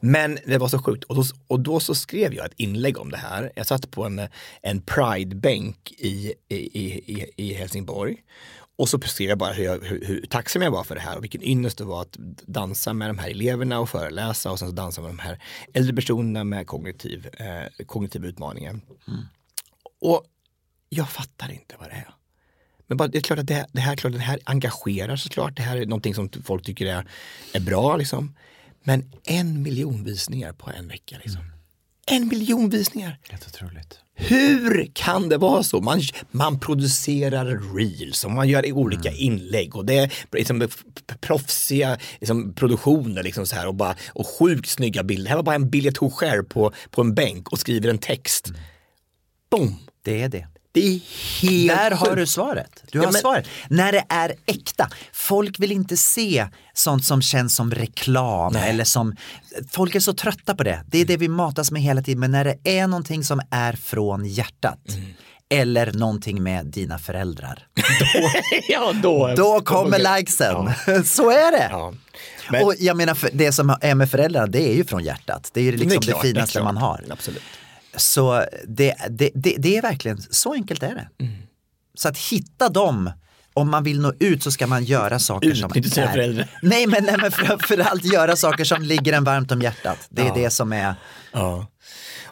Men 0.00 0.38
det 0.46 0.58
var 0.58 0.68
så 0.68 0.78
sjukt 0.78 1.04
och 1.04 1.16
då, 1.16 1.24
och 1.46 1.60
då 1.60 1.80
så 1.80 1.94
skrev 1.94 2.34
jag 2.34 2.46
ett 2.46 2.54
inlägg 2.56 2.98
om 2.98 3.10
det 3.10 3.16
här. 3.16 3.52
Jag 3.56 3.66
satt 3.66 3.90
på 3.90 4.04
en, 4.04 4.28
en 4.62 4.82
Pride-bänk 4.82 5.92
i, 5.98 6.34
i, 6.48 6.56
i, 6.56 7.30
i 7.36 7.54
Helsingborg. 7.54 8.16
Och 8.76 8.88
så 8.88 9.00
skrev 9.00 9.28
jag 9.28 9.38
bara 9.38 9.52
hur, 9.52 9.64
jag, 9.64 9.78
hur, 9.78 10.04
hur 10.04 10.26
tacksam 10.26 10.62
jag 10.62 10.70
var 10.70 10.84
för 10.84 10.94
det 10.94 11.00
här 11.00 11.16
och 11.16 11.22
vilken 11.22 11.42
ynnest 11.42 11.78
det 11.78 11.84
var 11.84 12.02
att 12.02 12.16
dansa 12.46 12.92
med 12.92 13.08
de 13.08 13.18
här 13.18 13.30
eleverna 13.30 13.80
och 13.80 13.90
föreläsa 13.90 14.50
och 14.50 14.58
sen 14.58 14.68
så 14.68 14.74
dansa 14.74 15.00
med 15.00 15.10
de 15.10 15.18
här 15.18 15.42
äldre 15.74 15.94
personerna 15.94 16.44
med 16.44 16.66
kognitiv, 16.66 17.28
eh, 17.32 17.84
kognitiva 17.86 18.26
utmaningar. 18.26 18.80
Och 20.00 20.24
jag 20.88 21.08
fattar 21.08 21.52
inte 21.52 21.74
vad 21.78 21.88
det 21.88 21.94
är. 21.94 22.14
Men 22.86 22.96
bara, 22.96 23.08
det 23.08 23.18
är 23.18 23.22
klart 23.22 23.38
att 23.38 23.46
det, 23.46 23.66
det 23.72 23.80
här, 23.80 23.96
klart, 23.96 24.12
det 24.12 24.18
här 24.18 24.40
engagerar 24.44 25.16
såklart. 25.16 25.56
Det 25.56 25.62
här 25.62 25.76
är 25.76 25.86
någonting 25.86 26.14
som 26.14 26.30
folk 26.44 26.64
tycker 26.64 26.86
är, 26.86 27.08
är 27.52 27.60
bra. 27.60 27.96
Liksom. 27.96 28.36
Men 28.82 29.12
en 29.24 29.62
miljon 29.62 30.04
visningar 30.04 30.52
på 30.52 30.70
en 30.70 30.88
vecka. 30.88 31.16
Liksom. 31.24 31.42
En 32.06 32.28
miljon 32.28 32.70
visningar! 32.70 33.18
Helt 33.28 33.46
otroligt. 33.46 34.00
Hur 34.16 34.90
kan 34.92 35.28
det 35.28 35.36
vara 35.36 35.62
så? 35.62 35.80
Man, 35.80 36.00
man 36.30 36.60
producerar 36.60 37.74
reels 37.76 38.24
och 38.24 38.30
man 38.30 38.48
gör 38.48 38.72
olika 38.72 39.10
inlägg 39.10 39.76
och 39.76 39.86
det 39.86 39.98
är 39.98 40.12
liksom 40.32 40.68
proffsiga 41.20 41.98
liksom, 42.20 42.54
produktioner 42.54 43.22
liksom 43.22 43.46
så 43.46 43.56
här, 43.56 43.66
och, 43.66 43.74
bara, 43.74 43.96
och 44.08 44.26
sjukt 44.26 44.68
snygga 44.68 45.02
bilder. 45.02 45.24
Det 45.24 45.28
här 45.28 45.36
var 45.36 45.42
bara 45.42 45.54
en 45.54 45.70
bild 45.70 45.86
jag 45.86 45.94
tog 45.94 46.12
själv 46.12 46.44
på, 46.44 46.72
på 46.90 47.00
en 47.00 47.14
bänk 47.14 47.52
och 47.52 47.58
skriver 47.58 47.88
en 47.88 47.98
text. 47.98 48.52
Boom! 49.50 49.76
Det 50.04 50.22
är 50.22 50.28
det. 50.28 50.46
Det 50.74 50.86
är 50.94 51.00
helt 51.42 51.78
Där 51.78 51.90
har 51.90 52.16
du 52.16 52.26
svaret. 52.26 52.82
Du 52.92 52.98
Ja, 52.98 53.04
har 53.04 53.12
men- 53.12 53.20
svaret. 53.20 53.46
När 53.68 53.92
det 53.92 54.04
är 54.08 54.32
äkta. 54.46 54.88
Folk 55.12 55.58
vill 55.58 55.72
inte 55.72 55.96
se 55.96 56.46
sånt 56.74 57.04
som 57.04 57.22
känns 57.22 57.56
som 57.56 57.70
reklam 57.74 58.56
eller 58.56 58.84
som, 58.84 59.16
folk 59.70 59.94
är 59.94 60.00
så 60.00 60.12
trötta 60.14 60.54
på 60.54 60.62
det. 60.62 60.84
Det 60.86 60.98
är 60.98 61.04
det 61.04 61.16
vi 61.16 61.28
matas 61.28 61.70
med 61.70 61.82
hela 61.82 62.02
tiden. 62.02 62.20
Men 62.20 62.30
när 62.30 62.44
det 62.44 62.58
är 62.78 62.86
någonting 62.86 63.24
som 63.24 63.40
är 63.50 63.72
från 63.72 64.24
hjärtat 64.26 64.78
eller 65.48 65.92
någonting 65.92 66.42
med 66.42 66.66
dina 66.66 66.98
föräldrar. 66.98 67.66
ja, 68.68 68.92
då, 69.02 69.34
Då 69.36 69.60
kommer 69.60 70.18
likesen. 70.18 70.70
Så 71.04 71.30
är 71.30 71.52
det. 71.52 71.68
Ja. 71.70 71.94
Men- 72.50 72.64
Och 72.64 72.74
jag 72.78 72.96
menar, 72.96 73.18
det 73.32 73.52
som 73.52 73.76
är 73.80 73.94
med 73.94 74.10
föräldrarna, 74.10 74.46
det 74.46 74.70
är 74.70 74.74
ju 74.74 74.84
från 74.84 75.04
hjärtat. 75.04 75.50
Det 75.54 75.60
är 75.60 75.64
ju 75.64 75.72
liksom 75.76 76.00
det, 76.00 76.06
klart, 76.06 76.24
är 76.24 76.28
finaste 76.28 76.52
klart. 76.52 76.64
man 76.64 76.76
har. 76.76 77.04
Absolut. 77.10 77.42
Så 77.96 78.44
det, 78.68 78.94
det, 79.10 79.30
det, 79.34 79.54
det 79.58 79.76
är 79.76 79.82
verkligen, 79.82 80.22
så 80.30 80.52
enkelt 80.52 80.82
är 80.82 80.94
det. 80.94 81.24
Mm. 81.24 81.34
Så 81.94 82.08
att 82.08 82.18
hitta 82.18 82.68
dem, 82.68 83.10
om 83.54 83.70
man 83.70 83.84
vill 83.84 84.00
nå 84.00 84.12
ut 84.18 84.42
så 84.42 84.50
ska 84.50 84.66
man 84.66 84.84
göra 84.84 85.18
saker 85.18 85.54
som 85.54 85.70
Utnyttja 85.70 85.90
sina 85.90 86.12
föräldrar. 86.12 86.48
Nej 86.62 86.86
men, 86.86 87.04
nej, 87.04 87.16
men 87.20 87.30
framförallt 87.32 88.04
göra 88.04 88.36
saker 88.36 88.64
som 88.64 88.82
ligger 88.82 89.12
en 89.12 89.24
varmt 89.24 89.52
om 89.52 89.62
hjärtat. 89.62 89.98
Det 90.10 90.22
är 90.22 90.26
Ja. 90.26 90.34
det 90.34 90.50
som 90.50 90.72
är, 90.72 90.94
Ja. 91.32 91.66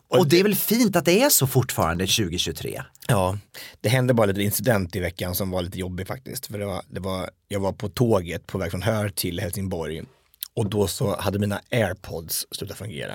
och 0.09 0.29
det 0.29 0.41
är 0.41 0.43
väl 0.43 0.55
fint 0.55 0.97
att 0.97 1.05
det 1.05 1.23
är 1.23 1.29
så 1.29 1.47
fortfarande 1.47 2.07
2023. 2.07 2.83
Ja, 3.09 3.39
det 3.81 3.89
hände 3.89 4.15
bara 4.15 4.27
lite 4.27 4.43
incident 4.43 4.97
i 4.97 5.01
veckan 5.01 5.35
som 5.35 5.51
var 5.51 5.63
lite 5.63 5.79
jobbig 5.79 6.07
faktiskt. 6.07 6.47
För 6.47 6.59
det 6.59 6.67
var, 6.67 6.83
det 6.91 7.01
var, 7.01 7.31
jag 7.49 7.61
var 7.61 7.73
på 7.73 7.89
tåget 7.89 8.47
på 8.47 8.59
väg 8.59 8.71
från 8.71 8.83
Hör 8.83 9.09
till 9.09 9.41
Helsingborg 9.41 10.03
och 10.57 10.71
då 10.71 10.87
så 10.87 11.17
hade 11.21 11.39
mina 11.39 11.61
airpods 11.71 12.47
slutat 12.51 12.79
fungera. 12.79 13.15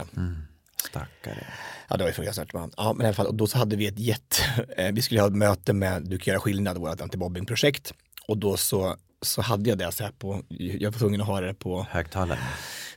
Stackare. 0.84 1.48
Ja, 1.88 1.98
det 1.98 2.04
var 2.04 2.10
ju 2.10 2.14
fruktansvärt. 2.14 2.54
man. 2.54 2.72
Ja, 2.78 2.94
men 2.94 3.06
i 3.06 3.08
alla 3.08 3.16
fall, 3.16 3.28
och 3.28 3.36
då 3.36 3.48
så 3.48 3.58
hade 3.58 3.76
vi 3.76 3.88
ett 3.88 4.00
jätte, 4.00 4.66
eh, 4.78 4.92
vi 4.94 5.02
skulle 5.02 5.22
ha 5.22 5.28
ett 5.28 5.36
möte 5.36 5.74
med 5.74 6.04
Du 6.04 6.18
kan 6.18 6.32
göra 6.32 6.42
skillnad, 6.42 6.78
vårt 6.78 7.02
antimobbingprojekt. 7.02 7.94
Och 8.28 8.38
då 8.38 8.58
så, 8.58 8.96
så 9.22 9.42
hade 9.42 9.70
jag 9.70 9.78
det 9.78 9.92
så 9.92 10.04
här 10.04 10.12
på, 10.12 10.42
jag 10.50 10.92
var 10.92 11.00
tvungen 11.00 11.22
att 11.22 11.28
ha 11.28 11.42
det 11.42 11.54
på 11.54 11.88
Högtalare. 11.90 12.40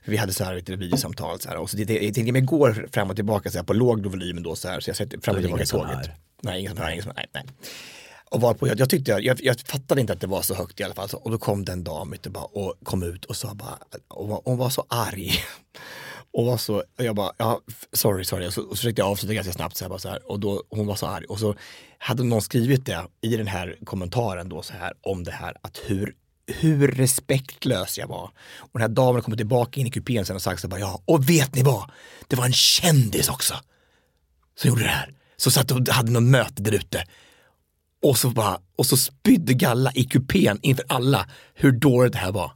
vi 0.05 0.17
hade 0.17 0.33
så 0.33 0.43
här 0.43 0.55
ett 0.55 0.69
videosamtal 0.69 1.39
så 1.39 1.49
här 1.49 1.57
och 1.57 1.69
så 1.69 1.77
det, 1.77 2.03
jag 2.03 2.13
tänkte 2.13 2.31
mig 2.31 2.41
går 2.41 2.87
fram 2.91 3.09
och 3.09 3.15
tillbaka 3.15 3.51
så 3.51 3.57
här 3.57 3.65
på 3.65 3.73
låg 3.73 4.05
volym 4.05 4.43
då 4.43 4.55
så 4.55 4.67
här 4.67 4.79
så 4.79 4.89
jag 4.89 4.97
sätter 4.97 5.19
fram 5.19 5.35
och 5.35 5.41
tillbaka 5.41 5.65
tåget. 5.65 6.09
Nej, 6.41 6.59
ingen 6.59 6.75
som 6.75 6.83
hör, 6.83 6.91
ingen 6.91 7.03
som 7.03 7.13
nej, 7.15 7.25
nej. 7.33 7.43
Och 8.31 8.41
var 8.41 8.53
på, 8.53 8.67
jag, 8.67 8.79
jag 8.79 8.89
tyckte, 8.89 9.11
jag, 9.11 9.39
jag 9.43 9.59
fattade 9.59 10.01
inte 10.01 10.13
att 10.13 10.21
det 10.21 10.27
var 10.27 10.41
så 10.41 10.55
högt 10.55 10.79
i 10.79 10.83
alla 10.83 10.93
fall. 10.93 11.09
Så, 11.09 11.17
och 11.17 11.31
då 11.31 11.37
kom 11.37 11.65
den 11.65 11.83
dam 11.83 12.11
vet 12.11 12.23
du, 12.23 12.29
bara, 12.29 12.43
och 12.43 12.75
kom 12.83 13.03
ut 13.03 13.25
och 13.25 13.35
sa 13.35 13.53
bara, 13.53 13.77
och 14.07 14.41
hon 14.45 14.57
var 14.57 14.69
så 14.69 14.85
arg. 14.89 15.31
Och 16.33 16.45
var 16.45 16.57
så, 16.57 16.75
och 16.75 17.03
jag 17.03 17.15
bara, 17.15 17.31
ja, 17.37 17.61
sorry, 17.93 18.23
sorry. 18.23 18.47
Och 18.47 18.53
så, 18.53 18.61
och 18.61 18.69
så 18.69 18.75
försökte 18.75 19.01
jag 19.01 19.09
avsluta 19.09 19.33
ganska 19.33 19.53
snabbt 19.53 19.77
så 19.77 19.83
här, 19.83 19.89
bara 19.89 19.99
så 19.99 20.09
här. 20.09 20.31
Och 20.31 20.39
då, 20.39 20.63
hon 20.69 20.87
var 20.87 20.95
så 20.95 21.05
arg. 21.05 21.25
Och 21.25 21.39
så 21.39 21.55
hade 21.97 22.23
någon 22.23 22.41
skrivit 22.41 22.85
det 22.85 23.05
i 23.21 23.37
den 23.37 23.47
här 23.47 23.77
kommentaren 23.83 24.49
då 24.49 24.61
så 24.61 24.73
här 24.73 24.93
om 25.01 25.23
det 25.23 25.31
här 25.31 25.57
att 25.61 25.81
hur 25.85 26.15
hur 26.47 26.87
respektlös 26.87 27.97
jag 27.97 28.07
var. 28.07 28.31
Och 28.57 28.69
den 28.73 28.81
här 28.81 28.89
damen 28.89 29.21
kom 29.21 29.37
tillbaka 29.37 29.79
in 29.79 29.87
i 29.87 29.91
kupén 29.91 30.25
sen 30.25 30.35
och 30.35 30.41
sagt 30.41 30.61
så 30.61 30.67
bara, 30.67 30.79
ja, 30.79 31.01
och 31.05 31.29
vet 31.29 31.55
ni 31.55 31.63
vad? 31.63 31.91
Det 32.27 32.35
var 32.35 32.45
en 32.45 32.53
kändis 32.53 33.29
också 33.29 33.53
som 34.55 34.69
gjorde 34.69 34.83
det 34.83 34.89
här. 34.89 35.13
Så 35.37 35.51
satt 35.51 35.71
och 35.71 35.87
hade 35.89 36.11
något 36.11 36.23
möte 36.23 36.63
där 36.63 36.71
ute. 36.71 37.03
Och 38.03 38.17
så 38.17 38.29
bara, 38.29 38.59
och 38.75 38.85
så 38.85 38.97
spydde 38.97 39.53
Galla 39.53 39.91
i 39.95 40.03
kupén 40.03 40.59
inför 40.61 40.85
alla 40.89 41.29
hur 41.53 41.71
dåligt 41.71 42.13
det 42.13 42.19
här 42.19 42.31
var. 42.31 42.51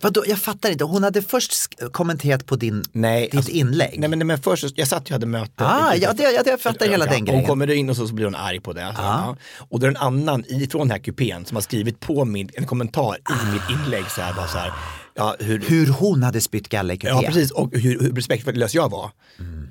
Vadå, 0.00 0.24
jag 0.26 0.38
fattar 0.38 0.70
inte, 0.70 0.84
hon 0.84 1.02
hade 1.02 1.22
först 1.22 1.54
kommenterat 1.92 2.46
på 2.46 2.56
din, 2.56 2.84
Nej, 2.92 3.22
ditt 3.22 3.34
alltså, 3.34 3.50
inlägg. 3.52 4.00
Nej 4.00 4.08
men, 4.08 4.18
nej, 4.18 4.26
men 4.26 4.38
först, 4.38 4.64
jag 4.74 4.88
satt 4.88 5.04
och 5.04 5.10
hade 5.10 5.26
möte. 5.26 5.64
Ah, 5.64 5.94
ja, 5.94 6.12
det, 6.12 6.22
ja, 6.22 6.42
det, 6.42 6.50
jag 6.50 6.60
fattar 6.60 6.86
hela 6.88 7.04
den 7.04 7.14
Hon 7.14 7.24
grejen. 7.24 7.46
kommer 7.46 7.70
in 7.70 7.90
och 7.90 7.96
så, 7.96 8.06
så 8.08 8.14
blir 8.14 8.24
hon 8.24 8.34
arg 8.34 8.60
på 8.60 8.72
det. 8.72 8.92
Så, 8.96 9.02
ja. 9.02 9.36
Och 9.58 9.80
då 9.80 9.86
är 9.86 9.90
det 9.90 9.96
en 9.98 10.02
annan 10.02 10.44
ifrån 10.48 10.80
den 10.80 10.90
här 10.90 10.98
kupén 10.98 11.44
som 11.44 11.56
har 11.56 11.62
skrivit 11.62 12.00
på 12.00 12.24
min, 12.24 12.50
en 12.54 12.66
kommentar 12.66 13.14
i 13.16 13.52
mitt 13.52 13.78
inlägg 13.80 14.04
så 14.10 14.20
här, 14.20 14.34
bara 14.34 14.48
så 14.48 14.58
här, 14.58 14.72
ja, 15.16 15.36
hur, 15.38 15.60
Hur 15.60 15.86
hon 15.86 16.22
hade 16.22 16.40
spytt 16.40 16.68
kupén. 16.68 16.98
Ja, 17.02 17.22
precis. 17.26 17.50
Och 17.50 17.70
hur, 17.72 18.00
hur 18.00 18.12
respektlös 18.12 18.74
jag 18.74 18.90
var. 18.90 19.10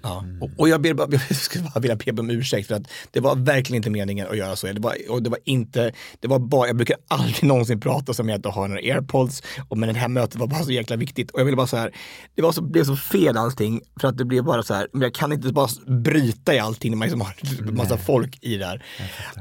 Ja. 0.03 0.23
Och, 0.41 0.49
och 0.57 0.69
jag, 0.69 0.81
ber, 0.81 0.89
jag 1.29 1.35
skulle 1.35 1.63
bara 1.63 1.79
vilja 1.79 1.95
be 1.95 2.21
om 2.21 2.29
ursäkt 2.29 2.67
för 2.67 2.75
att 2.75 2.83
det 3.11 3.19
var 3.19 3.35
verkligen 3.35 3.77
inte 3.77 3.89
meningen 3.89 4.27
att 4.27 4.37
göra 4.37 4.55
så. 4.55 4.67
Det 4.67 4.79
var, 4.79 4.95
och 5.09 5.23
det 5.23 5.29
var 5.29 5.39
inte, 5.43 5.91
det 6.19 6.27
var 6.27 6.39
bara, 6.39 6.67
jag 6.67 6.75
brukar 6.75 6.97
aldrig 7.07 7.43
någonsin 7.47 7.79
prata 7.79 8.13
som 8.13 8.29
jag 8.29 8.37
inte 8.37 8.49
har 8.49 8.67
några 8.67 8.81
airpods. 8.81 9.43
Och, 9.69 9.77
men 9.77 9.93
det 9.93 9.99
här 9.99 10.07
mötet 10.07 10.35
var 10.35 10.47
bara 10.47 10.63
så 10.63 10.71
jäkla 10.71 10.95
viktigt. 10.95 11.31
Och 11.31 11.39
jag 11.39 11.45
ville 11.45 11.57
bara 11.57 11.67
så 11.67 11.77
här, 11.77 11.91
det 12.35 12.41
var 12.41 12.51
så, 12.51 12.61
blev 12.61 12.83
så 12.83 12.95
fel 12.95 13.37
allting. 13.37 13.81
För 14.01 14.07
att 14.07 14.17
det 14.17 14.25
blev 14.25 14.43
bara 14.43 14.63
så 14.63 14.73
här, 14.73 14.87
men 14.93 15.01
jag 15.01 15.13
kan 15.13 15.31
inte 15.31 15.47
bara 15.47 15.69
bryta 15.87 16.55
i 16.55 16.59
allting 16.59 16.91
när 16.91 16.97
man 16.97 17.05
liksom 17.05 17.21
har 17.21 17.71
massa 17.71 17.97
folk 17.97 18.37
i 18.41 18.57
där. 18.57 18.85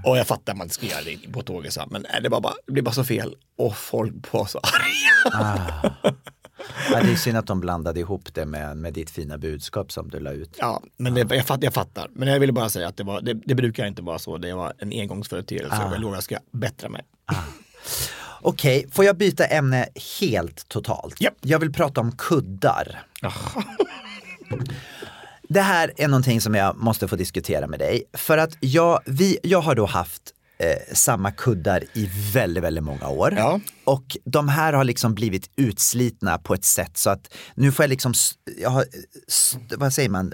och 0.05 0.19
jag 0.19 0.27
fattar 0.27 0.53
att 0.53 0.59
man 0.59 0.69
ska 0.69 0.87
göra 0.87 1.03
det 1.05 1.33
på 1.33 1.43
tåget. 1.43 1.73
Så 1.73 1.81
här, 1.81 1.89
men 1.91 2.07
nej, 2.13 2.23
det, 2.23 2.29
var 2.29 2.41
bara, 2.41 2.55
det 2.67 2.73
blev 2.73 2.85
bara 2.85 2.95
så 2.95 3.05
fel. 3.05 3.35
Och 3.59 3.77
folk 3.77 4.33
var 4.33 4.47
så 4.47 4.59
arga. 4.63 5.94
Ja, 6.93 7.03
det 7.03 7.13
är 7.13 7.17
synd 7.17 7.39
att 7.39 7.47
de 7.47 7.61
blandade 7.61 8.01
ihop 8.01 8.35
det 8.35 8.47
med, 8.47 8.77
med 8.77 8.93
ditt 8.93 9.11
fina 9.11 9.39
budskap 9.39 9.93
som 9.93 10.09
du 10.09 10.21
la 10.21 10.33
ut. 10.33 10.57
Ja, 10.59 10.83
men 10.97 11.15
det, 11.15 11.35
jag, 11.35 11.47
fattar, 11.47 11.65
jag 11.65 11.75
fattar. 11.75 12.09
Men 12.13 12.29
jag 12.29 12.41
ville 12.41 12.53
bara 12.53 12.69
säga 12.69 12.89
att 12.89 12.97
det, 12.97 13.05
var, 13.05 13.21
det, 13.21 13.35
det 13.35 13.55
brukar 13.55 13.87
inte 13.87 14.03
vara 14.03 14.19
så. 14.19 14.39
Det 14.39 14.53
var 14.53 14.73
en 14.79 14.93
engångsföreteelse. 14.93 15.77
Ah. 15.77 15.93
Jag 15.93 16.01
lovar 16.01 16.15
jag 16.15 16.25
ska 16.25 16.39
bättra 16.53 16.89
mig. 16.89 17.03
Okej, 18.41 18.87
får 18.93 19.05
jag 19.05 19.17
byta 19.17 19.45
ämne 19.45 19.89
helt 20.21 20.69
totalt? 20.69 21.21
Japp. 21.21 21.35
Jag 21.41 21.59
vill 21.59 21.73
prata 21.73 22.01
om 22.01 22.13
kuddar. 22.13 23.03
Det 25.49 25.61
här 25.61 25.93
är 25.97 26.09
någonting 26.09 26.41
som 26.41 26.55
jag 26.55 26.77
måste 26.77 27.09
få 27.09 27.17
diskutera 27.17 27.67
med 27.67 27.79
dig. 27.79 28.05
För 28.13 28.39
att 28.39 28.57
jag, 28.61 29.01
vi, 29.07 29.39
jag 29.43 29.61
har 29.61 29.75
då 29.75 29.87
haft 29.87 30.23
eh, 30.59 30.95
samma 30.95 31.33
kuddar 31.33 31.85
i 31.93 32.11
väldigt, 32.33 32.65
väldigt 32.65 32.85
många 32.85 33.09
år. 33.09 33.35
Ja. 33.39 33.61
Och 33.85 34.17
de 34.25 34.49
här 34.49 34.73
har 34.73 34.85
liksom 34.85 35.15
blivit 35.15 35.51
utslitna 35.57 36.39
på 36.39 36.55
ett 36.55 36.65
sätt 36.65 36.97
så 36.99 37.11
att 37.11 37.35
nu 37.55 37.73
får 37.73 37.83
jag 37.83 37.91
liksom, 37.91 38.15
jag 38.61 38.71
har, 38.71 38.85
vad 39.77 39.93
säger 39.93 40.09
man, 40.09 40.33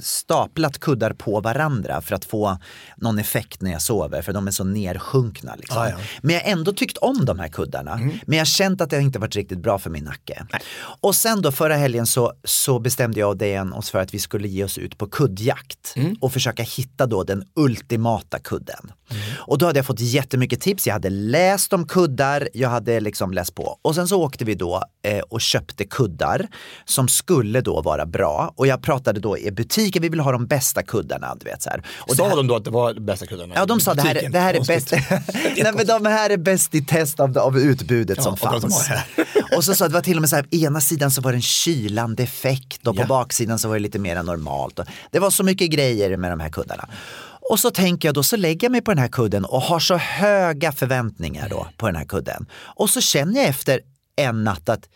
staplat 0.00 0.78
kuddar 0.78 1.12
på 1.12 1.40
varandra 1.40 2.00
för 2.00 2.14
att 2.14 2.24
få 2.24 2.58
någon 2.96 3.18
effekt 3.18 3.62
när 3.62 3.72
jag 3.72 3.82
sover 3.82 4.22
för 4.22 4.32
de 4.32 4.46
är 4.46 4.50
så 4.50 4.64
nersjunkna. 4.64 5.54
Liksom. 5.56 5.82
Ja, 5.82 5.90
ja. 5.90 5.96
Men 6.22 6.34
jag 6.34 6.42
har 6.42 6.50
ändå 6.50 6.72
tyckt 6.72 6.96
om 6.96 7.24
de 7.24 7.38
här 7.38 7.48
kuddarna. 7.48 7.96
Men 7.96 8.38
jag 8.38 8.40
har 8.40 8.44
känt 8.44 8.80
att 8.80 8.90
det 8.90 9.00
inte 9.00 9.18
varit 9.18 9.36
riktigt 9.36 9.58
bra 9.58 9.78
för 9.78 9.90
min 9.90 10.04
nacke. 10.04 10.46
Och 11.00 11.14
sen 11.14 11.42
då 11.42 11.52
förra 11.52 11.76
helgen 11.76 12.06
så, 12.06 12.32
så 12.44 12.78
bestämde 12.78 13.20
jag 13.20 13.28
och 13.28 13.36
Dejan 13.36 13.72
oss 13.72 13.90
för 13.90 13.98
att 13.98 14.14
vi 14.14 14.18
skulle 14.18 14.48
ge 14.48 14.64
oss 14.64 14.78
ut 14.78 14.98
på 14.98 15.06
kuddjakt 15.06 15.94
och 16.20 16.32
försöka 16.32 16.62
hitta 16.62 17.06
då 17.06 17.24
den 17.24 17.44
ultimata 17.54 18.38
kudden. 18.38 18.92
Och 19.36 19.58
då 19.58 19.66
hade 19.66 19.78
jag 19.78 19.86
fått 19.86 20.00
jättemycket 20.00 20.60
tips. 20.60 20.86
Jag 20.86 20.94
hade 20.94 21.10
läst 21.10 21.72
om 21.72 21.86
kuddar, 21.86 22.48
jag 22.54 22.68
hade 22.68 22.89
liksom 22.98 23.32
läst 23.32 23.54
på. 23.54 23.78
Och 23.82 23.94
sen 23.94 24.08
så 24.08 24.22
åkte 24.22 24.44
vi 24.44 24.54
då 24.54 24.82
eh, 25.02 25.18
och 25.18 25.40
köpte 25.40 25.84
kuddar 25.84 26.46
som 26.84 27.08
skulle 27.08 27.60
då 27.60 27.80
vara 27.82 28.06
bra. 28.06 28.52
Och 28.56 28.66
jag 28.66 28.82
pratade 28.82 29.20
då 29.20 29.38
i 29.38 29.50
butiken, 29.50 30.02
vi 30.02 30.08
vill 30.08 30.20
ha 30.20 30.32
de 30.32 30.46
bästa 30.46 30.82
kuddarna. 30.82 31.34
Du 31.40 31.44
vet, 31.44 31.62
så 31.62 31.70
här. 31.70 31.82
Och 31.98 32.16
Sa 32.16 32.28
här- 32.28 32.36
de 32.36 32.46
då 32.46 32.56
att 32.56 32.64
det 32.64 32.70
var 32.70 32.94
de 32.94 33.00
bästa 33.06 33.26
kuddarna? 33.26 33.54
Ja, 33.56 33.66
de 33.66 33.80
sa 33.80 33.94
det 33.94 34.02
här, 34.02 34.28
det 34.30 34.38
här 34.38 34.54
är 34.54 34.64
bäst. 34.66 34.92
Nej, 35.56 35.72
men 35.74 35.86
de 35.86 36.06
här 36.06 36.30
är 36.30 36.36
bäst 36.36 36.74
i 36.74 36.84
test 36.84 37.20
av, 37.20 37.38
av 37.38 37.58
utbudet 37.58 38.16
Ja, 38.18 38.22
som 38.24 38.36
fanns. 38.36 38.90
Och 39.56 39.64
så 39.64 39.74
sa 39.74 39.88
det 39.88 39.94
var 39.94 40.00
till 40.00 40.16
och 40.16 40.20
med 40.22 40.30
så 40.30 40.36
här, 40.36 40.54
ena 40.54 40.80
sidan 40.80 41.10
så 41.10 41.20
var 41.20 41.32
det 41.32 41.38
en 41.38 41.42
kylande 41.42 42.22
effekt 42.22 42.86
och 42.86 42.96
på 42.96 43.02
Ja. 43.02 43.06
baksidan 43.06 43.58
så 43.58 43.68
var 43.68 43.74
det 43.74 43.80
lite 43.80 43.98
mer 43.98 44.22
normalt. 44.22 44.78
Och 44.78 44.86
det 45.10 45.18
var 45.18 45.30
så 45.30 45.42
mycket 45.44 45.70
grejer 45.70 46.16
med 46.16 46.32
de 46.32 46.40
här 46.40 46.48
kuddarna. 46.48 46.88
Och 47.50 47.60
så 47.60 47.70
tänker 47.70 48.08
jag 48.08 48.14
då, 48.14 48.22
så 48.22 48.36
lägger 48.36 48.64
jag 48.64 48.72
mig 48.72 48.80
på 48.80 48.90
den 48.90 48.98
här 48.98 49.08
kudden 49.08 49.44
och 49.44 49.62
har 49.62 49.78
så 49.80 49.96
höga 49.96 50.72
förväntningar 50.72 51.48
då 51.48 51.68
på 51.76 51.86
den 51.86 51.96
här 51.96 52.04
kudden. 52.04 52.46
Och 52.62 52.90
så 52.90 53.00
känner 53.00 53.40
jag 53.40 53.48
efter 53.48 53.80
en 54.16 54.44
natt 54.44 54.68
att 54.68 54.88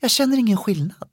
jag 0.00 0.10
känner 0.10 0.38
ingen 0.38 0.56
skillnad. 0.56 1.08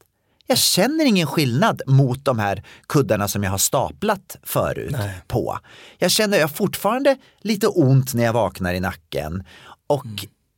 Jag 0.47 0.57
känner 0.57 1.05
ingen 1.05 1.27
skillnad 1.27 1.81
mot 1.87 2.25
de 2.25 2.39
här 2.39 2.63
kuddarna 2.87 3.27
som 3.27 3.43
jag 3.43 3.51
har 3.51 3.57
staplat 3.57 4.37
förut 4.43 4.95
på. 5.27 5.59
Jag 5.97 6.11
känner 6.11 6.37
jag 6.37 6.51
fortfarande 6.51 7.17
lite 7.41 7.67
ont 7.67 8.13
när 8.13 8.23
jag 8.23 8.33
vaknar 8.33 8.73
i 8.73 8.79
nacken. 8.79 9.43
Och 9.87 10.05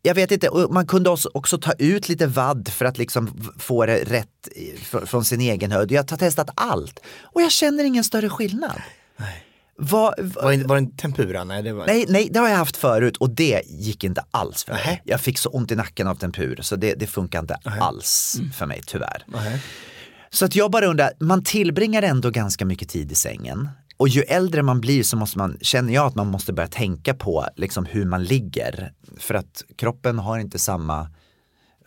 jag 0.01 0.15
vet 0.15 0.31
inte, 0.31 0.49
man 0.69 0.87
kunde 0.87 1.09
också, 1.09 1.57
ta 1.57 1.71
ut 1.73 2.09
lite 2.09 2.27
vadd 2.27 2.67
för 2.69 2.85
att 2.85 2.97
liksom 2.97 3.51
få 3.59 3.85
det 3.85 4.03
rätt 4.03 4.47
från 5.05 5.25
sin 5.25 5.41
egen 5.41 5.71
höjd. 5.71 5.91
Jag 5.91 6.11
har 6.11 6.17
testat 6.17 6.49
allt 6.55 6.99
och 7.21 7.41
jag 7.41 7.51
känner 7.51 7.83
ingen 7.83 8.03
större 8.03 8.29
skillnad. 8.29 8.81
Vad- 9.17 9.27
vad- 9.79 10.13
Var 10.19 10.51
det, 10.51 10.63
var 10.63 10.75
det 10.75 10.79
en 10.81 10.95
tempura? 10.95 11.43
Nej, 11.43 11.63
det 11.63 11.73
var... 11.73 11.87
Nej, 11.87 12.05
nej, 12.09 12.29
det 12.31 12.39
har 12.39 12.49
jag 12.49 12.57
haft 12.57 12.77
förut 12.77 13.17
och 13.17 13.29
det 13.29 13.61
gick 13.67 14.03
inte 14.03 14.23
alls 14.31 14.63
för 14.63 14.73
mig. 14.73 15.01
Jag 15.05 15.21
fick 15.21 15.37
så 15.37 15.49
ont 15.49 15.71
i 15.71 15.75
nacken 15.75 16.07
av 16.07 16.15
tempur 16.15 16.59
så 16.61 16.75
det, 16.75 16.93
det 16.93 17.07
funkar 17.07 17.39
inte 17.39 17.55
alls 17.63 18.35
Mm. 18.39 18.51
för 18.51 18.65
mig 18.65 18.81
tyvärr. 18.85 19.23
Nej. 19.27 19.61
Så 20.29 20.45
att 20.45 20.55
jag 20.55 20.71
bara 20.71 20.85
undrar, 20.87 21.11
man 21.19 21.43
tillbringar 21.43 22.01
ändå 22.01 22.29
ganska 22.29 22.65
mycket 22.65 22.89
tid 22.89 23.11
i 23.11 23.15
sängen. 23.15 23.69
Och 23.97 24.07
ju 24.09 24.21
äldre 24.21 24.61
man 24.61 24.81
blir 24.81 25.03
så 25.03 25.17
måste 25.17 25.37
man, 25.37 25.57
känner 25.61 25.93
jag 25.93 26.05
att 26.05 26.15
man 26.15 26.27
måste 26.27 26.53
börja 26.53 26.67
tänka 26.69 27.13
på 27.13 27.45
liksom 27.55 27.85
hur 27.85 28.05
man 28.05 28.23
ligger. 28.23 28.91
För 29.19 29.35
att 29.35 29.63
kroppen 29.77 30.19
har 30.19 30.39
inte 30.39 30.59
samma 30.59 31.07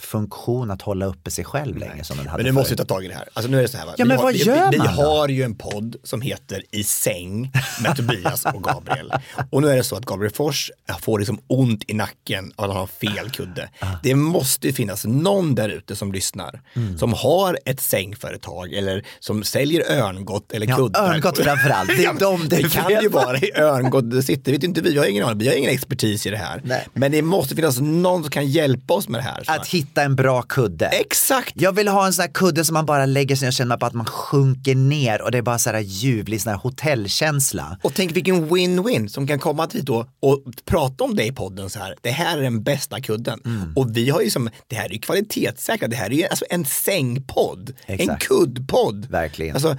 funktion 0.04 0.70
att 0.70 0.82
hålla 0.82 1.06
uppe 1.06 1.30
sig 1.30 1.44
själv 1.44 1.76
längre 1.76 2.04
som 2.04 2.16
den 2.16 2.26
hade 2.28 2.42
Men 2.42 2.54
nu 2.54 2.60
måste 2.60 2.72
vi 2.72 2.76
ta 2.76 2.84
tag 2.84 3.04
i 3.04 3.08
det 3.08 3.14
här. 3.14 3.28
Alltså 3.32 3.50
nu 3.50 3.58
är 3.58 3.62
det 3.62 3.68
så 3.68 3.76
här 3.78 3.86
va? 3.86 3.94
Ja, 3.96 4.04
vi 4.04 4.08
men 4.08 4.16
har, 4.16 4.24
vad 4.24 4.32
vi, 4.32 4.38
gör 4.42 4.70
vi, 4.70 4.76
vi 4.76 4.78
man 4.78 4.96
då? 4.96 5.02
har 5.02 5.28
ju 5.28 5.42
en 5.42 5.54
podd 5.54 5.96
som 6.04 6.20
heter 6.20 6.62
I 6.70 6.84
säng 6.84 7.52
med 7.82 7.96
Tobias 7.96 8.44
och 8.54 8.62
Gabriel. 8.62 9.12
Och 9.50 9.62
nu 9.62 9.68
är 9.68 9.76
det 9.76 9.84
så 9.84 9.96
att 9.96 10.04
Gabriel 10.06 10.32
Fors 10.34 10.70
får 11.00 11.18
liksom 11.18 11.40
ont 11.46 11.84
i 11.88 11.94
nacken 11.94 12.52
av 12.56 12.64
att 12.64 12.70
han 12.70 12.80
har 12.80 12.86
fel 12.86 13.30
kudde. 13.30 13.68
Ah. 13.78 13.86
Det 14.02 14.14
måste 14.14 14.66
ju 14.66 14.72
finnas 14.72 15.04
någon 15.04 15.54
där 15.54 15.68
ute 15.68 15.96
som 15.96 16.12
lyssnar, 16.12 16.60
Mm. 16.76 16.98
som 16.98 17.12
har 17.12 17.58
ett 17.64 17.80
sängföretag 17.80 18.72
eller 18.72 19.04
som 19.20 19.44
säljer 19.44 19.90
örngott 19.90 20.52
eller 20.52 20.66
Ja, 20.66 20.76
kuddar. 20.76 21.10
örngott 21.14 21.38
framförallt. 21.38 21.88
Det 21.88 22.04
är 22.04 22.12
de 22.20 22.48
det 22.48 22.56
det 22.56 22.68
kan 22.72 22.90
ju 23.02 23.08
vara 23.08 23.38
i 23.38 23.52
örngott 23.56 24.10
det 24.10 24.22
sitter, 24.22 24.52
vet 24.52 24.62
inte 24.62 24.80
vi, 24.80 24.92
vi 24.92 24.98
har 24.98 25.06
ingen 25.06 25.24
aning, 25.24 25.38
vi 25.38 25.48
har 25.48 25.54
ingen 25.54 25.70
expertis 25.70 26.26
i 26.26 26.30
det 26.30 26.36
här. 26.36 26.60
Nej. 26.64 26.88
Men 26.92 27.12
det 27.12 27.22
måste 27.22 27.54
finnas 27.56 27.80
någon 27.80 28.22
som 28.22 28.30
kan 28.30 28.46
hjälpa 28.46 28.94
oss 28.94 29.08
med 29.08 29.18
det 29.20 29.24
här. 29.24 29.44
Att 29.46 29.66
hitta 29.66 29.91
en 30.00 30.16
bra 30.16 30.42
kudde. 30.42 30.86
Exakt! 30.86 31.52
Jag 31.56 31.72
vill 31.72 31.88
ha 31.88 32.06
en 32.06 32.12
sån 32.12 32.22
här 32.22 32.32
kudde 32.32 32.64
som 32.64 32.74
man 32.74 32.86
bara 32.86 33.06
lägger 33.06 33.36
sig 33.36 33.48
och 33.48 33.52
känner 33.54 33.76
på 33.76 33.86
att 33.86 33.94
man 33.94 34.06
sjunker 34.06 34.74
ner 34.74 35.22
och 35.22 35.30
det 35.30 35.38
är 35.38 35.42
bara 35.42 35.58
så 35.58 35.70
här 35.70 35.80
ljuvlig 35.80 36.42
sån 36.42 36.50
här 36.52 36.58
hotellkänsla. 36.58 37.78
Och 37.82 37.94
tänk 37.94 38.16
vilken 38.16 38.48
win-win 38.50 39.08
som 39.08 39.26
kan 39.26 39.38
komma 39.38 39.68
hit 39.72 39.84
då 39.86 40.06
och 40.20 40.42
prata 40.64 41.04
om 41.04 41.16
det 41.16 41.24
i 41.26 41.32
podden 41.32 41.70
så 41.70 41.78
här. 41.78 41.94
Det 42.00 42.10
här 42.10 42.38
är 42.38 42.42
den 42.42 42.62
bästa 42.62 43.00
kudden. 43.00 43.40
Mm. 43.44 43.72
Och 43.76 43.96
vi 43.96 44.10
har 44.10 44.20
ju 44.20 44.30
som, 44.30 44.50
det 44.66 44.76
här 44.76 44.84
är 44.84 44.92
ju 44.92 44.98
kvalitetssäkrat, 44.98 45.90
det 45.90 45.96
här 45.96 46.06
är 46.06 46.14
ju 46.14 46.24
alltså 46.26 46.44
en 46.50 46.64
sängpodd. 46.64 47.72
En 47.86 48.00
Exakt. 48.00 48.28
kuddpodd. 48.28 49.06
Verkligen. 49.10 49.54
Alltså, 49.54 49.76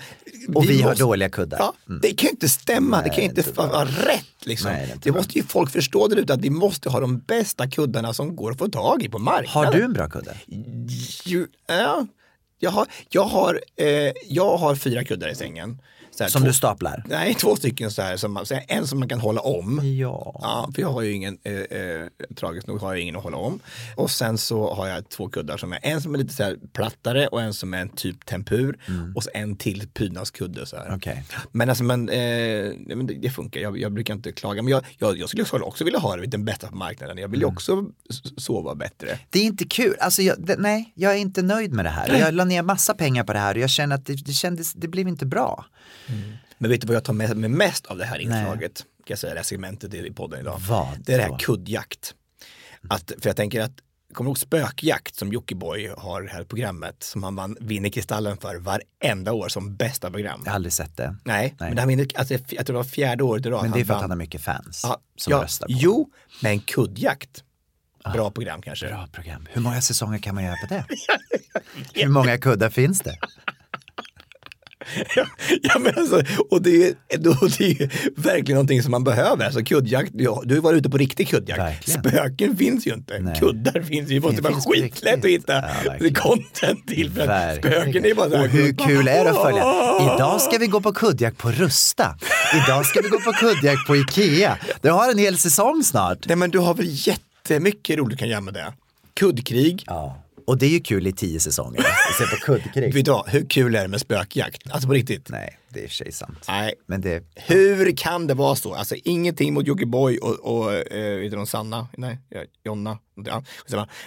Och 0.54 0.70
vi 0.70 0.82
har 0.82 0.96
dåliga 0.96 1.30
kuddar. 1.30 1.58
Ja, 1.60 1.74
Mm. 1.90 2.00
Det 2.02 2.14
kan 2.14 2.28
ju 2.28 2.32
inte 2.32 2.50
stämma, 2.50 2.98
det 2.98 3.02
Nej, 3.02 3.12
kan 3.16 3.24
ju 3.24 3.30
inte 3.30 3.42
det 3.42 3.58
vara 3.58 3.86
rätt. 3.86 4.26
Liksom. 4.46 4.72
Nej, 4.72 4.88
det 4.94 5.00
det 5.04 5.12
måste 5.12 5.38
ju 5.38 5.44
folk 5.44 5.72
förstå 5.72 6.08
där 6.08 6.16
ute 6.18 6.34
att 6.34 6.42
vi 6.42 6.50
måste 6.50 6.90
ha 6.90 7.00
de 7.00 7.20
bästa 7.20 7.68
kuddarna 7.70 8.14
som 8.14 8.36
går 8.36 8.52
att 8.52 8.58
få 8.58 8.68
tag 8.68 9.04
i 9.04 9.10
på 9.10 9.20
marknaden. 9.20 9.66
Har 9.66 9.74
du 9.74 9.84
en 9.94 9.98
bra 9.98 10.10
kudde? 10.10 10.36
Ja, 11.68 12.08
jag, 12.60 12.72
har, 12.72 12.88
jag, 13.10 13.24
har, 13.24 13.62
eh, 13.76 14.12
jag 14.28 14.58
har 14.58 14.76
fyra 14.76 15.04
kuddar 15.04 15.30
i 15.30 15.36
sängen. 15.36 15.82
Här, 16.20 16.28
Som 16.28 16.42
två- 16.42 16.48
du 16.48 16.54
staplar? 16.54 17.04
Nej, 17.10 17.34
två 17.34 17.56
stycken 17.56 17.92
så 17.92 18.02
här, 18.02 18.18
som, 18.18 18.40
så 18.46 18.54
här, 18.54 18.64
en 18.68 18.88
som 18.88 19.00
man 19.00 19.10
kan 19.10 19.20
hålla 19.20 19.42
om. 19.42 19.80
Ja. 20.00 20.40
Ja, 20.42 20.70
för 20.76 20.82
jag 20.82 20.90
har 20.92 21.02
ju 21.02 21.12
ingen, 21.12 21.38
eh, 21.44 21.54
eh, 21.54 22.08
tragiskt 22.36 22.68
nog 22.68 22.80
har 22.82 22.94
jag 22.94 23.02
ingen 23.02 23.16
att 23.16 23.24
hålla 23.24 23.38
om. 23.38 23.60
Och 23.96 24.12
sen 24.12 24.38
så 24.38 24.74
har 24.74 24.88
jag 24.88 25.10
två 25.10 25.30
kuddar 25.30 25.58
som 25.58 25.74
är 25.74 25.80
en 25.84 26.02
som 26.02 26.14
är 26.14 26.18
lite 26.20 26.34
så 26.34 26.44
här 26.44 26.58
plattare 26.74 27.28
och 27.28 27.42
en 27.42 27.54
som 27.54 27.74
är 27.74 27.78
en 27.82 27.90
typ 27.90 28.26
tempur. 28.26 28.80
Och 29.16 29.24
så 29.24 29.30
en 29.34 29.56
till 29.56 29.88
prydnadskudde. 29.94 30.66
Så 30.66 30.76
här. 30.76 30.86
Mm. 30.86 30.98
Okej. 30.98 31.24
Men 31.52 31.70
alltså 31.70 31.84
men, 31.84 32.10
eh, 32.10 32.16
men 32.96 33.08
det, 33.08 33.14
det 33.14 33.30
funkar, 33.30 33.60
jag, 33.62 33.78
jag 33.78 33.94
brukar 33.94 34.14
inte 34.14 34.32
klaga. 34.32 34.62
Men 34.62 34.72
jag, 34.72 34.84
jag, 34.98 35.18
jag 35.18 35.30
skulle 35.30 35.44
också- 35.44 35.58
också 35.60 35.84
vilja 35.84 36.00
ha 36.00 36.16
det 36.16 36.26
den 36.28 36.46
bästa 36.46 36.68
på 36.68 36.76
marknaden. 36.76 37.18
Jag 37.18 37.28
vill 37.28 37.40
Mm. 37.40 37.50
ju 37.50 37.54
också 37.56 37.86
s- 38.10 38.44
sova 38.44 38.76
bättre. 38.76 39.20
Det 39.30 39.40
är 39.40 39.44
inte 39.44 39.66
kul, 39.66 39.96
alltså 40.00 40.22
jag, 40.22 40.36
det, 40.46 40.56
nej, 40.60 40.92
jag 40.96 41.14
är 41.14 41.18
inte 41.18 41.42
nöjd 41.42 41.74
med 41.74 41.86
det 41.86 41.90
här. 41.90 42.20
Jag 42.20 42.34
la 42.34 42.46
ner 42.46 42.62
massa 42.62 42.94
pengar 42.94 43.24
på 43.24 43.34
det 43.34 43.40
här 43.40 43.56
och 43.56 43.62
jag 43.62 43.70
känner 43.70 43.96
att 43.96 44.06
det, 44.06 44.14
det 44.26 44.34
kändes, 44.34 44.74
det 44.74 44.88
blev 44.88 45.08
inte 45.08 45.26
bra. 45.26 45.66
Men 46.58 46.72
vet 46.72 46.82
du 46.82 46.88
vad 46.88 46.96
jag 46.96 47.04
tar 47.04 47.14
med 47.14 47.38
mig 47.38 47.50
mest 47.50 47.86
av 47.86 47.98
det 47.98 48.06
här 48.06 48.20
inslaget? 48.20 48.78
Kan 48.78 48.86
jag 49.08 49.20
säga 49.20 49.34
det 49.34 49.40
här 49.40 49.44
segmentet 49.44 49.94
i 49.94 50.12
podden 50.12 50.40
idag. 50.40 50.62
Vad 50.70 50.88
Det 51.00 51.14
är 51.14 51.18
det 51.18 51.24
här 51.24 51.38
kuddjakt. 51.38 52.14
Att, 52.90 53.12
för 53.22 53.30
jag 53.30 53.36
tänker 53.36 53.62
att, 53.62 53.72
kommer 54.14 54.28
du 54.28 54.30
ihåg 54.30 54.38
spökjakt 54.38 55.16
som 55.16 55.34
Jockiboi 55.34 55.94
har 55.98 56.22
det 56.22 56.30
här 56.30 56.44
programmet 56.44 57.04
som 57.04 57.24
han 57.24 57.36
vann, 57.36 57.58
vinner 57.60 57.90
Kristallen 57.90 58.38
för 58.38 58.56
varenda 58.56 59.34
år 59.34 59.50
som 59.50 59.76
bästa 59.76 60.12
program? 60.12 60.42
Jag 60.46 60.52
har 60.52 60.56
aldrig 60.56 60.74
sett 60.74 60.98
det. 60.98 61.16
Nej, 61.24 61.56
men 61.60 61.78
han 61.78 61.88
vinner, 61.88 62.08
alltså, 62.16 62.34
jag 62.34 62.42
tror 62.48 62.66
det 62.66 62.74
var 62.74 62.84
fjärde 62.84 63.24
året 63.24 63.46
i 63.46 63.50
rad. 63.50 63.62
Men 63.62 63.72
det 63.72 63.80
är 63.80 63.86
för 63.86 63.94
att 63.94 64.02
han 64.02 64.10
har 64.10 64.18
mycket 64.18 64.42
fans 64.42 64.82
ja, 64.84 65.02
som 65.18 65.32
ja, 65.32 65.44
röstar 65.44 65.68
på 65.68 65.74
Jo, 65.76 66.10
men 66.42 66.60
kuddjakt. 66.60 67.44
Bra 68.14 68.32
program 68.32 68.62
kanske. 68.62 68.88
Bra 68.88 69.08
program. 69.12 69.48
Hur 69.52 69.62
många 69.62 69.82
säsonger 69.82 70.18
kan 70.18 70.36
man 70.36 70.44
göra 70.44 70.56
på 70.56 70.74
det? 70.74 70.86
Hur 72.02 72.10
många 72.10 72.38
kuddar 72.38 72.70
finns 72.70 73.00
det? 73.00 73.18
Ja, 75.62 75.80
men 75.80 75.94
alltså, 75.98 76.24
och 76.52 76.62
det 76.62 76.70
är, 76.70 76.74
ju- 76.74 76.96
det 77.10 77.30
är 77.30 77.62
ju 77.64 77.90
verkligen 78.16 78.56
någonting 78.56 78.84
som 78.84 78.92
man 78.92 79.04
behöver. 79.04 79.46
Alltså 79.46 79.64
kuddjakt, 79.64 80.12
ja, 80.14 80.42
du 80.46 80.56
har 80.56 80.62
varit 80.62 80.78
ute 80.78 80.90
på 80.90 80.98
riktig 80.98 81.28
kuddjakt. 81.28 81.60
Verkligen. 81.62 82.00
Spöken 82.04 82.58
finns 82.58 82.88
ju 82.88 82.94
inte. 82.94 83.20
Nej. 83.20 83.40
Kuddar 83.40 83.82
finns 83.82 84.10
ju. 84.10 84.20
Det 84.20 84.26
måste 84.26 84.42
vara 84.42 84.54
skitlätt 84.62 85.20
att 85.26 85.26
hitta 85.32 85.54
Ja, 85.54 86.10
content 86.16 86.88
till. 86.88 87.12
För 87.12 87.28
att 87.28 87.58
spöken 87.58 88.06
är 88.06 88.16
bara 88.16 88.30
så 88.30 88.36
här. 88.36 88.44
Och 88.44 88.50
hur 88.50 88.74
kul 88.74 89.08
är 89.08 89.24
det 89.24 89.30
att 89.32 89.42
följa? 89.42 89.64
Idag 90.16 90.42
ska 90.42 90.58
vi 90.58 90.68
gå 90.68 90.82
på 90.82 90.94
kuddjakt 90.94 91.38
på 91.38 91.52
Rusta. 91.52 92.16
Idag 92.66 92.86
ska 92.86 93.02
vi 93.02 93.10
gå 93.10 93.20
på 93.20 93.32
kuddjakt 93.32 93.88
på 93.88 93.96
Ikea. 93.96 94.58
Du 94.82 94.92
har 94.92 95.12
en 95.12 95.18
hel 95.18 95.38
säsong 95.38 95.84
snart. 95.84 96.18
Nej 96.28 96.36
men 96.38 96.52
du 96.52 96.60
har 96.60 96.74
väl 96.74 96.86
jättemycket 96.90 97.98
roligt 97.98 98.10
du 98.12 98.18
kan 98.18 98.30
göra 98.30 98.42
med 98.42 98.54
det. 98.54 98.74
Kuddkrig. 99.20 99.84
Ja. 99.88 100.23
Och 100.48 100.58
det 100.58 100.66
är 100.66 100.70
ju 100.70 100.80
kul 100.80 101.08
i 101.08 101.14
tio 101.14 101.40
säsonger. 101.40 101.80
att 102.10 102.18
se 102.18 102.36
på 102.36 102.36
kuddkrig. 102.36 102.94
Vet 102.94 103.06
du 103.06 103.12
vad, 103.12 103.30
hur 103.30 103.46
kul 103.50 103.76
är 103.76 103.82
det 103.82 103.88
med 103.88 104.02
spökjakt? 104.02 104.62
Alltså 104.70 104.88
på 104.88 104.94
riktigt. 104.94 105.30
Nej, 105.30 105.58
det 105.70 105.80
är 105.80 105.84
i 105.84 105.86
och 105.86 105.90
för 105.90 105.96
sig 105.96 106.12
sant. 106.12 106.46
Nej. 106.48 106.74
Men 106.88 107.02
det, 107.02 107.24
Hur 107.36 107.98
kan 107.98 108.28
det 108.28 108.34
vara 108.34 108.56
så? 108.56 108.74
Alltså 108.74 108.96
ingenting 108.96 109.54
mot 109.54 109.68
Jockiboi 109.68 110.18
och, 110.18 110.40
och 110.40 110.74
äh, 110.74 111.20
vet 111.20 111.32
du 111.32 111.38
någon 111.38 111.48
Sanna? 111.48 111.88
Nej, 111.98 112.20
Jonna. 112.66 112.98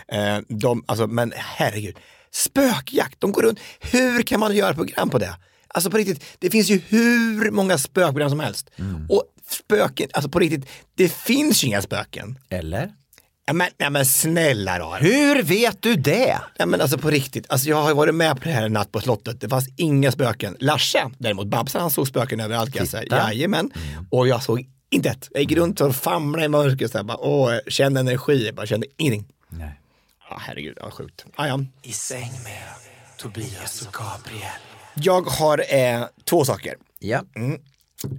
Eh, 0.09 0.39
de, 0.49 0.85
alltså, 0.87 1.07
men 1.07 1.33
herregud. 1.37 1.97
Spökjakt, 2.31 3.21
de 3.21 3.33
går 3.33 3.43
runt. 3.43 3.61
Hur 3.81 4.23
kan 4.23 4.41
man 4.41 4.57
göra 4.57 4.75
program 4.75 5.11
på 5.11 5.19
det? 5.19 5.37
Alltså 5.69 5.91
på 5.91 5.97
riktigt, 5.97 6.25
det 6.39 6.51
finns 6.51 6.71
ju 6.71 6.81
hur 6.89 7.51
många 7.51 7.79
spökprogram 7.79 8.31
som 8.31 8.41
helst. 8.41 8.71
Och 9.09 9.25
spöken, 9.51 10.09
alltså 10.13 10.31
på 10.31 10.39
riktigt, 10.39 10.69
det 10.95 11.13
finns 11.13 11.65
ju 11.65 11.69
inga 11.69 11.83
spöken. 11.83 12.39
eller? 12.51 12.93
Ja, 13.49 13.53
men, 13.53 13.69
ja, 13.77 13.91
men 13.91 14.07
snälla 14.07 14.79
då. 14.79 14.95
Hur 14.95 15.43
vet 15.43 15.83
du 15.83 15.95
det? 15.95 16.39
Ja, 16.57 16.67
men 16.67 16.81
alltså 16.81 16.99
på 16.99 17.11
riktigt, 17.11 17.47
alltså 17.49 17.69
jag 17.69 17.83
har 17.83 17.89
ju 17.89 17.95
varit 17.95 18.15
med 18.15 18.37
på 18.37 18.45
det 18.45 18.51
här 18.55 18.69
natt 18.69 18.93
på 18.93 19.01
slottet, 19.01 19.41
det 19.41 19.49
fanns 19.49 19.69
inga 19.77 20.13
spöken. 20.13 20.57
Larsa 20.61 21.11
däremot, 21.19 21.47
Babsan 21.47 21.81
han 21.81 21.91
såg 21.91 22.09
spöken 22.09 22.41
överallt 22.41 22.73
kan 22.73 22.79
jag 22.81 22.89
säga. 22.89 23.03
Titta. 23.03 23.33
Jajamän. 23.33 23.71
Och 24.11 24.29
jag 24.29 24.43
såg 24.43 24.67
inte 24.91 25.09
ett. 25.09 25.29
Jag 25.31 25.43
gick 25.43 25.53
runt 25.53 25.81
och 25.81 25.97
famlade 25.97 26.45
i 26.45 26.49
mörkret 26.49 26.91
så 26.93 26.99
här, 26.99 27.05
bara, 27.05 27.19
åh, 27.19 27.53
jag 27.55 27.73
kände 27.73 28.01
energi, 28.01 28.47
jag 28.47 28.55
bara 28.55 28.67
kände 28.67 28.87
ingenting. 28.97 29.27
Nej. 29.49 29.81
Ja, 30.31 30.37
herregud, 30.41 30.79
vad 30.83 30.93
sjukt. 30.93 31.25
Ah, 31.37 31.47
ja. 31.47 31.61
I 31.83 31.93
säng 31.93 32.33
med 32.45 32.63
Tobias 33.19 33.87
och 33.87 33.93
Gabriel. 33.93 34.51
Jag 34.95 35.23
har 35.23 35.75
eh, 35.75 36.05
två 36.25 36.45
saker. 36.45 36.75
Ja. 36.99 37.23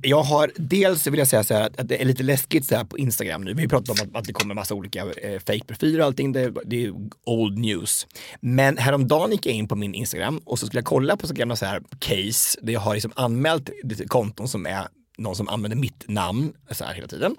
Jag 0.02 0.24
har 0.24 0.52
dels 0.56 1.08
vill 1.08 1.20
jag 1.20 1.28
säga 1.28 1.44
så 1.44 1.54
här 1.54 1.62
att, 1.62 1.88
det 1.88 2.02
är 2.02 2.06
lite 2.06 2.24
läskigt 2.24 2.66
så 2.66 2.76
här 2.76 2.84
på 2.84 2.98
Instagram 2.98 3.44
nu. 3.44 3.54
Vi 3.54 3.68
pratar 3.68 3.88
pratat 3.88 4.02
om 4.02 4.10
att, 4.16 4.22
att 4.22 4.28
det 4.28 4.34
kommer 4.34 4.56
massa 4.56 4.76
olika 4.76 5.00
eh, 5.00 5.40
fake-profiler 5.40 6.00
och 6.00 6.06
allting. 6.06 6.32
Det, 6.32 6.54
det 6.66 6.86
är 6.86 6.94
old 7.26 7.58
news. 7.58 8.08
Men 8.40 8.78
häromdagen 8.78 9.32
gick 9.32 9.46
jag 9.46 9.56
in 9.56 9.68
på 9.68 9.76
min 9.76 9.96
Instagram 9.96 10.42
och 10.46 10.60
så 10.60 10.66
skulle 10.66 10.80
jag 10.80 10.86
kolla 10.86 11.18
på 11.18 11.28
så 11.28 11.34
gamla 11.34 11.56
så 11.56 11.66
här 11.66 11.82
case 12.00 12.60
där 12.62 12.74
jag 12.74 12.80
har 12.80 12.94
liksom 12.94 13.12
anmält 13.16 13.70
lite 13.84 14.06
konton 14.06 14.48
som 14.48 14.66
är 14.66 14.88
någon 15.18 15.36
som 15.36 15.48
använder 15.48 15.78
mitt 15.78 16.08
namn 16.08 16.54
så 16.72 16.84
här 16.84 16.94
hela 16.94 17.08
tiden. 17.08 17.36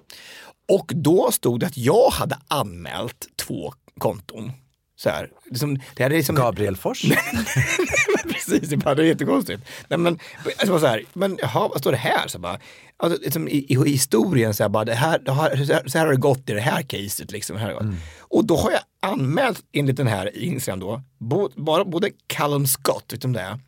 Och 0.71 0.91
då 0.95 1.31
stod 1.31 1.59
det 1.59 1.65
att 1.65 1.77
jag 1.77 2.09
hade 2.09 2.37
anmält 2.47 3.27
två 3.35 3.73
konton 3.97 4.51
så 4.99 5.09
här. 5.09 5.29
Liksom, 5.45 5.79
det 5.95 6.03
här 6.03 6.09
är 6.11 6.15
liksom... 6.15 6.35
Gabriel 6.35 6.75
Fors. 6.75 7.01
Precis, 8.23 8.69
det 8.69 8.85
är 8.85 9.01
jättekonstigt. 9.01 9.63
Nej, 9.87 9.99
men, 9.99 10.19
alltså, 10.45 10.79
så 10.79 10.87
här, 10.87 11.03
men 11.13 11.37
jaha, 11.41 11.67
vad 11.67 11.79
står 11.79 11.91
det 11.91 11.97
här? 11.97 12.27
Så 12.27 12.39
bara, 12.39 12.59
alltså, 12.97 13.19
liksom, 13.23 13.47
i, 13.47 13.65
i, 13.69 13.89
historien, 13.89 14.53
så 14.53 14.63
här, 14.63 14.69
bara, 14.69 14.85
det 14.85 14.93
här, 14.93 15.19
det 15.19 15.31
har, 15.31 15.65
så, 15.65 15.73
här, 15.73 15.87
så 15.87 15.97
här 15.97 16.05
har 16.05 16.13
det 16.13 16.19
gått 16.19 16.49
i 16.49 16.53
det 16.53 16.61
här 16.61 16.81
caset. 16.81 17.31
Liksom, 17.31 17.57
här, 17.57 17.71
mm. 17.71 17.95
Och 18.19 18.45
då 18.45 18.57
har 18.57 18.71
jag 18.71 18.81
anmält 18.99 19.61
enligt 19.73 19.97
den 19.97 20.07
här 20.07 20.37
Instagram 20.37 20.79
då, 20.79 21.01
bo, 21.17 21.49
bara, 21.55 21.85
både 21.85 22.11
Callum 22.27 22.67
Scott, 22.67 23.13
vet 23.13 23.21
du 23.21 23.27
om 23.27 23.33
det? 23.33 23.59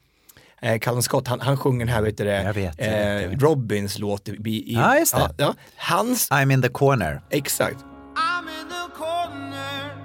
Eh, 0.62 0.80
Callum 0.80 1.02
Scott, 1.02 1.28
han, 1.28 1.40
han 1.40 1.58
sjunger 1.58 1.86
den 1.86 1.96
här, 1.96 2.02
vet 2.02 2.18
du 2.18 2.24
det, 2.24 2.44
Jag 2.44 2.54
vet, 2.54 2.76
jag 2.78 3.24
eh, 3.24 3.30
vet. 3.30 3.42
Robins 3.42 4.00
låt. 4.00 4.30
I, 4.30 4.32
i, 4.32 4.74
Ja, 4.74 5.00
just 5.00 5.16
det. 5.16 5.20
Ja, 5.22 5.34
ja, 5.38 5.56
hans, 5.76 6.32
I'm 6.32 6.54
in 6.54 6.62
the 6.62 6.70
corner. 6.70 7.22
exakt. 7.30 7.78
I'm 8.16 8.62
in 8.62 8.68
the 8.70 8.98
corner 8.98 10.02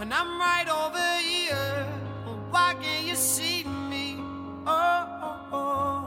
And 0.00 0.12
I'm 0.12 0.38
right 0.38 0.68
over 0.68 1.18
here. 1.20 1.86
Why 2.50 2.74
can't 2.80 3.06
you 3.06 3.14
see 3.14 3.64
me? 3.64 4.16
Oh, 4.66 4.72
oh, 5.22 5.52
oh. 5.52 6.04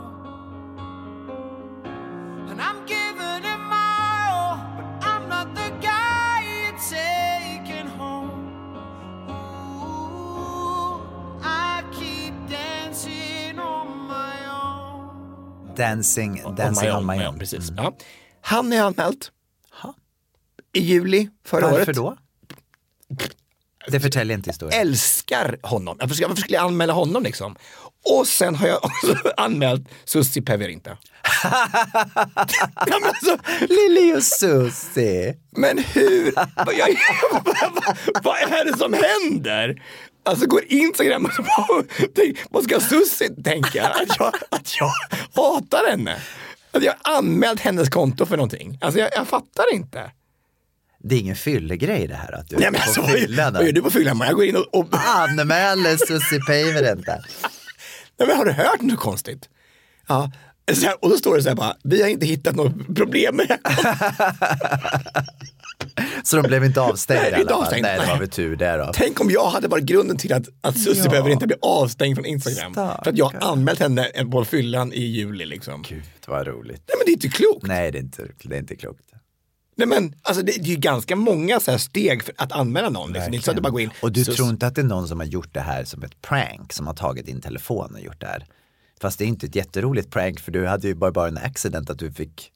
And 2.50 2.62
I'm 2.62 2.86
giving 2.86 3.44
it 3.54 3.60
my 3.70 4.30
all, 4.32 4.58
but 4.78 5.08
I'm 5.08 5.30
not 5.30 5.56
the 5.56 5.70
guy 5.82 6.44
you're 6.44 6.80
taking 6.90 7.88
home. 7.88 8.32
Ooh, 9.80 11.02
I 11.44 11.84
keep 11.92 12.34
dancing 12.50 13.60
on 13.60 13.88
my 14.08 14.38
own. 14.50 15.76
Dancing, 15.76 16.42
dancing 16.56 16.90
on 16.90 17.06
my 17.06 17.26
own. 17.26 17.34
Mm. 17.34 17.40
Precis. 17.40 17.72
Ja. 17.78 17.94
Han 18.42 18.74
är 18.74 18.82
anmält. 18.84 19.32
I 20.74 20.80
juli 20.80 21.30
förra 21.46 21.62
Varför 21.72 21.82
året. 21.82 21.96
då? 21.96 22.18
Det 23.88 24.00
förtäljer 24.00 24.38
inte 24.38 24.50
historien. 24.50 24.82
Älskar 24.82 25.58
honom. 25.64 25.98
Varför, 26.00 26.16
ska, 26.16 26.28
varför 26.28 26.42
skulle 26.42 26.58
jag 26.58 26.66
anmäla 26.66 26.94
honom 26.94 27.24
liksom? 27.24 27.56
Och 28.06 28.28
sen 28.28 28.56
har 28.56 28.68
jag 28.68 28.78
också 28.86 29.18
anmält 29.38 29.90
Susi 30.06 30.42
men, 32.88 33.04
alltså, 33.04 33.38
Lili 33.60 34.14
och 34.18 34.24
Susie. 34.24 35.36
men 35.52 35.78
hur? 35.78 36.34
Vad, 36.36 36.50
vad, 36.66 36.78
vad 38.24 38.38
är 38.38 38.66
det 38.66 38.78
som 38.78 38.94
händer? 38.94 39.82
Alltså 40.26 40.46
går 40.46 40.64
Instagram 40.68 41.26
och 41.26 41.34
så 41.34 41.42
bara, 41.42 41.84
vad 42.50 42.64
ska 42.64 42.80
Susi 42.80 43.30
tänka? 43.44 43.88
Att 43.88 44.18
jag, 44.20 44.34
att 44.50 44.72
jag 44.80 44.92
hatar 45.44 45.90
henne? 45.90 46.22
Att 46.72 46.84
jag 46.84 46.94
har 47.02 47.18
anmält 47.18 47.60
hennes 47.60 47.90
konto 47.90 48.26
för 48.26 48.38
någonting. 48.38 48.78
Alltså 48.82 49.00
jag, 49.00 49.10
jag 49.16 49.28
fattar 49.28 49.74
inte. 49.74 50.12
Det 51.04 51.16
är 51.16 51.20
ingen 51.20 51.36
fyllegrej 51.36 52.08
det 52.08 52.16
här 52.16 52.32
att 52.32 52.50
du 52.50 52.56
är 52.56 52.60
Nej, 52.60 52.72
men 52.72 52.82
alltså, 52.82 53.04
fyllan. 53.04 53.54
vad 53.54 53.66
gör 53.66 53.72
du 53.72 53.82
på 53.82 53.90
fyllan? 53.90 54.20
Jag 54.26 54.36
går 54.36 54.46
in 54.46 54.56
och, 54.56 54.76
och 54.80 54.88
Anmäler 54.92 55.98
Susie 55.98 56.40
Päivärinta. 56.48 57.12
Nej, 58.20 58.28
men 58.28 58.38
har 58.38 58.46
du 58.46 58.52
hört 58.52 58.82
något 58.82 59.00
konstigt? 59.00 59.50
Ja. 60.08 60.32
Här, 60.84 60.96
och 61.04 61.10
då 61.10 61.18
står 61.18 61.36
det 61.36 61.44
så 61.44 61.50
här 61.50 61.56
bara, 61.56 61.76
vi 61.84 62.02
har 62.02 62.10
inte 62.10 62.26
hittat 62.26 62.56
något 62.56 62.96
problem 62.96 63.36
med. 63.36 63.58
Så 66.24 66.36
de 66.42 66.48
blev 66.48 66.64
inte 66.64 66.82
avstängda 66.82 67.30
Nej, 67.32 67.42
inte 67.42 67.54
avstängda. 67.54 67.88
Nej, 67.90 68.00
det 68.00 68.06
var 68.08 68.20
väl 68.20 68.30
tur 68.30 68.56
det 68.56 68.78
då. 68.78 68.92
Tänk 68.94 69.22
om 69.22 69.32
jag 69.32 69.50
hade 69.50 69.68
varit 69.68 69.84
grunden 69.84 70.18
till 70.18 70.34
att, 70.34 70.44
att 70.62 70.78
Susie 70.78 71.04
Ja. 71.04 71.10
behöver 71.10 71.30
inte 71.30 71.48
bli 71.48 71.56
avstängd 71.62 72.16
från 72.18 72.26
Instagram. 72.26 72.74
Stackarn. 72.74 73.04
För 73.04 73.12
att 73.12 73.18
jag 73.18 73.34
anmält 73.42 73.80
henne 73.80 74.08
på 74.32 74.46
fyllan 74.46 74.94
i 74.94 75.02
juli 75.02 75.46
liksom. 75.46 75.84
Gud 75.90 76.04
vad 76.28 76.48
roligt. 76.48 76.82
Nej 76.88 76.96
men 76.98 77.06
det 77.06 77.12
är 77.12 77.14
inte 77.14 77.30
klokt. 77.30 77.68
Nej, 77.68 77.92
det 77.92 77.98
är 77.98 78.02
inte, 78.02 78.28
det 78.44 78.56
är 78.56 78.60
inte 78.60 78.76
klokt. 78.76 79.04
Nej 79.78 79.88
men 79.88 80.14
alltså 80.22 80.44
det, 80.44 80.52
det 80.52 80.60
är 80.70 80.74
ju 80.74 80.76
ganska 80.76 81.16
många 81.16 81.60
så 81.60 81.72
här 81.72 81.78
steg 81.78 82.24
för 82.24 82.34
att 82.38 82.52
anmäla 82.52 82.90
någon. 82.90 83.14
Liksom. 83.14 83.32
Det 83.32 83.38
är 83.38 83.42
så 83.42 83.52
att 83.52 83.58
du 83.58 83.62
bara 83.62 83.70
går 83.70 83.82
in. 83.82 83.90
Och 84.02 84.12
du 84.12 84.24
Sus- 84.24 84.36
tror 84.36 84.50
inte 84.50 84.68
att 84.68 84.76
det 84.76 84.82
är 84.82 84.86
någon 84.86 85.08
som 85.08 85.20
har 85.20 85.28
gjort 85.28 85.54
det 85.54 85.60
här 85.62 85.84
som 85.84 86.04
ett 86.04 86.22
prank, 86.22 86.74
som 86.74 86.88
har 86.88 86.94
tagit 86.94 87.26
din 87.26 87.42
telefon 87.42 87.94
och 87.94 88.02
gjort 88.02 88.22
det 88.22 88.28
här? 88.28 88.46
Fast 89.02 89.18
det 89.20 89.24
är 89.26 89.28
inte 89.28 89.46
ett 89.46 89.56
jätteroligt 89.56 90.12
prank 90.12 90.40
för 90.40 90.52
du 90.52 90.68
hade 90.68 90.88
ju 90.88 90.96
bara, 90.96 91.12
bara 91.12 91.28
en 91.28 91.38
accident 91.38 91.90
att 91.90 92.00
du 92.00 92.12
fick 92.12 92.52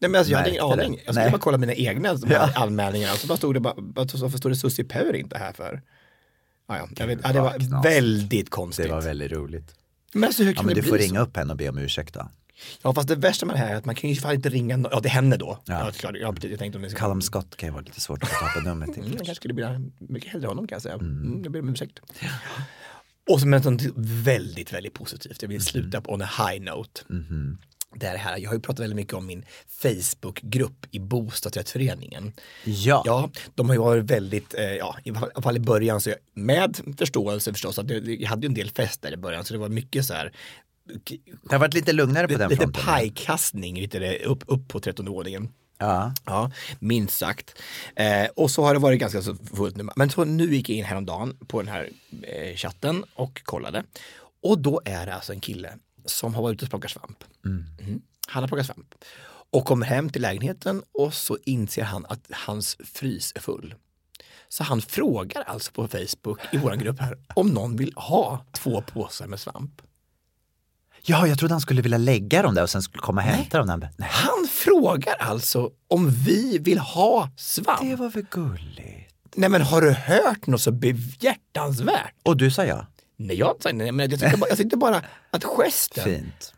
Nej 0.00 0.10
men 0.10 0.18
alltså, 0.18 0.32
jag 0.32 0.38
hade 0.38 0.50
ingen 0.50 0.64
aning. 0.64 0.94
Jag 1.04 1.14
skulle 1.14 1.20
Nej. 1.20 1.30
bara 1.30 1.38
kolla 1.38 1.58
mina 1.58 1.74
egna 1.74 2.08
Ja. 2.28 2.50
anmälningar. 2.54 3.12
Och 3.12 3.18
så 3.18 3.26
bara 3.26 3.36
stod 3.38 3.54
det 3.54 3.60
bara, 3.60 3.74
varför 3.76 4.38
står 4.38 4.50
det 4.50 4.56
Susie 4.56 4.84
Power 4.84 5.16
inte 5.16 5.38
här 5.38 5.52
för? 5.52 5.82
Ja, 6.68 6.76
ja, 6.78 6.88
jag 6.96 7.06
vet, 7.06 7.18
ja, 7.22 7.32
det 7.32 7.40
var 7.40 7.82
väldigt 7.82 8.50
konstigt. 8.50 8.86
Det 8.86 8.92
var 8.92 9.00
väldigt 9.02 9.32
roligt. 9.32 9.74
Men 10.12 10.24
alltså 10.24 10.42
hur 10.42 10.50
Ja, 10.50 10.56
kan 10.56 10.66
men 10.66 10.74
det 10.74 10.80
du 10.80 10.88
får 10.88 10.96
bli 10.96 11.06
ringa 11.06 11.20
så? 11.20 11.26
upp 11.26 11.36
henne 11.36 11.52
och 11.52 11.56
be 11.58 11.68
om 11.68 11.78
ursäkt 11.78 12.14
då. 12.14 12.28
Ja 12.82 12.94
fast 12.94 13.08
det 13.08 13.16
värsta 13.16 13.46
med 13.46 13.54
det 13.54 13.58
här 13.58 13.70
är 13.72 13.76
att 13.76 13.84
man 13.84 13.94
kan 13.94 14.10
ju 14.10 14.16
fan 14.16 14.34
inte 14.34 14.48
ringa, 14.48 14.76
no- 14.76 14.88
ja 14.92 15.00
det 15.00 15.08
henne 15.08 15.36
då. 15.36 15.58
Ja, 15.64 15.74
Ja. 15.74 15.86
ja 15.86 15.92
klart, 15.92 16.14
ja, 16.20 16.34
jag 16.50 16.58
tänkte 16.58 16.78
om 16.78 16.82
det 16.82 16.94
Callum 16.94 17.22
Scott 17.22 17.56
kan 17.56 17.68
ju 17.68 17.72
vara 17.72 17.82
lite 17.82 18.00
svårt 18.00 18.22
att 18.22 18.28
få 18.28 18.34
tag 18.40 18.54
på 18.54 18.68
numret 18.68 18.96
Mm, 18.96 19.08
jag 19.08 19.16
kanske 19.16 19.34
skulle 19.34 19.54
vilja 19.54 19.80
mycket 19.98 20.32
hellre 20.32 20.46
honom 20.48 20.66
kan 20.68 20.76
jag 20.76 20.82
säga. 20.82 20.94
Mm. 20.94 21.40
jag 21.42 21.52
ber 21.52 21.60
om 21.60 21.68
ursäkt. 21.68 21.98
Och 23.30 23.40
så 23.40 23.46
med 23.46 23.64
något 23.64 23.82
väldigt, 23.96 24.72
väldigt 24.72 24.94
positivt. 24.94 25.42
Jag 25.42 25.48
vill 25.48 25.64
sluta 25.64 26.00
på 26.00 26.12
on 26.12 26.22
a 26.22 26.28
high 26.38 26.62
note. 26.62 27.00
Är 28.00 28.12
det 28.12 28.18
här, 28.18 28.38
jag 28.38 28.50
har 28.50 28.54
ju 28.54 28.60
pratat 28.60 28.80
väldigt 28.80 28.96
mycket 28.96 29.14
om 29.14 29.26
min 29.26 29.44
Facebookgrupp 29.68 30.86
i 30.90 30.98
bostadsrättsföreningen. 31.00 32.32
Ja. 32.64 33.02
Ja, 33.06 33.30
de 33.54 33.66
har 33.68 33.74
ju 33.74 33.80
varit 33.80 34.04
väldigt, 34.04 34.54
eh, 34.54 34.64
ja, 34.64 34.96
i 35.04 35.10
alla 35.10 35.42
fall 35.42 35.56
i 35.56 35.60
början, 35.60 36.00
så 36.00 36.10
jag, 36.10 36.18
med 36.34 36.76
förståelse 36.98 37.52
förstås, 37.52 37.78
att 37.78 37.88
det- 37.88 37.98
jag 38.20 38.28
hade 38.28 38.42
ju 38.42 38.48
en 38.48 38.54
del 38.54 38.70
fester 38.70 39.12
i 39.12 39.16
början, 39.16 39.44
så 39.44 39.54
det 39.54 39.58
var 39.60 39.68
mycket 39.68 40.04
så 40.04 40.14
här 40.14 40.32
Det 40.84 41.52
har 41.52 41.58
varit 41.58 41.74
lite 41.74 41.92
lugnare 41.92 42.28
på 42.28 42.38
den 42.38 42.48
lite 42.50 42.62
fronten. 42.62 42.84
pajkastning 42.84 43.80
lite 43.80 43.98
det, 43.98 44.24
upp, 44.24 44.44
upp 44.46 44.68
på 44.68 44.80
13 44.80 45.06
våningen. 45.06 45.48
Ja. 45.78 46.12
Ja, 46.24 46.50
minst 46.78 47.18
sagt. 47.18 47.62
Eh, 47.96 48.26
och 48.36 48.50
så 48.50 48.64
har 48.64 48.74
det 48.74 48.80
varit 48.80 49.00
ganska 49.00 49.22
så 49.22 49.34
fullt 49.34 49.76
nu. 49.76 49.88
Men 49.96 50.10
så 50.10 50.24
nu 50.24 50.54
gick 50.54 50.68
jag 50.68 50.78
in 50.78 50.84
häromdagen 50.84 51.36
på 51.46 51.62
den 51.62 51.72
här 51.72 51.90
eh, 52.22 52.56
chatten 52.56 53.04
och 53.14 53.42
kollade. 53.44 53.84
Och 54.42 54.58
då 54.58 54.80
är 54.84 55.06
det 55.06 55.14
alltså 55.14 55.32
en 55.32 55.40
kille 55.40 55.78
som 56.04 56.34
har 56.34 56.42
varit 56.42 56.54
ute 56.54 56.64
och 56.64 56.70
plockat 56.70 56.90
svamp. 56.90 57.24
Mm. 57.44 58.02
Han 58.26 58.42
har 58.42 58.48
plockat 58.48 58.66
svamp. 58.66 58.94
Och 59.50 59.64
kommer 59.64 59.86
hem 59.86 60.10
till 60.10 60.22
lägenheten 60.22 60.82
och 60.92 61.14
så 61.14 61.38
inser 61.44 61.82
han 61.82 62.06
att 62.06 62.20
hans 62.30 62.76
frys 62.84 63.32
är 63.34 63.40
full. 63.40 63.74
Så 64.48 64.64
han 64.64 64.82
frågar 64.82 65.42
alltså 65.42 65.72
på 65.72 65.88
Facebook 65.88 66.38
i 66.52 66.56
vår 66.56 66.76
grupp 66.76 67.00
här 67.00 67.18
om 67.34 67.48
någon 67.48 67.76
vill 67.76 67.92
ha 67.96 68.44
två 68.52 68.82
påsar 68.82 69.26
med 69.26 69.40
svamp. 69.40 69.82
Ja, 71.06 71.26
jag 71.26 71.38
trodde 71.38 71.54
han 71.54 71.60
skulle 71.60 71.82
vilja 71.82 71.98
lägga 71.98 72.42
dem 72.42 72.54
där 72.54 72.62
och 72.62 72.70
sen 72.70 72.82
skulle 72.82 73.00
komma 73.00 73.20
och 73.20 73.26
hämta 73.26 73.58
dem. 73.58 73.80
Där. 73.80 73.90
Nej. 73.96 74.08
Han 74.12 74.48
frågar 74.50 75.14
alltså 75.14 75.70
om 75.88 76.10
vi 76.10 76.58
vill 76.58 76.78
ha 76.78 77.30
svamp. 77.36 77.80
Det 77.80 77.96
var 77.96 78.08
väl 78.08 78.26
gulligt. 78.30 79.10
Nej 79.34 79.48
men 79.48 79.62
har 79.62 79.80
du 79.80 79.92
hört 79.92 80.46
något 80.46 80.60
så 80.60 80.72
behjärtansvärt? 80.72 82.14
Och 82.22 82.36
du 82.36 82.50
sa 82.50 82.64
ja. 82.64 82.86
Nej 83.16 83.36
jag 83.36 83.56
sa 83.60 83.70
nej, 83.72 83.92
men 83.92 84.10
jag 84.10 84.20
tyckte 84.20 84.36
bara, 84.36 84.48
jag 84.48 84.58
tyckte 84.58 84.76
bara 84.76 85.02
att 85.30 85.44
gesten 85.44 86.04
Fint. 86.04 86.54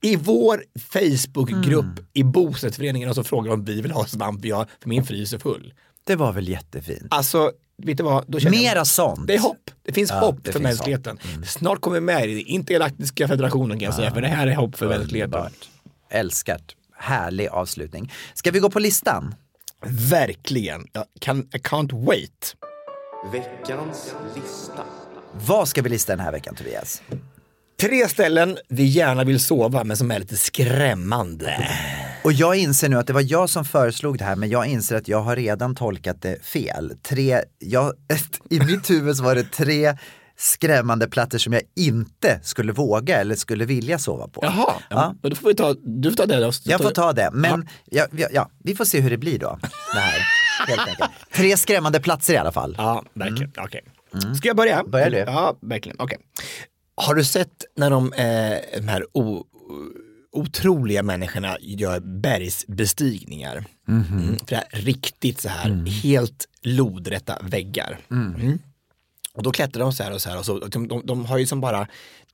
i 0.00 0.16
vår 0.16 0.64
Facebookgrupp 0.80 2.00
i 2.12 2.22
bostadsrättsföreningen 2.22 3.08
och 3.08 3.14
så 3.14 3.24
frågar 3.24 3.52
om 3.52 3.64
vi 3.64 3.80
vill 3.80 3.90
ha 3.90 4.04
svamp, 4.06 4.44
jag, 4.44 4.66
för 4.82 4.88
min 4.88 5.04
frys 5.04 5.32
är 5.32 5.38
full. 5.38 5.74
Det 6.04 6.16
var 6.16 6.32
väl 6.32 6.48
jättefint. 6.48 7.06
Alltså, 7.10 7.52
vet 7.82 7.96
du 7.98 8.02
vad? 8.04 8.24
Då 8.28 8.40
känner 8.40 8.56
jag- 8.56 8.62
Mera 8.62 8.84
sånt. 8.84 9.26
Det 9.26 9.34
är 9.34 9.38
hopp. 9.38 9.70
Det 9.82 9.92
finns 9.92 10.10
Ja, 10.10 10.18
hopp 10.20 10.36
det 10.36 10.52
för 10.52 10.58
finns 10.58 10.62
mänskligheten. 10.62 11.18
Snart 11.46 11.80
kommer 11.80 11.94
vi 11.94 12.00
med 12.00 12.30
i 12.30 12.34
den 12.34 12.46
intergalaktiska 12.46 13.28
federationen 13.28 13.78
kan 13.78 13.86
jag 13.86 13.94
säga, 13.94 14.10
för 14.14 14.20
det 14.20 14.28
här 14.28 14.46
är 14.46 14.54
hopp 14.54 14.76
för 14.76 14.88
mänskligheten. 14.88 15.34
Underbart. 15.34 15.68
Älskat. 16.10 16.62
Härlig 16.96 17.46
avslutning. 17.48 18.12
Ska 18.34 18.50
vi 18.50 18.58
gå 18.58 18.70
på 18.70 18.78
listan? 18.78 19.34
Verkligen. 20.10 20.86
Jag 20.92 21.04
kan, 21.20 21.38
I 21.40 21.58
can't 21.58 22.06
wait. 22.06 22.54
Veckans 23.32 24.14
lista. 24.34 24.82
Vad 25.46 25.68
ska 25.68 25.82
vi 25.82 25.88
lista 25.88 26.12
den 26.12 26.20
här 26.24 26.32
veckan 26.32 26.54
Tobias? 26.54 27.02
Tre 27.80 28.08
ställen 28.08 28.58
vi 28.68 28.84
gärna 28.84 29.24
vill 29.24 29.40
sova 29.40 29.84
men 29.84 29.96
som 29.96 30.10
är 30.10 30.18
lite 30.18 30.36
skrämmande. 30.36 31.68
Och 32.24 32.32
jag 32.32 32.56
inser 32.56 32.88
nu 32.88 32.96
att 32.96 33.06
det 33.06 33.12
var 33.12 33.24
jag 33.32 33.50
som 33.50 33.64
föreslog 33.64 34.18
det 34.18 34.24
här 34.24 34.36
men 34.36 34.48
jag 34.48 34.66
inser 34.66 34.96
att 34.96 35.08
jag 35.08 35.20
har 35.20 35.36
redan 35.36 35.74
tolkat 35.74 36.22
det 36.22 36.44
fel. 36.44 36.92
Tre, 37.02 37.40
jag, 37.58 37.92
I 38.50 38.60
mitt 38.60 38.90
huvud 38.90 39.16
så 39.16 39.24
var 39.24 39.34
det 39.34 39.44
tre 39.44 39.96
skrämmande 40.36 41.08
platser 41.08 41.38
som 41.38 41.52
jag 41.52 41.62
inte 41.76 42.40
skulle 42.42 42.72
våga 42.72 43.20
eller 43.20 43.34
skulle 43.34 43.64
vilja 43.64 43.98
sova 43.98 44.28
på. 44.28 44.40
Jaha, 44.44 44.72
ja. 44.90 45.14
men 45.22 45.30
då 45.30 45.36
får 45.36 45.48
vi 45.48 45.54
ta, 45.54 45.74
du 45.84 46.10
får 46.10 46.16
ta 46.16 46.26
det 46.26 46.40
då. 46.40 46.52
Jag 46.64 46.80
får 46.80 46.90
ta 46.90 47.12
det, 47.12 47.30
men 47.32 47.68
ja. 47.84 48.06
Ja, 48.12 48.28
ja, 48.32 48.50
vi 48.64 48.74
får 48.74 48.84
se 48.84 49.00
hur 49.00 49.10
det 49.10 49.18
blir 49.18 49.38
då. 49.38 49.58
Det 49.94 50.00
här. 50.00 50.22
Tre 51.34 51.56
skrämmande 51.56 52.00
platser 52.00 52.34
i 52.34 52.36
alla 52.36 52.52
fall. 52.52 52.74
Ja, 52.78 53.04
verkligen. 53.14 53.52
Okej. 53.58 53.82
Ska 54.36 54.48
jag 54.48 54.56
börja? 54.56 54.84
Börja 54.84 55.10
du. 55.10 55.16
Ja, 55.16 55.56
verkligen. 55.60 55.96
Okej. 56.00 56.18
Har 57.00 57.14
du 57.14 57.24
sett 57.24 57.64
när 57.76 57.90
de, 57.90 58.12
eh, 58.12 58.80
de 58.80 58.88
här 58.88 59.06
o, 59.12 59.44
otroliga 60.32 61.02
människorna 61.02 61.56
gör 61.60 62.00
bergsbestigningar? 62.00 63.64
Mm. 63.88 64.38
För 64.38 64.46
det 64.46 64.64
är 64.70 64.80
riktigt 64.80 65.40
så 65.40 65.48
här, 65.48 65.86
helt 66.02 66.48
lodrätta 66.62 67.38
väggar. 67.42 67.98
Mm. 68.10 68.58
Och 69.32 69.42
då 69.42 69.50
klättrar 69.50 69.82
de 69.82 69.92
så 69.92 70.02
här 70.02 70.12
och 70.12 70.22
så 70.22 70.30
här 70.30 70.38
och 70.38 70.46
så, 70.46 70.58
de, 70.58 70.88
de, 70.88 71.02
de 71.06 71.26
har 71.26 71.38
ju 71.38 71.46
som 71.46 71.60
bara 71.60 71.88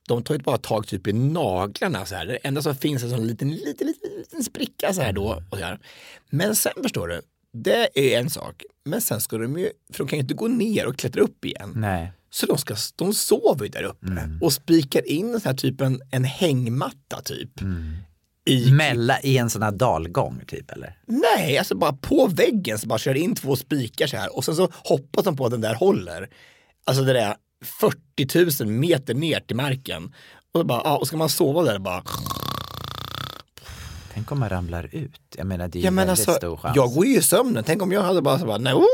de 0.07 0.23
tar 0.23 0.35
ju 0.35 0.39
bara 0.39 0.57
tag 0.57 0.87
typ 0.87 1.07
i 1.07 1.13
naglarna 1.13 2.05
så 2.05 2.15
här. 2.15 2.25
Det 2.25 2.35
enda 2.35 2.61
som 2.61 2.75
finns 2.75 3.01
är 3.03 3.05
en 3.05 3.11
sån 3.11 3.27
liten, 3.27 3.51
liten, 3.51 3.87
liten, 3.87 4.11
liten 4.17 4.43
spricka 4.43 4.93
så 4.93 5.01
här 5.01 5.13
då. 5.13 5.43
Och 5.49 5.57
så 5.57 5.63
här. 5.63 5.79
Men 6.29 6.55
sen 6.55 6.73
förstår 6.83 7.07
du, 7.07 7.21
det 7.53 8.13
är 8.13 8.19
en 8.19 8.29
sak. 8.29 8.63
Men 8.85 9.01
sen 9.01 9.21
ska 9.21 9.37
de 9.37 9.59
ju, 9.59 9.69
för 9.93 9.97
de 9.97 10.07
kan 10.07 10.17
ju 10.17 10.21
inte 10.21 10.33
gå 10.33 10.47
ner 10.47 10.85
och 10.85 10.97
klättra 10.97 11.21
upp 11.21 11.45
igen. 11.45 11.73
Nej. 11.75 12.11
Så 12.35 12.45
de, 12.45 12.57
ska, 12.57 12.75
de 12.95 13.13
sover 13.13 13.65
ju 13.65 13.69
där 13.71 13.83
uppe 13.83 14.07
Mm. 14.07 14.39
och 14.41 14.53
spikar 14.53 15.09
in 15.09 15.39
så 15.39 15.49
här 15.49 15.55
typ 15.55 15.81
en, 15.81 16.01
en 16.11 16.23
hängmatta 16.23 17.21
typ. 17.21 17.61
Mm. 17.61 17.97
I, 18.45 18.71
Mella 18.71 19.19
i 19.21 19.37
en 19.37 19.49
sån 19.49 19.61
här 19.61 19.71
dalgång 19.71 20.41
typ 20.47 20.71
eller? 20.71 20.97
Nej, 21.07 21.57
alltså 21.57 21.75
bara 21.75 21.93
på 21.93 22.27
väggen 22.27 22.79
så 22.79 22.87
bara 22.87 22.99
kör 22.99 23.15
in 23.15 23.35
två 23.35 23.55
spikar 23.55 24.07
så 24.07 24.17
här 24.17 24.35
och 24.37 24.45
sen 24.45 24.55
så 24.55 24.69
hoppas 24.73 25.25
de 25.25 25.35
på 25.35 25.45
att 25.45 25.51
den 25.51 25.61
där 25.61 25.75
håller. 25.75 26.29
Alltså 26.85 27.03
det 27.03 27.13
där 27.13 27.35
40 28.15 28.63
000 28.63 28.73
meter 28.73 29.13
ner 29.13 29.39
till 29.39 29.55
marken. 29.55 30.03
Och, 30.53 30.59
så 30.59 30.63
bara, 30.63 30.81
ja, 30.83 30.97
och 30.97 31.07
ska 31.07 31.17
man 31.17 31.29
sova 31.29 31.63
där 31.63 31.79
bara. 31.79 32.03
Tänk 34.15 34.31
om 34.31 34.39
man 34.39 34.49
ramlar 34.49 34.89
ut. 34.95 35.21
Jag 35.37 35.47
menar 35.47 35.67
det 35.67 35.77
är 35.77 35.81
ju 35.81 35.85
Ja, 35.85 35.91
väldigt 35.91 36.09
alltså, 36.09 36.33
stor 36.33 36.57
chans. 36.57 36.75
jag 36.75 36.93
går 36.93 37.05
ju 37.05 37.17
i 37.17 37.21
sömnen. 37.21 37.63
Tänk 37.63 37.81
om 37.81 37.91
jag 37.91 38.01
hade 38.03 38.21
bara 38.21 38.39
så 38.39 38.45
bara, 38.45 38.57
nej, 38.57 38.73
oh, 38.73 38.85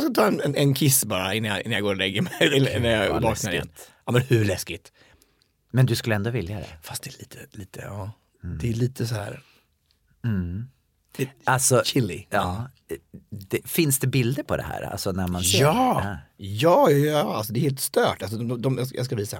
jag 0.00 0.02
ska 0.12 0.22
ta 0.22 0.26
en, 0.28 0.40
en, 0.40 0.54
en 0.56 0.74
kiss 0.74 1.04
bara 1.04 1.34
innan 1.34 1.50
jag, 1.50 1.60
innan 1.62 1.72
jag 1.72 1.82
går 1.82 1.90
och 1.90 1.96
lägger 1.96 2.22
mig. 2.22 2.32
Eller 2.40 2.80
när 2.80 3.04
jag 3.04 3.12
vaknar 3.12 3.30
läskigt. 3.30 3.52
igen. 3.52 3.68
Ja 4.04 4.12
men 4.12 4.22
hur 4.22 4.44
läskigt? 4.44 4.92
Men 5.70 5.86
du 5.86 5.96
skulle 5.96 6.14
ändå 6.14 6.30
vilja 6.30 6.56
det? 6.56 6.66
Fast 6.82 7.02
det 7.02 7.10
är 7.10 7.18
lite, 7.18 7.38
lite, 7.50 7.80
ja. 7.80 8.10
Det 8.60 8.68
är 8.70 8.74
lite 8.74 9.06
så 9.06 9.14
här. 9.14 9.42
Mm. 10.24 10.68
Lite 11.16 11.32
Alltså, 11.44 11.82
chilly. 11.84 12.26
ja. 12.30 12.70
Det, 13.30 13.68
finns 13.68 13.98
det 13.98 14.06
bilder 14.06 14.42
på 14.42 14.56
det 14.56 14.62
här? 14.62 14.82
Alltså 14.82 15.12
när 15.12 15.28
man 15.28 15.42
ser 15.42 15.60
Ja, 15.60 16.00
det? 16.04 16.18
ja, 16.44 16.90
ja, 16.90 16.96
ja, 16.98 17.36
alltså 17.36 17.52
det 17.52 17.60
är 17.60 17.62
helt 17.62 17.80
stört. 17.80 18.22
Alltså, 18.22 18.38
de, 18.38 18.62
de, 18.62 18.86
jag 18.92 19.06
ska 19.06 19.16
visa. 19.16 19.38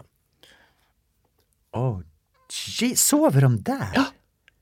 Oh, 1.73 2.01
sover 2.97 3.41
de 3.41 3.63
där? 3.63 3.89
Ja, 3.95 4.05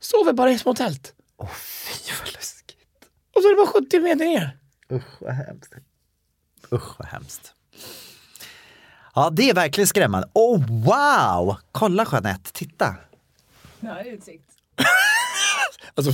sover 0.03 0.33
bara 0.33 0.51
i 0.51 0.59
små 0.59 0.75
tält. 0.75 1.15
Åh 1.37 1.49
fy 1.51 2.13
vad 2.21 2.33
läskigt. 2.33 2.79
Och 3.35 3.43
så 3.43 3.49
är 3.49 3.51
det 3.51 3.57
bara 3.57 3.83
70 3.83 4.01
meter 4.01 4.25
ner. 4.25 4.59
Usch 4.93 5.21
vad 5.23 5.35
hemskt. 5.35 5.75
Usch 6.73 6.99
vad 6.99 7.09
hemskt. 7.09 7.55
Ja 9.15 9.31
det 9.31 9.51
är 9.51 9.55
verkligen 9.55 9.89
skrämmande. 9.89 10.29
Oh 10.33 10.61
wow! 10.85 11.57
Kolla 11.73 12.07
Jeanette, 12.13 12.53
titta. 12.53 12.97
Ja, 13.81 14.03
utsikt. 14.03 14.45
Alltså, 15.95 16.13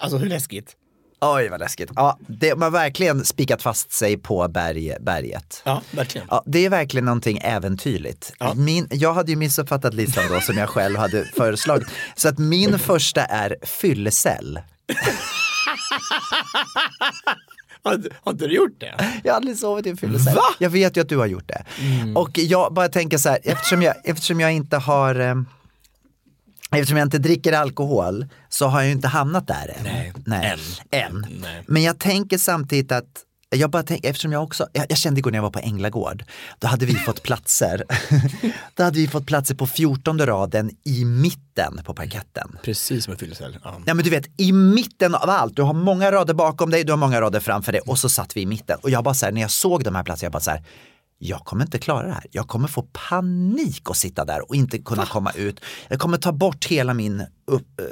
alltså 0.00 0.18
hur 0.18 0.26
läskigt? 0.28 0.76
Oj 1.20 1.48
vad 1.48 1.60
läskigt. 1.60 1.90
Ja, 1.96 2.18
det, 2.26 2.54
man 2.54 2.62
har 2.62 2.70
verkligen 2.70 3.24
spikat 3.24 3.62
fast 3.62 3.92
sig 3.92 4.16
på 4.16 4.48
berg, 4.48 4.94
berget. 5.00 5.62
Ja, 5.64 5.82
verkligen. 5.90 6.26
Ja, 6.30 6.42
det 6.46 6.64
är 6.64 6.70
verkligen 6.70 7.04
någonting 7.04 7.38
äventyrligt. 7.38 8.32
Min, 8.56 8.88
jag 8.90 9.14
hade 9.14 9.30
ju 9.30 9.36
missuppfattat 9.36 9.94
listan 9.94 10.24
då 10.30 10.40
som 10.40 10.56
jag 10.56 10.68
själv 10.68 10.96
hade 10.96 11.24
föreslagit. 11.24 11.88
Så 12.16 12.28
att 12.28 12.38
min 12.38 12.78
första 12.78 13.24
är 13.24 13.56
fyllecell. 13.62 14.60
Har, 17.82 17.94
inte 18.28 18.46
du 18.46 18.54
gjort 18.54 18.80
det? 18.80 18.94
Jag 19.24 19.32
har 19.32 19.36
aldrig 19.36 19.58
sovit 19.58 19.86
i 19.86 19.90
en 19.90 19.96
fyllecell. 19.96 20.38
Jag 20.58 20.70
vet 20.70 20.96
ju 20.96 21.00
att 21.00 21.08
du 21.08 21.16
har 21.16 21.26
gjort 21.26 21.48
det. 21.48 21.64
Och 22.14 22.38
jag 22.38 22.72
bara 22.72 22.88
tänker 22.88 23.18
så 23.18 23.28
här, 23.28 23.38
eftersom 23.42 23.82
jag, 23.82 23.94
eftersom 24.04 24.40
jag 24.40 24.52
inte 24.52 24.76
har 24.76 25.20
eh, 25.20 25.34
Eftersom 26.72 26.96
jag 26.96 27.06
inte 27.06 27.18
dricker 27.18 27.52
alkohol 27.52 28.26
så 28.48 28.66
har 28.66 28.80
jag 28.80 28.86
ju 28.86 28.92
inte 28.92 29.08
hamnat 29.08 29.46
där 29.46 29.74
än. 29.76 30.12
Nej, 30.24 30.56
än. 30.90 31.24
än. 31.24 31.46
Men 31.66 31.82
jag 31.82 31.98
tänker 31.98 32.38
samtidigt 32.38 32.92
att 32.92 33.24
jag 33.56 33.70
bara 33.70 33.82
tänker, 33.82 34.10
eftersom 34.10 34.32
jag 34.32 34.42
också, 34.42 34.66
jag, 34.72 34.86
jag 34.88 34.98
kände 34.98 35.18
igår 35.18 35.30
när 35.30 35.38
jag 35.38 35.42
var 35.42 35.50
på 35.50 35.58
Änglagård, 35.58 36.24
då 36.58 36.68
hade 36.68 36.86
vi 36.86 36.94
fått 36.94 37.22
platser. 37.22 37.84
då 38.74 38.82
hade 38.82 38.98
vi 38.98 39.08
fått 39.08 39.26
platser 39.26 39.54
på 39.54 39.66
14 39.66 40.26
raden 40.26 40.70
i 40.84 41.04
mitten 41.04 41.80
på 41.84 41.94
parketten. 41.94 42.58
Precis 42.62 43.04
som 43.04 43.12
en 43.12 43.18
fyllecell. 43.18 43.58
Ja. 43.64 43.80
Ja 43.86 43.94
men 43.94 44.04
du 44.04 44.10
vet, 44.10 44.26
i 44.36 44.52
mitten 44.52 45.14
av 45.14 45.30
allt, 45.30 45.56
du 45.56 45.62
har 45.62 45.74
många 45.74 46.12
rader 46.12 46.34
bakom 46.34 46.70
dig, 46.70 46.84
du 46.84 46.92
har 46.92 46.96
många 46.96 47.20
rader 47.20 47.40
framför 47.40 47.72
dig 47.72 47.80
och 47.80 47.98
så 47.98 48.08
satt 48.08 48.36
vi 48.36 48.40
i 48.40 48.46
mitten. 48.46 48.78
Och 48.82 48.90
jag 48.90 49.04
bara 49.04 49.14
så 49.14 49.26
här, 49.26 49.32
när 49.32 49.40
jag 49.40 49.50
såg 49.50 49.84
de 49.84 49.94
här 49.94 50.02
platserna, 50.02 50.26
jag 50.26 50.32
bara 50.32 50.40
så 50.40 50.50
här, 50.50 50.62
jag 51.22 51.40
kommer 51.40 51.64
inte 51.64 51.78
klara 51.78 52.06
det 52.06 52.12
här. 52.12 52.24
Jag 52.30 52.48
kommer 52.48 52.68
få 52.68 52.82
panik 52.92 53.82
att 53.90 53.96
sitta 53.96 54.24
där 54.24 54.48
och 54.48 54.54
inte 54.56 54.78
kunna 54.78 55.06
komma 55.06 55.32
ut. 55.32 55.60
Jag 55.88 55.98
kommer 56.00 56.18
ta 56.18 56.32
bort 56.32 56.64
hela 56.66 56.94
min, 56.94 57.20
upp, 57.46 57.80
eh, 57.80 57.86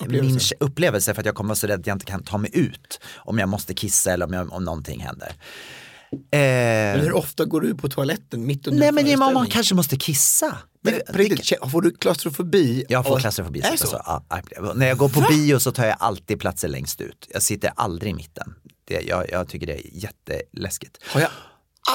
min 0.00 0.06
Upplevelse. 0.08 0.54
upplevelse 0.60 1.14
för 1.14 1.20
att 1.22 1.26
jag 1.26 1.34
kommer 1.34 1.48
vara 1.48 1.56
så 1.56 1.66
rädd 1.66 1.80
att 1.80 1.86
jag 1.86 1.94
inte 1.94 2.06
kan 2.06 2.22
ta 2.22 2.38
mig 2.38 2.50
ut 2.54 3.00
om 3.16 3.38
jag 3.38 3.48
måste 3.48 3.74
kissa 3.74 4.12
eller 4.12 4.26
om, 4.26 4.32
jag, 4.32 4.52
om 4.52 4.64
någonting 4.64 5.00
händer. 5.00 5.32
Men 5.32 6.96
Eh, 6.96 7.00
hur 7.02 7.12
ofta 7.12 7.44
går 7.44 7.60
du 7.60 7.74
på 7.74 7.88
toaletten 7.88 8.46
mitt 8.46 8.66
under 8.66 8.78
nej 8.80 8.88
en 8.88 8.94
men 8.94 9.04
det 9.04 9.16
man, 9.16 9.46
kanske 9.46 9.74
måste 9.74 9.96
kissa. 9.96 10.56
Men 10.82 10.92
Det- 10.94 11.12
riktigt, 11.18 11.40
kä- 11.60 11.68
får 11.70 11.82
du 11.82 11.90
klaustrofobi? 11.90 12.84
Jag 12.88 13.06
får 13.06 13.20
klaustrofobi. 13.20 13.60
Det 13.60 13.76
så? 13.78 13.86
så? 13.86 14.02
Ja, 14.06 14.24
när 14.74 14.86
jag 14.86 14.98
går 14.98 15.08
på 15.08 15.20
bio 15.30 15.58
så 15.58 15.72
tar 15.72 15.86
jag 15.86 15.96
alltid 16.00 16.40
platser 16.40 16.68
längst 16.68 17.00
ut. 17.00 17.28
Jag 17.32 17.42
sitter 17.42 17.72
aldrig 17.76 18.10
i 18.10 18.14
mitten. 18.14 18.54
Det, 18.84 19.00
jag, 19.00 19.30
jag 19.30 19.48
tycker 19.48 19.66
det 19.66 19.74
är 19.74 19.90
jätteläskigt. 19.92 20.98
Har 21.06 21.20
jag 21.20 21.30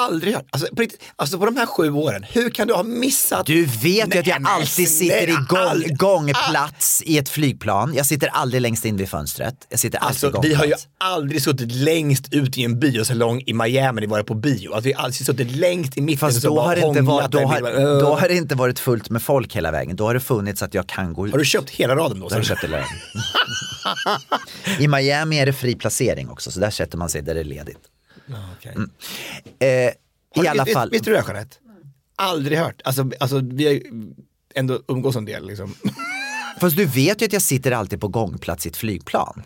aldrig 0.04 0.34
hört. 0.34 0.46
Alltså 0.52 0.76
på, 0.76 0.82
riktigt, 0.82 1.02
alltså 1.16 1.40
på 1.40 1.46
de 1.46 1.58
här 1.58 1.66
sju 1.66 1.92
åren, 1.92 2.26
hur 2.30 2.50
kan 2.50 2.68
du 2.68 2.74
ha 2.74 2.84
missat? 2.84 3.46
Du 3.46 3.66
vet 3.66 4.16
ju 4.16 4.20
att 4.20 4.28
jag 4.28 4.48
alltid 4.48 4.90
sitter 4.90 5.28
i 5.30 5.36
gång, 5.50 5.58
aldrig. 5.60 5.98
gångplats 5.98 7.02
i 7.06 7.18
ett 7.18 7.30
flygplan. 7.30 7.94
Jag 7.96 8.06
sitter 8.06 8.28
aldrig 8.28 8.62
längst 8.62 8.86
in 8.86 8.98
vid 8.98 9.10
fönstret. 9.10 9.56
Jag 9.70 9.80
sitter 9.80 9.98
alltid 10.00 10.26
Alltså, 10.26 10.42
vi 10.42 10.50
gångplats. 10.50 10.60
har 10.60 10.66
ju 10.66 10.74
aldrig 11.16 11.42
suttit 11.44 11.72
längst 11.72 12.34
ut 12.34 12.58
i 12.58 12.64
en 12.64 12.80
biosalong 12.80 13.44
i 13.46 13.54
Miami 13.54 13.94
när 13.94 14.02
vi 14.02 14.08
varit 14.08 14.28
på 14.28 14.34
bio. 14.36 14.74
Alltså, 14.74 14.88
vi 14.88 14.94
har 14.94 15.04
alltid 15.04 15.26
suttit 15.26 15.52
längst 15.52 15.98
i 15.98 16.02
mitten 16.02 16.20
Fast 16.20 16.42
då 16.44 16.60
har, 16.62 16.76
det 16.76 16.82
inte 16.82 17.02
varit, 17.02 17.32
då, 17.32 17.40
har, 17.40 17.62
Vi 17.62 17.84
då 18.02 18.08
"Åh." 18.10 18.20
har 18.20 18.28
det 18.28 18.36
inte 18.36 18.56
varit 18.56 18.80
fullt 18.80 19.10
med 19.10 19.22
folk 19.22 19.56
hela 19.56 19.72
vägen. 19.72 19.96
Då 19.96 20.06
har 20.06 20.14
det 20.14 20.20
funnits 20.20 20.62
att 20.64 20.74
jag 20.74 20.88
kan 20.88 21.14
gå 21.14 21.28
ut. 21.28 21.32
Har 21.34 21.40
du 21.40 21.46
köpt 21.46 21.70
hela 21.70 21.96
raden 21.96 22.20
då? 22.20 22.28
Då 22.28 22.36
har 22.36 22.40
jag 22.40 22.46
köpt 22.46 22.64
hela 22.64 22.78
vägen. 22.78 22.98
I 24.80 24.88
Miami 24.88 25.40
är 25.40 25.46
det 25.46 25.54
fri 25.54 25.76
placering 25.76 26.30
också, 26.30 26.52
så 26.52 26.60
där 26.60 26.70
sätter 26.70 26.98
man 26.98 27.10
sig 27.10 27.22
där 27.22 27.34
det 27.34 27.40
är 27.40 27.44
ledigt. 27.44 27.78
Okej. 28.58 28.76
Mm. 28.76 28.90
Eh, 29.60 29.94
Har 30.36 30.46
I 30.46 30.48
alla 30.48 30.64
vet, 30.64 30.74
fall. 30.74 30.90
Vet 30.90 31.04
du 31.04 31.12
det 31.12 31.24
Jeanette? 31.28 31.58
Aldrig 32.16 32.58
hört. 32.58 32.82
Alltså, 32.84 33.12
alltså 33.20 33.40
vi 33.44 33.68
har 33.68 33.82
ändå 34.56 34.80
umgås 34.88 35.16
en 35.16 35.26
del 35.26 35.48
liksom. 35.48 35.76
Fast 36.60 36.78
du 36.78 36.86
vet 36.86 37.22
ju 37.22 37.26
att 37.26 37.34
jag 37.34 37.42
sitter 37.42 37.72
alltid 37.72 38.02
på 38.02 38.08
gångplats 38.08 38.66
i 38.66 38.70
ett 38.70 38.78
flygplan. 38.78 39.44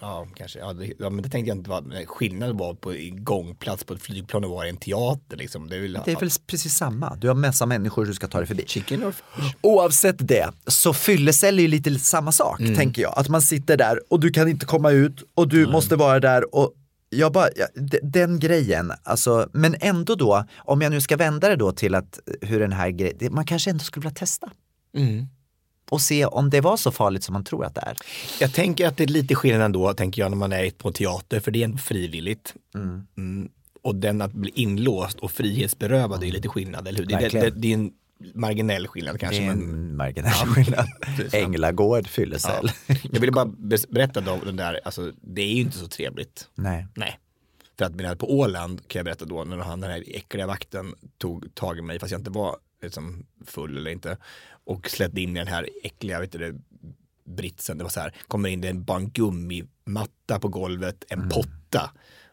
Ja, 0.00 0.26
kanske. 0.34 0.58
Ja, 0.58 0.72
det, 0.72 0.92
ja, 0.98 1.10
men 1.10 1.22
det 1.22 1.28
tänkte 1.28 1.48
jag 1.48 1.58
inte 1.58 1.70
var 1.70 2.06
skillnad 2.06 2.58
var 2.58 2.74
på 2.74 2.94
gångplats 3.12 3.84
på 3.84 3.94
ett 3.94 4.02
flygplan 4.02 4.44
och 4.44 4.50
vara 4.50 4.66
i 4.66 4.70
en 4.70 4.76
teater 4.76 5.36
liksom. 5.36 5.68
Det 5.68 5.76
är 5.76 5.80
väl, 5.80 5.92
Det 6.04 6.12
är 6.12 6.20
väl 6.20 6.30
precis 6.46 6.74
samma. 6.74 7.14
Du 7.14 7.28
har 7.28 7.34
massa 7.34 7.66
människor 7.66 8.04
du 8.04 8.14
ska 8.14 8.28
ta 8.28 8.38
dig 8.38 8.46
förbi. 8.46 8.64
Chicken 8.66 9.04
or 9.04 9.14
Oavsett 9.60 10.16
det 10.18 10.50
så 10.66 10.92
fyllecell 10.92 11.58
är 11.58 11.62
ju 11.62 11.68
lite 11.68 11.98
samma 11.98 12.32
sak 12.32 12.58
tänker 12.58 13.02
jag. 13.02 13.18
Att 13.18 13.28
man 13.28 13.42
sitter 13.42 13.76
där 13.76 14.00
och 14.12 14.20
du 14.20 14.30
kan 14.30 14.48
inte 14.48 14.66
komma 14.66 14.90
ut 14.90 15.22
och 15.34 15.48
du 15.48 15.66
måste 15.66 15.96
vara 15.96 16.20
där 16.20 16.54
och 16.54 16.72
jag 17.10 17.32
bara, 17.32 17.48
den 18.02 18.38
grejen, 18.38 18.92
alltså, 19.02 19.48
men 19.52 19.76
ändå 19.80 20.14
då, 20.14 20.44
om 20.56 20.80
jag 20.80 20.92
nu 20.92 21.00
ska 21.00 21.16
vända 21.16 21.48
det 21.48 21.56
då 21.56 21.72
till 21.72 21.94
att 21.94 22.20
hur 22.40 22.60
den 22.60 22.72
här 22.72 22.90
grejen, 22.90 23.34
man 23.34 23.46
kanske 23.46 23.70
ändå 23.70 23.84
skulle 23.84 24.02
vilja 24.02 24.14
testa. 24.14 24.50
Mm. 24.96 25.26
Och 25.90 26.00
se 26.00 26.26
om 26.26 26.50
det 26.50 26.60
var 26.60 26.76
så 26.76 26.90
farligt 26.90 27.24
som 27.24 27.32
man 27.32 27.44
tror 27.44 27.64
att 27.64 27.74
det 27.74 27.80
är. 27.80 27.96
Jag 28.40 28.52
tänker 28.52 28.88
att 28.88 28.96
det 28.96 29.02
är 29.02 29.08
lite 29.08 29.34
skillnad 29.34 29.62
ändå, 29.62 29.94
tänker 29.94 30.22
jag, 30.22 30.30
när 30.30 30.38
man 30.38 30.52
är 30.52 30.70
på 30.70 30.92
teater, 30.92 31.40
för 31.40 31.50
det 31.50 31.60
är 31.60 31.64
ändå 31.64 31.78
frivilligt. 31.78 32.54
Mm. 32.74 33.48
Och 33.82 33.94
den 33.94 34.22
att 34.22 34.32
bli 34.32 34.50
inlåst 34.54 35.18
och 35.18 35.30
frihetsberövad 35.30 36.24
är 36.24 36.30
lite 36.30 36.48
skillnad, 36.48 36.88
eller 36.88 36.98
hur? 36.98 37.06
Det, 37.06 37.18
det, 37.18 37.40
det, 37.40 37.50
det 37.50 37.68
är 37.68 37.74
en 37.74 37.90
marginell 38.34 38.86
skillnad 38.86 39.20
kanske. 39.20 39.40
det 39.40 39.44
är 39.44 39.54
men, 39.54 39.62
en 39.62 39.96
marginell 39.96 40.32
skillnad. 40.32 40.86
Änglagård, 41.32 42.06
fyllecell. 42.06 42.70
ja. 42.86 42.94
Jag 43.12 43.20
ville 43.20 43.32
bara 43.32 43.52
berätta 43.88 44.20
då, 44.20 44.40
den 44.44 44.56
där, 44.56 44.80
alltså 44.84 45.12
det 45.20 45.42
är 45.42 45.52
ju 45.54 45.60
inte 45.60 45.78
så 45.78 45.88
trevligt. 45.88 46.48
Nej. 46.54 46.86
Nej. 46.94 47.18
För 47.78 47.84
att 47.84 48.18
på 48.18 48.38
Åland 48.38 48.88
kan 48.88 48.98
jag 48.98 49.04
berätta 49.04 49.24
då, 49.24 49.44
när 49.44 49.56
han 49.56 49.80
den 49.80 49.90
här 49.90 50.04
äckliga 50.06 50.46
vakten 50.46 50.94
tog 51.18 51.54
tag 51.54 51.78
i 51.78 51.82
mig, 51.82 51.98
fast 51.98 52.12
jag 52.12 52.20
inte 52.20 52.30
var 52.30 52.56
liksom, 52.82 53.26
full 53.46 53.76
eller 53.76 53.90
inte, 53.90 54.16
och 54.64 54.90
släppte 54.90 55.20
in 55.20 55.36
i 55.36 55.38
den 55.38 55.48
här 55.48 55.68
äckliga, 55.82 56.20
vet 56.20 56.32
du 56.32 56.38
det, 56.38 56.54
britsen, 57.24 57.78
det 57.78 57.84
var 57.84 57.90
så 57.90 58.00
här, 58.00 58.14
kommer 58.28 58.48
in, 58.48 58.60
det 58.60 58.68
är 58.68 58.74
bara 58.74 58.98
en 58.98 59.10
gummimatta 59.10 60.38
på 60.40 60.48
golvet, 60.48 61.04
en 61.08 61.28
potta 61.28 61.90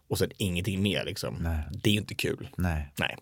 och 0.08 0.18
sen 0.18 0.30
ingenting 0.38 0.82
mer 0.82 1.06
liksom. 1.06 1.36
Mm. 1.36 1.54
Nej. 1.54 1.64
Det 1.72 1.90
är 1.90 1.94
ju 1.94 2.00
inte 2.00 2.16
kul. 2.16 2.50
Nej. 2.56 2.94
Nej. 2.96 3.18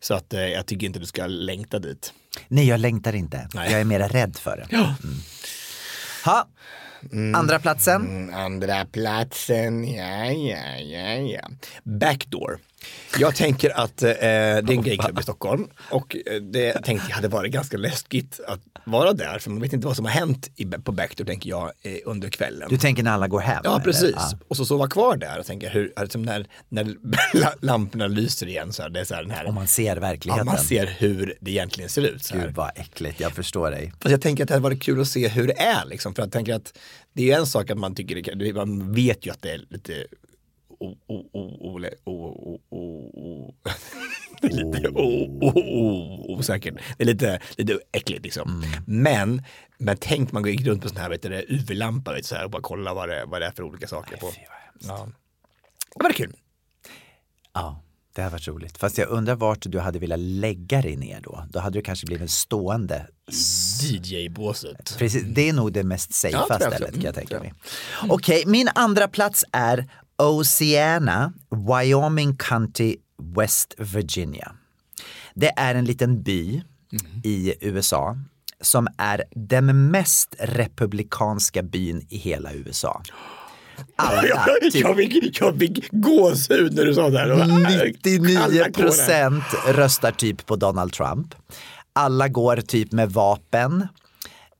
Så 0.00 0.14
att 0.14 0.34
eh, 0.34 0.40
jag 0.40 0.66
tycker 0.66 0.86
inte 0.86 0.98
du 0.98 1.06
ska 1.06 1.26
längta 1.26 1.78
dit. 1.78 2.12
Nej, 2.48 2.68
jag 2.68 2.80
längtar 2.80 3.14
inte. 3.14 3.48
Nej. 3.54 3.72
Jag 3.72 3.80
är 3.80 3.84
mer 3.84 4.08
rädd 4.08 4.36
för 4.36 4.56
det. 4.56 4.66
Ja. 4.70 4.94
Ha. 6.24 6.48
Mm. 7.12 7.34
Andra 7.34 7.58
platsen? 7.58 8.02
Mm, 8.02 8.34
andra 8.34 8.84
platsen, 8.86 9.94
ja, 9.94 10.24
ja, 10.24 10.76
ja, 10.78 11.14
ja. 11.14 11.48
Backdoor. 11.82 12.58
Jag 13.18 13.36
tänker 13.36 13.70
att 13.80 14.02
eh, 14.02 14.08
det 14.08 14.22
är 14.22 14.70
en 14.70 14.82
gayklubb 14.82 15.18
i 15.18 15.22
Stockholm 15.22 15.68
och 15.90 16.16
eh, 16.26 16.34
det 16.42 16.72
tänkte 16.72 17.06
jag 17.08 17.14
hade 17.16 17.28
varit 17.28 17.52
ganska 17.52 17.76
läskigt 17.76 18.40
att 18.46 18.60
vara 18.84 19.12
där 19.12 19.38
för 19.38 19.50
man 19.50 19.62
vet 19.62 19.72
inte 19.72 19.86
vad 19.86 19.96
som 19.96 20.04
har 20.04 20.12
hänt 20.12 20.50
i, 20.56 20.64
på 20.64 20.92
Backdoor 20.92 21.24
tänker 21.26 21.50
jag 21.50 21.72
eh, 21.82 21.96
under 22.04 22.28
kvällen. 22.28 22.68
Du 22.70 22.78
tänker 22.78 23.02
när 23.02 23.10
alla 23.10 23.28
går 23.28 23.40
hem? 23.40 23.60
Ja, 23.64 23.80
precis. 23.84 24.14
Ja. 24.16 24.38
Och 24.48 24.56
så 24.56 24.64
sova 24.64 24.88
kvar 24.88 25.16
där 25.16 25.38
och 25.38 25.46
tänka 25.46 25.68
hur, 25.68 25.92
alltså 25.96 26.18
när, 26.18 26.46
när 26.68 26.96
lamporna 27.64 28.06
lyser 28.06 28.46
igen 28.46 28.72
så 28.72 28.82
här, 28.82 28.90
det 28.90 29.00
är 29.00 29.04
så 29.04 29.14
här 29.14 29.22
den 29.22 29.30
här. 29.30 29.46
Och 29.46 29.54
man 29.54 29.66
ser 29.66 29.96
verkligheten. 29.96 30.46
Ja, 30.46 30.52
man 30.52 30.62
ser 30.64 30.86
hur 30.86 31.36
det 31.40 31.50
egentligen 31.50 31.90
ser 31.90 32.02
ut. 32.02 32.24
Så 32.24 32.34
här. 32.34 32.46
Gud 32.46 32.54
vad 32.54 32.70
äckligt, 32.74 33.20
jag 33.20 33.32
förstår 33.32 33.70
dig. 33.70 33.92
Fast 34.00 34.10
jag 34.10 34.20
tänker 34.20 34.42
att 34.44 34.48
det 34.48 34.54
hade 34.54 34.62
varit 34.64 34.82
kul 34.82 35.00
att 35.00 35.08
se 35.08 35.28
hur 35.28 35.46
det 35.46 35.60
är 35.60 35.84
liksom. 35.86 36.14
För 36.14 36.22
jag 36.22 36.32
tänker 36.32 36.54
att 36.54 36.78
det 37.12 37.32
är 37.32 37.38
en 37.38 37.46
sak 37.46 37.70
att 37.70 37.78
man 37.78 37.94
tycker 37.94 38.34
det- 38.34 38.52
man 38.54 38.92
vet 38.92 39.26
ju 39.26 39.30
att 39.30 39.42
det 39.42 39.50
är 39.50 39.60
lite 39.70 40.06
lite 44.42 44.88
o- 44.88 45.38
o- 45.40 45.52
o- 45.54 46.36
osäkert. 46.38 46.74
Det 46.98 47.04
är 47.04 47.06
lite, 47.06 47.40
lite 47.56 47.78
äckligt 47.92 48.24
liksom. 48.24 48.64
Men, 48.86 49.42
men 49.78 49.96
tänk 50.00 50.32
man 50.32 50.44
gick 50.44 50.66
runt 50.66 50.82
på 50.82 50.88
sån 50.88 50.96
här 50.98 51.44
UV-lampa 51.48 52.14
och 52.44 52.50
bara 52.50 52.62
kolla 52.62 52.94
vad 52.94 53.08
det, 53.08 53.24
vad 53.26 53.40
det 53.42 53.46
är 53.46 53.50
för 53.50 53.62
olika 53.62 53.86
saker 53.88 54.16
på. 54.16 54.32
Ja. 54.80 55.08
Det 55.96 56.02
var 56.04 56.12
kul. 56.12 56.36
Ja, 57.54 57.82
det 58.14 58.22
har 58.22 58.30
varit 58.30 58.48
roligt. 58.48 58.78
Fast 58.78 58.98
jag 58.98 59.08
undrar 59.08 59.34
vart 59.34 59.58
du 59.62 59.78
hade 59.80 59.98
velat 59.98 60.18
lägga 60.18 60.82
dig 60.82 60.96
ner 60.96 61.20
då. 61.20 61.44
Då 61.50 61.58
hade 61.58 61.78
du 61.78 61.82
kanske 61.82 62.06
blivit 62.06 62.30
stående. 62.30 63.06
DJ-båset. 63.82 64.94
Precis, 64.98 65.22
det 65.26 65.48
är 65.48 65.52
nog 65.52 65.72
det 65.72 65.84
mest 65.84 66.14
safea 66.14 66.46
Ja, 66.48 66.54
stället 66.56 66.78
kan 66.78 66.86
jag 66.94 66.94
Mm, 67.04 67.12
tänka 67.14 67.40
mig. 67.40 67.54
Okej, 68.08 68.42
min 68.46 68.68
andra 68.74 69.08
plats 69.08 69.44
är 69.52 69.90
Oceana, 70.22 71.32
Wyoming 71.68 72.36
County, 72.36 72.96
West 73.36 73.74
Virginia. 73.78 74.52
Det 75.34 75.52
är 75.56 75.74
en 75.74 75.84
liten 75.84 76.22
by 76.22 76.62
Mm. 76.92 77.20
i 77.24 77.54
USA 77.60 78.16
som 78.60 78.88
är 78.98 79.24
den 79.30 79.90
mest 79.90 80.34
republikanska 80.38 81.62
byn 81.62 82.06
i 82.08 82.16
hela 82.16 82.52
USA. 82.52 83.02
Alla, 83.96 84.26
jag, 84.26 84.60
typ 84.72 84.74
jag, 84.74 84.96
fick, 84.96 85.40
jag 85.40 85.58
fick 85.58 85.90
gåshud 85.90 86.74
när 86.74 86.84
du 86.84 86.94
sa 86.94 87.10
det 87.10 87.18
här. 87.18 87.28
Alla 87.30 87.46
99 87.46 88.38
går 88.38 88.50
där. 88.52 88.70
procent 88.70 89.44
röstar 89.66 90.12
typ 90.12 90.46
på 90.46 90.56
Donald 90.56 90.92
Trump. 90.92 91.34
Alla 91.92 92.28
går 92.28 92.56
typ 92.56 92.92
med 92.92 93.10
vapen. 93.10 93.88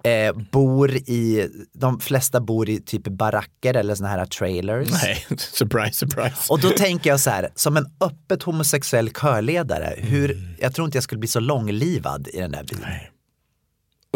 Eh, 0.04 0.32
bor 0.52 0.90
i, 0.94 1.48
de 1.72 2.00
flesta 2.00 2.40
bor 2.40 2.68
i 2.68 2.80
typ 2.80 3.02
baracker 3.02 3.74
eller 3.74 3.94
såna 3.94 4.08
här 4.08 4.26
trailers. 4.26 4.88
Nej, 5.02 5.26
surprise, 5.38 5.92
surprise. 5.98 6.36
Och 6.48 6.60
då 6.60 6.70
tänker 6.70 7.10
jag 7.10 7.20
så 7.20 7.30
här, 7.30 7.48
som 7.54 7.76
en 7.76 7.86
öppet 8.00 8.42
homosexuell 8.42 9.10
körledare, 9.10 9.94
hur, 9.98 10.56
jag 10.60 10.74
tror 10.74 10.84
inte 10.84 10.96
jag 10.96 11.02
skulle 11.04 11.18
bli 11.18 11.28
så 11.28 11.40
långlivad 11.40 12.28
i 12.32 12.38
den 12.40 12.52
där 12.52 12.64
byn. 12.64 12.84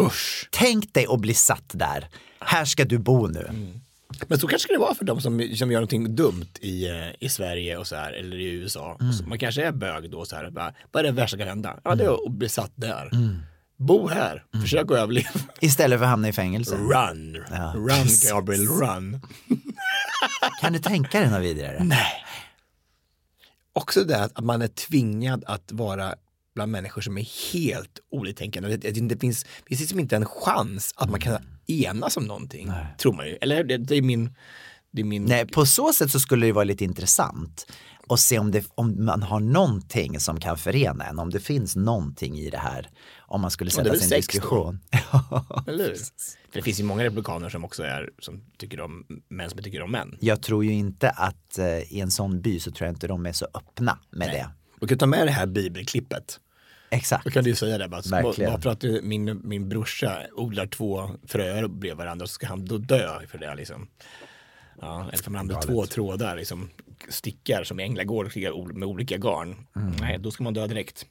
Usch. 0.01 0.47
Tänk 0.51 0.93
dig 0.93 1.05
att 1.09 1.19
bli 1.19 1.33
satt 1.33 1.69
där. 1.73 2.07
Här 2.39 2.65
ska 2.65 2.85
du 2.85 2.97
bo 2.97 3.27
nu. 3.27 3.73
Men 4.27 4.39
så 4.39 4.47
kanske 4.47 4.73
det 4.73 4.79
var 4.79 4.93
för 4.93 5.05
de 5.05 5.21
som, 5.21 5.49
som 5.55 5.71
gör 5.71 5.79
någonting 5.79 6.15
dumt 6.15 6.47
i, 6.61 6.87
eh, 6.89 6.95
i 7.19 7.29
Sverige 7.29 7.77
och 7.77 7.87
så 7.87 7.95
här, 7.95 8.11
eller 8.13 8.37
i 8.37 8.45
USA. 8.49 8.97
Mm. 9.01 9.13
Man 9.29 9.39
kanske 9.39 9.63
är 9.63 9.71
bög 9.71 10.11
då 10.11 10.25
så 10.25 10.35
här, 10.35 10.49
bara, 10.49 10.73
vad 10.91 10.99
är 10.99 11.03
det 11.07 11.11
värsta 11.15 11.29
som 11.29 11.39
kan 11.39 11.47
hända? 11.47 11.79
Ja, 11.83 11.95
det 11.95 12.03
Mm. 12.03 12.15
är 12.15 12.25
att 12.27 12.31
bli 12.31 12.49
satt 12.49 12.71
där. 12.75 13.09
Bo 13.77 14.07
här, 14.07 14.45
försök 14.61 14.91
att 14.91 14.97
överleva. 14.97 15.29
Istället 15.59 15.99
för 15.99 16.03
att 16.05 16.09
hamna 16.09 16.29
i 16.29 16.33
fängelse. 16.33 16.75
Run, 16.75 17.43
Ja, 17.51 17.73
run. 17.75 18.07
Gabriel, 18.29 18.67
run. 18.67 19.21
Kan 20.61 20.73
du 20.73 20.79
tänka 20.79 21.19
dig 21.19 21.29
något 21.29 21.41
vidare? 21.41 21.83
Nej. 21.83 22.23
Också 23.73 24.03
det 24.03 24.23
att 24.23 24.39
man 24.43 24.61
är 24.61 24.67
tvingad 24.67 25.43
att 25.47 25.71
vara 25.71 26.15
bland 26.55 26.71
människor 26.71 27.01
som 27.01 27.17
är 27.17 27.53
helt 27.53 27.99
oliktänkande. 28.11 28.77
Det, 28.77 28.91
det, 28.91 29.19
finns, 29.19 29.43
det 29.43 29.67
finns 29.67 29.79
liksom 29.79 29.99
inte 29.99 30.15
en 30.15 30.25
chans 30.25 30.93
att 30.97 31.09
man 31.09 31.19
kan 31.19 31.37
enas 31.67 32.17
om 32.17 32.23
någonting, 32.23 32.71
tror 32.97 33.13
man 33.13 33.27
ju. 33.27 33.37
Eller 33.41 33.63
det, 33.63 33.77
det 33.77 33.95
är 33.95 34.01
min... 34.01 34.35
Det 34.91 35.01
är 35.01 35.05
min 35.05 35.25
Nej, 35.25 35.47
på 35.47 35.65
så 35.65 35.93
sätt 35.93 36.11
så 36.11 36.19
skulle 36.19 36.45
det 36.45 36.51
vara 36.51 36.63
lite 36.63 36.83
intressant 36.83 37.67
och 38.07 38.19
se 38.19 38.39
om, 38.39 38.51
det, 38.51 38.65
om 38.75 39.05
man 39.05 39.23
har 39.23 39.39
någonting 39.39 40.19
som 40.19 40.39
kan 40.39 40.57
förena 40.57 41.05
en, 41.05 41.19
om 41.19 41.29
det 41.29 41.39
finns 41.39 41.75
någonting 41.75 42.37
i 42.37 42.49
det 42.49 42.57
här. 42.57 42.89
Om 43.29 43.41
man 43.41 43.51
skulle 43.51 43.71
Ja, 43.71 43.75
sätta 43.75 43.89
väl 43.89 43.99
sig 43.99 44.11
i 44.11 44.13
en 44.15 44.17
diskussion. 44.19 44.79
Eller 45.67 45.83
hur? 45.83 45.95
För 45.95 46.53
det 46.53 46.61
finns 46.61 46.79
ju 46.79 46.83
många 46.83 47.03
republikaner 47.03 47.49
som 47.49 47.65
också 47.65 47.83
är, 47.83 48.09
som 48.19 48.41
tycker 48.57 48.81
om 48.81 49.05
män 49.29 49.49
som 49.49 49.63
tycker 49.63 49.81
om 49.81 49.91
män. 49.91 50.17
Jag 50.19 50.41
tror 50.41 50.65
ju 50.65 50.73
inte 50.73 51.09
att 51.09 51.57
eh, 51.57 51.93
i 51.93 51.99
en 51.99 52.11
sån 52.11 52.41
by 52.41 52.59
så 52.59 52.71
tror 52.71 52.85
jag 52.87 52.93
inte 52.95 53.07
de 53.07 53.25
är 53.25 53.31
så 53.33 53.47
öppna 53.53 53.99
med 54.09 54.29
det. 54.31 54.49
Du 54.79 54.87
kan 54.87 54.97
ta 54.97 55.05
med 55.05 55.27
det 55.27 55.31
här 55.31 55.45
bibelklippet. 55.45 56.39
Exakt. 56.89 57.23
Då 57.23 57.29
kan 57.31 57.43
du 57.43 57.49
ju 57.49 57.55
säga 57.55 57.77
det 57.77 57.87
bara, 57.87 58.01
så- 58.01 58.09
Verkligen. 58.09 58.51
bara 58.51 58.61
för 58.61 58.69
att 58.69 59.03
min, 59.03 59.41
min 59.43 59.69
brorsa 59.69 60.21
odlar 60.35 60.65
två 60.67 61.09
fröer 61.27 61.67
bredvid 61.67 61.97
varandra 61.97 62.27
så 62.27 62.33
ska 62.33 62.47
han 62.47 62.65
då 62.65 62.77
dö 62.77 63.19
för 63.27 63.37
det 63.37 63.55
liksom. 63.55 63.87
Ja, 64.81 65.07
eller 65.13 65.23
för 65.23 65.31
man 65.31 65.39
använder 65.39 65.67
två 65.67 65.85
trådar, 65.85 66.35
liksom 66.35 66.69
stickar 67.09 67.63
som 67.63 67.79
i 67.79 67.83
änglagård 67.83 68.31
med 68.73 68.87
olika 68.87 69.17
garn. 69.17 69.55
Mm. 69.75 69.91
Nej, 70.01 70.17
då 70.19 70.31
ska 70.31 70.43
man 70.43 70.53
dö 70.53 70.67
direkt. 70.67 71.05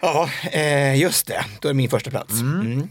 Ja, 0.00 0.30
eh, 0.52 1.00
just 1.00 1.26
det. 1.26 1.44
Då 1.60 1.68
är 1.68 1.72
det 1.72 1.76
min 1.76 1.90
första 1.90 2.10
plats. 2.10 2.40
Mm. 2.40 2.88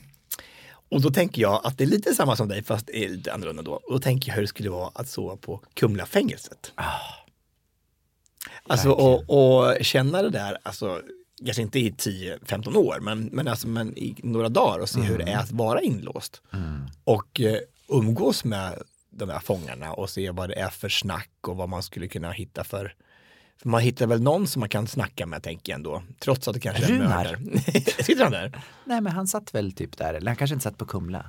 Och 0.89 1.01
då 1.01 1.11
tänker 1.11 1.41
jag 1.41 1.61
att 1.63 1.77
det 1.77 1.83
är 1.83 1.87
lite 1.87 2.13
samma 2.13 2.35
som 2.35 2.47
dig 2.47 2.63
fast 2.63 2.87
det 2.87 3.05
är 3.05 3.09
lite 3.09 3.33
annorlunda 3.33 3.61
då. 3.61 3.71
Och 3.71 3.93
då 3.93 3.99
tänker 3.99 4.29
jag 4.29 4.35
hur 4.35 4.41
det 4.41 4.47
skulle 4.47 4.69
vara 4.69 4.91
att 4.95 5.09
sova 5.09 5.37
på 5.37 5.63
Kumlafängelset. 5.73 6.71
Alltså 8.67 8.89
och, 8.89 9.23
och 9.29 9.85
känna 9.85 10.21
det 10.21 10.29
där, 10.29 10.57
alltså 10.63 11.01
kanske 11.45 11.61
inte 11.61 11.79
i 11.79 11.91
10-15 11.91 12.75
år, 12.75 12.99
men, 13.01 13.29
men, 13.31 13.47
alltså, 13.47 13.67
men 13.67 13.97
i 13.97 14.15
några 14.23 14.49
dagar 14.49 14.79
och 14.79 14.89
se 14.89 15.01
hur 15.01 15.17
det 15.17 15.23
är 15.23 15.37
att 15.37 15.51
vara 15.51 15.81
inlåst. 15.81 16.41
Och 17.03 17.41
eh, 17.41 17.57
umgås 17.87 18.43
med 18.43 18.81
de 19.09 19.29
här 19.29 19.39
fångarna 19.39 19.93
och 19.93 20.09
se 20.09 20.31
vad 20.31 20.49
det 20.49 20.59
är 20.59 20.69
för 20.69 20.89
snack 20.89 21.31
och 21.41 21.57
vad 21.57 21.69
man 21.69 21.83
skulle 21.83 22.07
kunna 22.07 22.31
hitta 22.31 22.63
för 22.63 22.93
för 23.61 23.69
man 23.69 23.81
hittar 23.81 24.07
väl 24.07 24.21
någon 24.21 24.47
som 24.47 24.59
man 24.59 24.69
kan 24.69 24.87
snacka 24.87 25.25
med 25.25 25.43
tänker 25.43 25.71
jag 25.71 25.77
ändå, 25.77 26.03
trots 26.19 26.47
att 26.47 26.53
det 26.53 26.59
kanske 26.59 26.83
är 26.85 26.89
en 26.89 26.97
mördare. 26.97 27.37
Sitter 28.03 28.23
han 28.23 28.31
där? 28.31 28.61
Nej 28.85 29.01
men 29.01 29.13
han 29.13 29.27
satt 29.27 29.55
väl 29.55 29.71
typ 29.71 29.97
där, 29.97 30.13
eller 30.13 30.27
han 30.27 30.35
kanske 30.35 30.53
inte 30.53 30.63
satt 30.63 30.77
på 30.77 30.85
Kumla. 30.85 31.25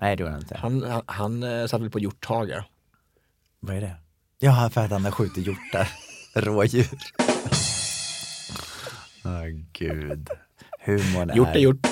Nej 0.00 0.16
det 0.16 0.20
gjorde 0.22 0.32
han 0.32 0.40
inte. 0.40 0.56
Han, 0.58 0.82
han, 0.82 1.02
han 1.06 1.42
eh, 1.42 1.66
satt 1.66 1.80
väl 1.80 1.90
på 1.90 1.98
Hjorthaga. 2.00 2.64
Vad 3.60 3.76
är 3.76 3.80
det? 3.80 3.94
Ja, 4.38 4.70
för 4.72 4.80
att 4.84 4.90
han 4.90 5.04
har 5.04 5.12
skjutit 5.12 5.46
hjortar. 5.46 5.88
Rådjur. 6.34 6.88
Åh 9.24 9.46
gud. 9.72 10.28
Humorn 10.84 11.30
är... 11.30 11.34
Gjort 11.34 11.48
är 11.48 11.58
gjort. 11.58 11.82
Det, 11.82 11.88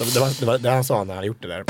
var- 0.00 0.14
det, 0.14 0.20
var, 0.20 0.40
det 0.40 0.46
var 0.46 0.58
det 0.58 0.70
han 0.70 0.84
sa 0.84 1.04
när 1.04 1.14
han 1.14 1.26
gjort 1.26 1.42
det 1.42 1.48
där. 1.48 1.64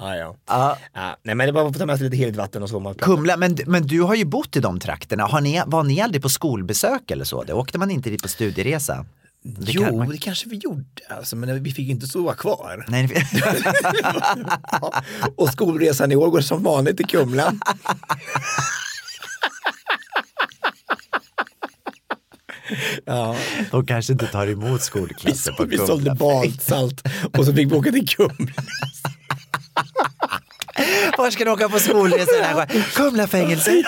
Ah, 0.00 0.14
ja. 0.14 0.36
Ja. 0.48 0.76
Ja, 0.94 1.16
nej 1.22 1.34
men 1.34 1.46
det 1.46 1.52
var 1.52 1.62
för 1.62 1.70
att 1.70 1.78
ta 1.78 1.86
med 1.86 1.98
sig 1.98 2.04
lite 2.04 2.16
heligt 2.16 2.36
vatten 2.36 2.62
och 2.62 2.68
så. 2.68 2.94
Kumla, 2.98 3.36
men, 3.36 3.56
men 3.66 3.86
du 3.86 4.00
har 4.02 4.14
ju 4.14 4.24
bott 4.24 4.56
i 4.56 4.60
de 4.60 4.80
trakterna. 4.80 5.24
Har 5.24 5.40
ni, 5.40 5.62
var 5.66 5.82
ni 5.82 6.00
aldrig 6.00 6.22
på 6.22 6.28
skolbesök 6.28 7.10
eller 7.10 7.24
så? 7.24 7.42
Det 7.44 7.52
åkte 7.52 7.78
man 7.78 7.90
inte 7.90 8.10
dit 8.10 8.22
på 8.22 8.28
studieresa? 8.28 9.06
Det 9.42 9.72
jo, 9.72 9.84
kan 9.84 9.96
man- 9.96 10.08
det 10.08 10.18
kanske 10.18 10.48
vi 10.48 10.56
gjorde, 10.56 10.84
alltså, 11.08 11.36
men 11.36 11.62
vi 11.62 11.72
fick 11.72 11.88
inte 11.88 12.06
sova 12.06 12.34
kvar. 12.34 12.84
Nej, 12.88 13.26
Ja, 13.32 15.02
och 15.36 15.48
skolresan 15.48 16.12
i 16.12 16.16
år 16.16 16.30
går 16.30 16.40
som 16.40 16.62
vanligt 16.62 16.96
till 16.96 17.06
Kumla. 17.06 17.54
Ja, 23.04 23.36
de 23.70 23.86
kanske 23.86 24.12
inte 24.12 24.26
tar 24.26 24.46
emot 24.46 24.82
skolklasser 24.82 25.52
på 25.52 25.64
vi 25.64 25.76
Kumla. 25.76 25.86
sålde 25.86 26.14
badsalt 26.14 27.02
och 27.38 27.44
så 27.44 27.52
fick 27.54 27.72
vi 27.72 27.76
åka 27.76 27.92
till 27.92 28.08
Kumla. 28.08 28.52
Var 31.18 31.30
ska 31.30 31.44
du 31.44 31.50
åka 31.50 31.68
på 31.68 31.78
skolresa 31.78 32.32
den 32.32 32.44
här 32.44 32.54
gången? 32.54 32.84
Kumlafängelset. 32.94 33.84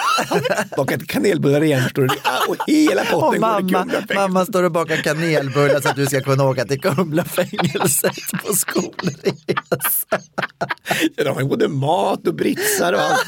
Bakat 0.76 1.06
kanelbullar 1.06 1.62
igen 1.62 1.82
förstår 1.82 2.02
du. 2.02 2.08
Och 2.48 2.56
hela 2.66 3.04
potten 3.04 3.18
Och 3.22 3.32
går 3.32 3.38
mamma, 3.40 3.58
Kumlafängelset. 3.60 4.16
mamma 4.16 4.46
står 4.46 4.62
och 4.62 4.72
bakar 4.72 4.96
kanelbullar 4.96 5.80
så 5.80 5.88
att 5.88 5.96
du 5.96 6.06
ska 6.06 6.20
kunna 6.20 6.44
åka 6.44 6.64
till 6.64 6.80
Kumlafängelset 6.80 8.14
på 8.46 8.54
skolresa. 8.54 10.18
Ja, 11.16 11.24
de 11.24 11.36
har 11.36 11.44
både 11.44 11.68
mat 11.68 12.26
och 12.26 12.34
britsar 12.34 12.92
och 12.92 13.00
allt. 13.00 13.26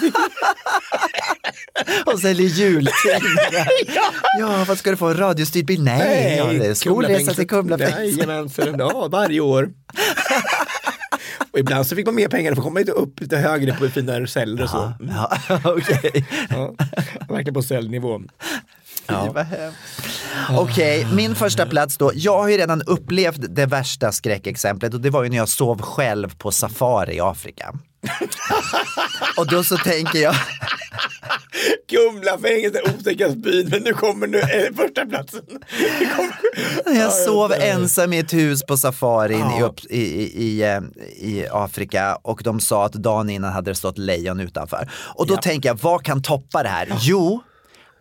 Och 2.06 2.20
säljer 2.20 2.46
jultidningar. 2.48 3.68
Ja, 4.38 4.64
vad 4.68 4.78
ska 4.78 4.90
du 4.90 4.96
få? 4.96 5.06
En 5.06 5.16
radiostyrd 5.16 5.66
bil? 5.66 5.82
Nej, 5.84 6.36
ja, 6.38 6.52
är 6.64 6.74
skolresa 6.74 7.34
till 7.34 7.48
Kumlafängelset. 7.48 8.18
Jajamensan, 8.18 8.74
ja, 8.78 9.08
varje 9.08 9.40
år. 9.40 9.70
Och 11.54 11.60
ibland 11.60 11.86
så 11.86 11.96
fick 11.96 12.06
man 12.06 12.14
mer 12.14 12.28
pengar 12.28 12.52
för 12.52 12.56
att 12.56 12.64
komma 12.64 12.78
lite 12.78 12.92
upp 12.92 13.20
lite 13.20 13.36
högre 13.36 13.72
på 13.72 13.88
finare 13.88 14.26
celler 14.26 14.62
och 14.62 14.70
så. 14.70 14.92
Ja, 15.00 15.38
okej. 15.64 16.26
Ja, 16.50 16.74
verkligen 17.28 17.54
på 17.54 17.62
cellnivå. 17.62 18.20
Hemskt. 19.42 20.58
Okej, 20.58 21.06
min 21.14 21.34
första 21.34 21.66
plats 21.66 21.96
då. 21.96 22.10
Jag 22.14 22.38
har 22.38 22.48
ju 22.48 22.56
redan 22.56 22.82
upplevt 22.82 23.56
det 23.56 23.66
värsta 23.66 24.12
skräckexemplet 24.12 24.94
och 24.94 25.00
det 25.00 25.10
var 25.10 25.22
ju 25.22 25.28
när 25.30 25.36
jag 25.36 25.48
sov 25.48 25.82
själv 25.82 26.36
på 26.38 26.52
safari 26.52 27.16
i 27.16 27.20
Afrika. 27.20 27.74
och 29.36 29.46
då 29.46 29.64
så 29.64 29.76
tänker 29.76 30.18
jag, 30.18 30.34
Kumlafängelse, 31.90 32.80
otäckast 32.98 33.36
byn, 33.36 33.68
men 33.70 33.82
nu 33.82 33.92
kommer 33.92 34.26
nu 34.26 34.38
eh, 34.38 34.74
första 34.76 35.06
platsen. 35.06 35.42
Kommer- 36.16 37.00
jag 37.00 37.12
sov 37.12 37.50
Ja, 37.50 37.56
ensam 37.56 38.12
i 38.12 38.18
ett 38.18 38.32
hus 38.32 38.62
på 38.68 38.76
safarin 38.76 39.38
i, 39.38 39.60
Ja. 39.60 39.74
i, 39.90 40.00
i, 40.00 40.44
i, 40.44 40.62
eh, 40.62 40.80
i 41.28 41.46
Afrika 41.52 42.16
och 42.22 42.40
de 42.44 42.60
sa 42.60 42.84
att 42.86 42.92
dagen 42.92 43.30
innan 43.30 43.52
hade 43.52 43.70
det 43.70 43.74
stått 43.74 43.98
lejon 43.98 44.40
utanför. 44.40 44.90
Och 45.14 45.26
då 45.26 45.36
tänker 45.36 45.68
jag, 45.68 45.78
vad 45.82 46.04
kan 46.04 46.22
toppa 46.22 46.62
det 46.62 46.68
här? 46.68 46.88
Jo, 47.00 47.42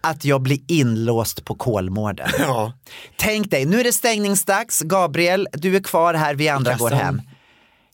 att 0.01 0.25
jag 0.25 0.41
blir 0.41 0.59
inlåst 0.67 1.45
på 1.45 1.55
Kolmården. 1.55 2.29
Ja. 2.39 2.73
Tänk 3.17 3.51
dig, 3.51 3.65
nu 3.65 3.79
är 3.79 3.83
det 3.83 3.93
stängningsdags. 3.93 4.81
Gabriel, 4.81 5.47
du 5.53 5.75
är 5.75 5.83
kvar 5.83 6.13
här, 6.13 6.35
vi 6.35 6.49
andra 6.49 6.73
går 6.73 6.89
hem. 6.91 7.21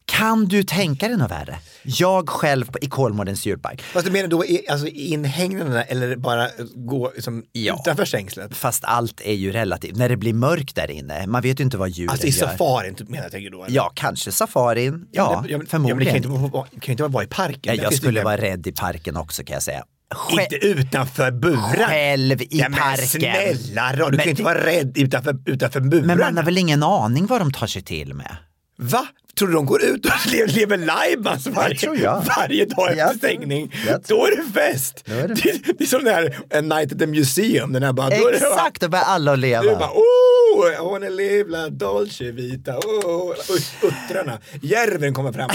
Kan 0.09 0.45
du 0.45 0.63
tänka 0.63 1.07
dig 1.07 1.17
något 1.17 1.31
värre? 1.31 1.59
Jag 1.83 2.29
själv 2.29 2.65
på, 2.71 2.79
i 2.81 2.87
Kolmårdens 2.87 3.45
djurpark. 3.45 3.81
Fast 3.81 4.05
du 4.05 4.11
menar 4.11 4.27
då 4.27 4.45
i, 4.45 4.65
alltså, 4.69 4.87
inhägnaderna 4.87 5.83
eller 5.83 6.15
bara 6.15 6.47
gå 6.75 7.11
liksom, 7.15 7.43
utanför 7.53 8.05
stängslet? 8.05 8.57
Fast 8.57 8.83
allt 8.83 9.21
är 9.21 9.33
ju 9.33 9.51
relativt. 9.51 9.95
När 9.97 10.09
det 10.09 10.17
blir 10.17 10.33
mörkt 10.33 10.75
där 10.75 10.91
inne, 10.91 11.27
man 11.27 11.41
vet 11.41 11.59
ju 11.59 11.63
inte 11.63 11.77
vad 11.77 11.89
djuren 11.89 12.09
Alltså 12.09 12.27
i 12.27 12.29
gör. 12.29 12.47
safarin 12.47 12.95
typ, 12.95 13.09
menar 13.09 13.23
jag 13.23 13.31
tänker 13.31 13.49
då? 13.51 13.63
eller? 13.63 13.75
Ja, 13.75 13.91
kanske 13.95 14.31
safarin. 14.31 15.05
Ja, 15.11 15.43
men- 15.47 15.57
men- 15.57 15.67
förmodligen. 15.67 15.99
Ja, 15.99 16.05
det 16.05 16.05
kan 16.05 16.31
ju 16.31 16.37
inte, 16.43 16.51
vara- 16.57 16.67
kan 16.81 16.91
inte 16.91 17.03
vara 17.03 17.23
i 17.23 17.27
parken. 17.27 17.75
Ja, 17.75 17.83
jag 17.83 17.93
skulle 17.93 18.23
vara 18.23 18.37
rädd 18.37 18.67
i 18.67 18.71
parken 18.71 19.17
också 19.17 19.43
kan 19.43 19.53
jag 19.53 19.63
säga. 19.63 19.83
Inte 20.31 20.55
utanför 20.55 21.31
burar. 21.31 21.87
Själv 21.87 22.41
i 22.41 22.47
ja, 22.51 22.69
men 22.69 22.79
parken. 22.79 23.07
snälla 23.07 23.93
du 23.95 24.03
Men- 24.03 24.11
kan 24.17 24.23
ju 24.25 24.29
inte 24.29 24.43
vara 24.43 24.65
rädd 24.65 24.97
utanför, 24.97 25.37
utanför 25.45 25.79
burar. 25.79 26.05
Men 26.05 26.19
man 26.19 26.37
har 26.37 26.43
väl 26.43 26.57
ingen 26.57 26.83
aning 26.83 27.25
vad 27.25 27.41
de 27.41 27.51
tar 27.51 27.67
sig 27.67 27.81
till 27.81 28.13
med? 28.13 28.37
Va? 28.79 29.07
Tror 29.37 29.47
du 29.47 29.53
de 29.53 29.65
går 29.65 29.83
ut 29.83 30.05
och 30.05 30.11
lever, 30.31 30.47
lever 30.53 30.77
lajbans 30.77 31.47
varje, 31.47 31.89
varje 32.37 32.65
dag 32.65 32.97
efter 32.97 33.17
stängning? 33.17 33.73
Då 34.07 34.25
är 34.25 34.35
det 34.35 34.51
fest! 34.53 35.03
är 35.05 35.27
det 35.27 35.33
det, 35.33 35.73
det 35.77 35.83
är 35.83 35.85
som 35.87 36.03
den 36.03 36.13
här 36.15 36.37
A 36.53 36.61
Night 36.61 36.91
at 36.93 36.99
the 36.99 37.07
Museum. 37.07 37.73
Den 37.73 37.83
här 37.83 37.93
bara, 37.93 38.09
då 38.09 38.15
är 38.27 38.31
det 38.33 38.39
bara- 38.39 38.49
Exakt, 38.53 38.81
då 38.81 38.87
börjar 38.89 39.05
alla 39.05 39.33
att 39.33 39.39
leva. 39.39 39.63
Du 39.63 39.69
bara, 39.69 39.89
oh, 39.91 40.73
I 40.73 40.77
wanna 40.91 41.09
live 41.09 41.49
la 41.49 41.69
dolce 41.69 42.31
vita, 42.31 42.77
oh, 42.77 43.31
Ut- 43.49 43.73
uttrarna. 43.83 44.39
Järven 44.61 45.13
kommer 45.13 45.31
fram. 45.33 45.49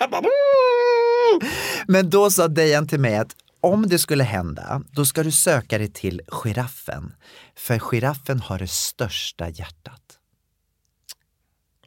Bara, 0.10 0.20
oh. 0.20 1.48
Men 1.88 2.10
då 2.10 2.30
sa 2.30 2.48
Dejan 2.48 2.88
till 2.88 3.00
mig 3.00 3.16
att 3.16 3.36
om 3.60 3.88
det 3.88 3.98
skulle 3.98 4.24
hända, 4.24 4.82
då 4.90 5.04
ska 5.04 5.22
du 5.22 5.30
söka 5.30 5.78
dig 5.78 5.92
till 5.92 6.20
giraffen. 6.28 7.12
För 7.56 7.78
giraffen 7.78 8.40
har 8.40 8.58
det 8.58 8.70
största 8.70 9.48
hjärtat. 9.48 10.01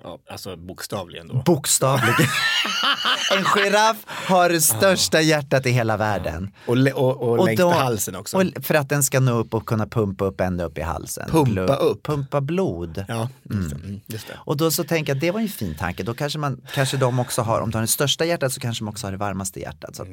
Ja, 0.05 0.19
alltså 0.29 0.55
bokstavligen 0.57 1.27
då. 1.27 1.33
Bokstavligen. 1.45 2.15
en 3.37 3.43
giraff 3.45 3.97
har 4.07 4.49
det 4.49 4.61
största 4.61 5.21
hjärtat 5.21 5.65
i 5.65 5.69
hela 5.71 5.97
världen. 5.97 6.51
Och, 6.67 6.77
le- 6.77 6.91
och, 6.91 7.21
och, 7.39 7.45
längst 7.45 7.61
då- 7.61 7.69
halsen 7.69 8.15
också. 8.15 8.37
Och 8.37 8.43
för 8.65 8.73
att 8.75 8.89
den 8.89 9.03
ska 9.03 9.19
nå 9.19 9.37
upp 9.37 9.53
och 9.53 9.65
kunna 9.65 9.87
pumpa 9.87 10.25
upp 10.25 10.41
ända 10.41 10.63
upp 10.63 10.77
i 10.77 10.81
halsen. 10.81 11.29
Pumpa 11.29 11.51
Blod- 11.51 11.77
upp? 11.79 12.03
Pumpa 12.05 12.41
blod. 12.41 13.05
Ja, 13.07 13.29
just 13.43 13.69
det. 13.69 13.75
Mm, 13.75 14.01
just 14.07 14.27
det. 14.27 14.33
Och 14.37 14.57
då 14.57 14.71
så 14.71 14.83
tänker 14.83 15.13
jag, 15.13 15.21
det 15.21 15.31
var 15.31 15.39
ju 15.39 15.45
en 15.45 15.51
fin 15.51 15.75
tanke. 15.75 16.03
Då 16.03 16.13
kanske, 16.13 16.39
man, 16.39 16.61
kanske 16.73 16.97
de 16.97 17.19
också 17.19 17.41
har, 17.41 17.61
om 17.61 17.71
de 17.71 17.77
har 17.77 17.81
det 17.81 17.87
största 17.87 18.25
hjärtat 18.25 18.53
så 18.53 18.59
kanske 18.59 18.85
de 18.85 18.89
också 18.89 19.07
har 19.07 19.11
det 19.11 19.17
varmaste 19.17 19.59
hjärtat. 19.59 19.95
Så 19.95 20.01
att, 20.03 20.09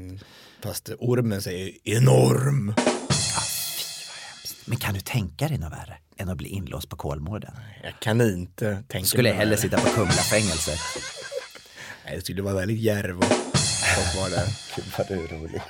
Fast 0.63 0.91
ormen 0.99 1.43
säger 1.43 1.71
enorm. 1.85 2.75
Men 4.65 4.79
kan 4.79 4.95
du 4.95 5.01
tänka 5.01 5.49
dig 5.49 5.59
något 5.59 5.73
värre 5.73 5.97
än 6.17 6.29
att 6.29 6.37
bli 6.37 6.49
inlåst 6.49 6.89
på 6.89 6.97
Kolmården? 6.97 7.55
Jag 7.83 8.01
kan 8.01 8.21
inte 8.21 8.83
tänka 8.89 9.07
Skulle 9.07 9.29
jag 9.29 9.35
mig 9.35 9.39
hellre 9.39 9.57
sitta 9.57 9.77
på 9.81 9.87
Kumlafängelset. 9.91 10.81
Nej, 12.05 12.17
det 12.17 12.21
skulle 12.23 12.43
vara 12.43 12.55
väldigt 12.55 12.79
djärv 12.79 13.19
och, 13.19 13.25
och 13.25 14.17
vara 14.17 14.29
där. 14.29 14.47
Gud 14.77 14.85
vad 14.99 15.09
du 15.09 15.15
är 15.15 15.29
rolig. 15.29 15.63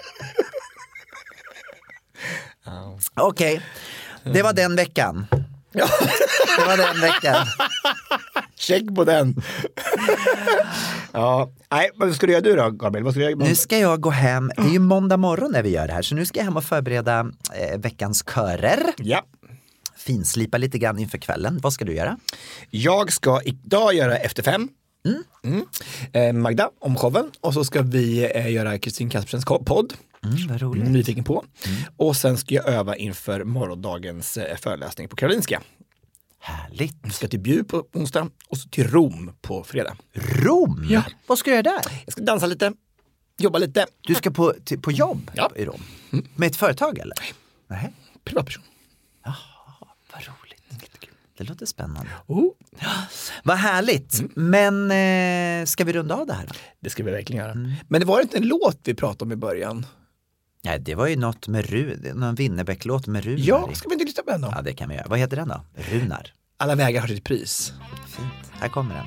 Okej, 3.15 3.63
det 4.25 4.43
var 4.43 4.53
den 4.53 4.77
veckan. 4.77 5.27
Det 5.73 6.65
var 6.67 6.77
den 6.77 7.01
veckan. 7.01 7.47
Check 8.55 8.95
på 8.95 9.05
den. 9.05 9.35
ja, 11.13 11.51
nej, 11.71 11.91
vad 11.95 12.15
ska 12.15 12.27
du 12.27 12.33
göra 12.33 12.43
du 12.43 12.57
då, 12.57 12.71
Gabriel? 12.71 13.05
Vad 13.05 13.15
ska 13.15 13.21
du 13.21 13.31
göra? 13.31 13.45
Nu 13.45 13.55
ska 13.55 13.79
jag 13.79 14.01
gå 14.01 14.11
hem, 14.11 14.51
det 14.57 14.63
är 14.63 14.73
ju 14.73 14.79
måndag 14.79 15.17
morgon 15.17 15.53
när 15.53 15.63
vi 15.63 15.69
gör 15.69 15.87
det 15.87 15.93
här, 15.93 16.03
så 16.03 16.15
nu 16.15 16.27
ska 16.27 16.41
jag 16.41 16.45
hem 16.45 16.57
och 16.57 16.65
förbereda 16.65 17.21
eh, 17.55 17.79
veckans 17.79 18.25
körer. 18.35 18.83
Ja. 18.97 19.23
Finslipa 19.97 20.59
lite 20.59 20.79
grann 20.79 20.99
inför 20.99 21.19
kvällen. 21.19 21.59
Vad 21.63 21.73
ska 21.73 21.85
du 21.85 21.95
göra? 21.95 22.19
Jag 22.71 23.13
ska 23.13 23.41
idag 23.43 23.95
göra 23.95 24.17
Efter 24.17 24.43
fem. 24.43 24.69
Mm. 25.45 25.65
Eh, 26.13 26.33
Magda 26.33 26.71
om 26.81 26.97
showen 26.97 27.31
och 27.41 27.55
så 27.55 27.65
ska 27.65 27.83
vi 27.83 28.31
eh, 28.35 28.53
göra 28.53 28.79
Kristin 28.79 29.11
Kaspersens 29.11 29.45
podd. 29.45 29.95
Mm, 30.25 30.49
vad 30.49 30.61
roligt. 30.61 30.89
Nyfiken 30.89 31.25
på. 31.25 31.45
Och 31.97 32.17
sen 32.17 32.37
ska 32.37 32.55
jag 32.55 32.69
öva 32.69 32.97
inför 32.97 33.45
morgondagens 33.45 34.37
eh, 34.37 34.57
föreläsning 34.57 35.09
på 35.09 35.17
Karolinska. 35.17 35.61
Härligt. 36.45 36.97
Jag 37.03 37.15
ska 37.15 37.29
till 37.29 37.41
Bjuv 37.41 37.63
på 37.63 37.85
onsdag 37.93 38.29
och 38.49 38.59
så 38.59 38.69
till 38.69 38.89
Rom 38.91 39.33
på 39.41 39.65
fredag. 39.65 39.97
Rom? 40.13 40.87
Ja. 40.91 41.03
Vad 41.27 41.39
ska 41.39 41.51
du 41.51 41.55
göra 41.57 41.63
där? 41.63 42.03
Jag 42.05 42.13
ska 42.13 42.23
dansa 42.23 42.47
lite, 42.47 42.73
jobba 43.39 43.59
lite. 43.59 43.87
Du 44.01 44.15
ska 44.15 44.31
på, 44.31 44.55
till, 44.65 44.81
på 44.81 44.93
jobb 44.93 45.31
Ja. 45.35 45.51
i 45.57 45.65
Rom? 45.65 45.81
Med 46.37 46.47
ett 46.47 46.57
företag 46.57 46.99
eller? 46.99 47.17
Nej. 47.69 47.93
Privatperson. 48.25 48.63
Vad 50.13 50.23
roligt. 50.23 50.89
Det 51.39 51.45
låter 51.45 51.67
spännande. 51.67 52.11
Oh. 52.27 52.51
Vad 53.45 53.57
härligt. 53.57 54.23
Men 54.37 54.91
eh, 54.91 55.67
ska 55.67 55.85
vi 55.85 55.93
runda 55.93 56.15
av 56.15 56.27
det 56.27 56.33
här? 56.35 56.47
Då? 56.47 56.55
Det 56.81 56.91
ska 56.91 57.05
vi 57.05 57.11
verkligen 57.11 57.43
göra. 57.43 57.55
Men 57.89 58.01
det 58.01 58.07
var 58.07 58.21
inte 58.21 58.37
en 58.37 58.49
låt 58.49 58.79
vi 58.85 58.95
pratade 58.95 59.25
om 59.25 59.33
i 59.33 59.37
början? 59.37 59.87
Nej, 60.65 60.79
det 60.81 60.95
var 60.95 61.07
ju 61.07 61.17
något 61.17 61.49
med 61.49 61.71
Run, 61.71 62.07
någon 62.15 62.35
Winnerbäck-låt 62.35 63.07
med 63.07 63.25
Runar 63.25 63.39
Ja, 63.39 63.69
ska 63.75 63.89
vi 63.89 63.95
inte 63.95 64.05
lyssna 64.05 64.23
på 64.23 64.31
den 64.31 64.41
då? 64.41 64.53
Ja, 64.55 64.63
det 64.63 64.73
kan 64.73 64.89
vi 64.89 64.95
göra. 64.95 65.07
Vad 65.09 65.19
heter 65.19 65.37
den 65.37 65.49
då? 65.49 65.65
Runar. 65.75 66.33
Alla 66.57 66.75
vägar 66.75 67.01
har 67.01 67.09
sitt 67.09 67.25
pris. 67.25 67.73
Fint. 68.07 68.53
Här 68.61 68.69
kommer 68.69 68.95
den. 68.95 69.05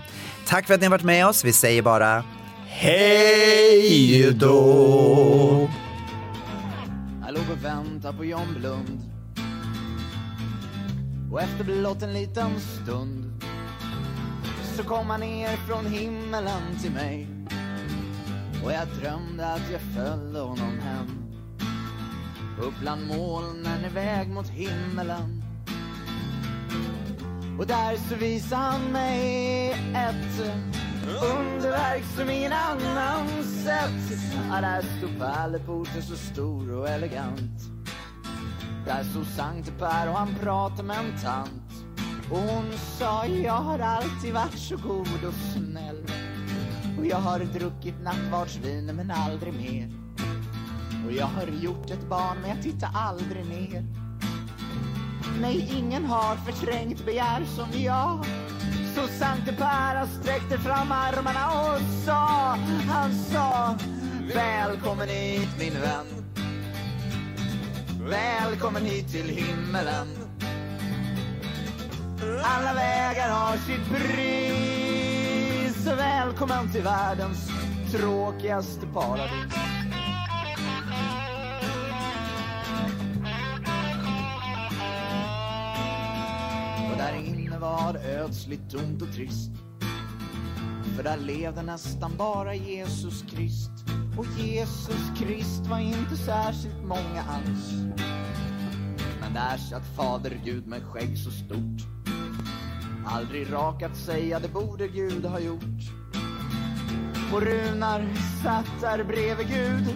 Tack 0.47 0.68
för 0.68 0.74
att 0.74 0.80
ni 0.80 0.86
har 0.86 0.91
varit 0.91 1.03
med 1.03 1.28
oss. 1.28 1.43
Vi 1.45 1.53
säger 1.53 1.82
bara 1.82 2.24
Hej 2.68 4.34
då! 4.34 5.70
Jag 7.26 7.34
låg 7.34 7.43
och 7.51 7.66
väntade 7.66 8.18
på 8.18 8.26
John 8.26 8.53
Blund 8.60 9.01
Och 11.32 11.41
efter 11.41 11.64
blott 11.64 12.01
en 12.01 12.14
liten 12.14 12.60
stund 12.60 13.43
Så 14.78 14.84
kom 14.84 15.10
han 15.10 15.20
ner 15.20 15.58
från 15.68 15.86
himmelen 15.86 16.80
till 16.82 16.91
mig 16.91 17.28
Och 18.66 18.72
jag 18.72 18.88
drömde 19.01 19.47
att 19.47 19.72
jag 19.72 19.82
följde 19.82 20.39
honom 20.39 20.80
hem 20.80 21.25
upp 22.62 22.80
bland 22.80 23.08
molnen 23.08 23.86
iväg 23.86 24.30
mot 24.30 24.47
himmelen. 24.47 25.43
Och 27.60 27.68
där 27.68 27.95
så 28.10 28.16
visade 28.16 28.62
han 28.62 28.82
mig 28.82 29.72
ett 29.95 30.39
underverk 31.06 32.03
som 32.18 32.30
ingen 32.30 32.53
annan 32.53 33.28
sett. 33.43 34.20
Ja, 34.49 34.62
där 34.62 34.82
stod 34.82 35.20
pärleporten 35.20 36.01
så 36.01 36.16
stor 36.16 36.72
och 36.72 36.89
elegant. 36.89 37.62
Där 38.86 39.03
stod 39.03 39.26
Sankte 39.26 39.72
Per 39.72 40.10
och 40.10 40.16
han 40.16 40.36
pratade 40.41 40.84
med 40.84 40.97
en 40.97 41.22
tant. 41.24 41.72
Och 42.32 42.38
hon 42.38 42.72
sa, 42.78 43.26
jag 43.26 43.53
har 43.53 43.80
alltid 43.80 44.34
varit 44.34 44.60
så 44.60 44.78
god 44.78 45.26
och 45.28 45.34
snäll. 45.53 46.06
Och 46.99 47.06
jag 47.06 47.18
har 47.18 47.39
druckit 47.39 48.01
nattvardsvin 48.03 48.86
men 48.86 49.12
aldrig 49.12 49.53
mer. 49.53 50.05
Och 51.06 51.14
jag 51.14 51.26
har 51.26 51.47
gjort 51.47 51.91
ett 51.91 52.10
barn 52.10 52.38
men 52.41 52.49
jag 52.49 52.62
tittar 52.62 52.89
aldrig 52.93 53.45
ner. 53.45 53.84
Nej, 55.41 55.74
ingen 55.78 56.06
har 56.06 56.36
förträngt 56.36 57.06
begär 57.06 57.45
som 57.45 57.82
jag. 57.82 58.26
Så 58.95 59.08
Sankte 59.08 59.53
Per 59.53 60.06
sträckte 60.06 60.58
fram 60.58 60.91
armarna 60.91 61.47
och 61.47 61.82
sa 62.06 62.58
Han 62.89 63.14
sa 63.14 63.78
Välkommen 64.34 65.10
hit 65.10 65.49
min 65.60 65.74
vän. 65.74 66.06
Välkommen 68.10 68.86
hit 68.86 69.12
till 69.12 69.30
himmelen. 69.30 70.08
Alla 72.43 72.74
vägar 72.74 73.30
har 73.30 73.58
sitt 73.58 73.89
pris. 73.89 75.88
Välkommen 75.97 76.72
till 76.72 76.84
världens 76.84 77.51
tråkigaste 77.91 78.88
paradis. 78.93 79.75
Var 87.76 87.94
det 87.94 88.20
ödsligt 88.20 88.72
tomt 88.72 89.02
och 89.02 89.14
trist. 89.14 89.52
För 90.96 91.04
där 91.04 91.18
levde 91.18 91.62
nästan 91.62 92.12
bara 92.18 92.56
Jesus 92.56 93.22
Krist. 93.22 93.72
Och 94.18 94.26
Jesus 94.38 95.12
Krist 95.18 95.68
var 95.68 95.80
inte 95.80 96.18
särskilt 96.18 96.84
många 96.84 97.24
alls. 97.30 97.72
Men 99.22 99.34
där 99.34 99.58
satt 99.58 99.96
fader 99.96 100.42
Gud 100.46 100.68
med 100.68 100.84
skägg 100.84 101.18
så 101.18 101.32
stort. 101.32 101.82
Aldrig 103.06 103.54
rakat 103.54 103.98
sig, 103.98 104.28
ja 104.28 104.40
det 104.40 104.54
borde 104.54 104.88
Gud 104.88 105.26
ha 105.26 105.40
gjort. 105.40 105.82
Och 107.34 107.42
Runar 107.42 108.08
satt 108.44 108.82
där 108.82 109.04
bredvid 109.04 109.48
Gud. 109.48 109.96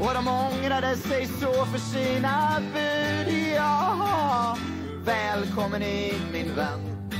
Och 0.00 0.14
de 0.14 0.28
ångrade 0.28 0.96
sig 0.96 1.26
så 1.26 1.64
för 1.64 1.78
sina 1.78 2.60
bud 2.74 3.34
Ja, 3.56 4.56
välkommen 5.04 5.82
hit 5.82 6.22
min 6.32 6.54
vän. 6.54 7.10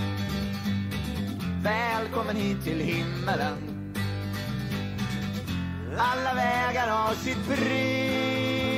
Välkommen 1.62 2.36
hit 2.36 2.64
till 2.64 2.80
himmelen. 2.80 3.56
Alla 5.98 6.34
vägar 6.34 6.88
har 6.88 7.14
sitt 7.14 7.46
pris. 7.46 8.70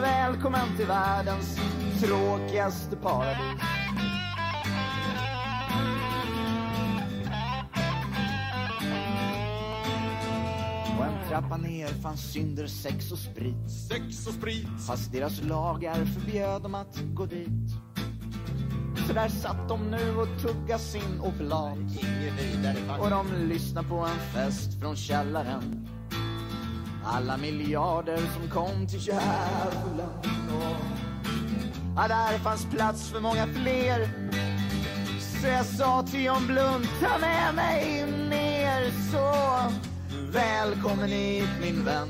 Välkommen 0.00 0.76
till 0.76 0.86
världens 0.86 1.60
tråkigaste 2.00 2.96
paradis. 2.96 3.62
Och 10.98 11.04
en 11.04 11.28
trappa 11.28 11.56
ner 11.56 11.88
fanns 11.88 12.32
synder, 12.32 12.66
sex 12.66 13.12
och 13.12 13.18
sprit. 13.18 13.70
Sex 13.88 14.26
och 14.26 14.34
sprit. 14.34 14.68
Fast 14.86 15.12
deras 15.12 15.42
lagar 15.42 16.04
förbjöd 16.04 16.62
dem 16.62 16.74
att 16.74 17.00
gå 17.14 17.26
dit 17.26 17.88
Så 19.06 19.12
där 19.12 19.28
satt 19.28 19.68
de 19.68 19.90
nu 19.90 20.16
och 20.16 20.28
tugga 20.42 20.78
sin 20.78 21.20
oblat 21.20 21.78
Och 23.00 23.10
de 23.10 23.48
lyssnar 23.48 23.82
på 23.82 23.96
en 23.96 24.18
fest 24.34 24.80
från 24.80 24.96
källaren. 24.96 25.88
Alla 27.04 27.36
miljarder 27.36 28.16
som 28.16 28.50
kom 28.50 28.86
till 28.86 29.00
djävulen. 29.00 30.08
Ja, 31.96 32.08
där 32.08 32.38
fanns 32.38 32.66
plats 32.66 33.10
för 33.10 33.20
många 33.20 33.46
fler. 33.46 34.08
Så 35.40 35.46
jag 35.46 35.66
sa 35.66 36.02
till 36.02 36.24
John 36.24 36.46
Blund, 36.46 36.86
ta 37.00 37.18
med 37.18 37.54
mig 37.54 38.06
ner 38.28 38.90
Så 39.12 39.34
välkommen 40.32 41.08
hit 41.08 41.50
min 41.60 41.84
vän. 41.84 42.08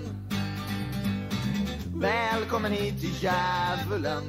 Välkommen 1.95 2.73
hit 2.73 3.01
till 3.01 3.23
djävulen 3.23 4.23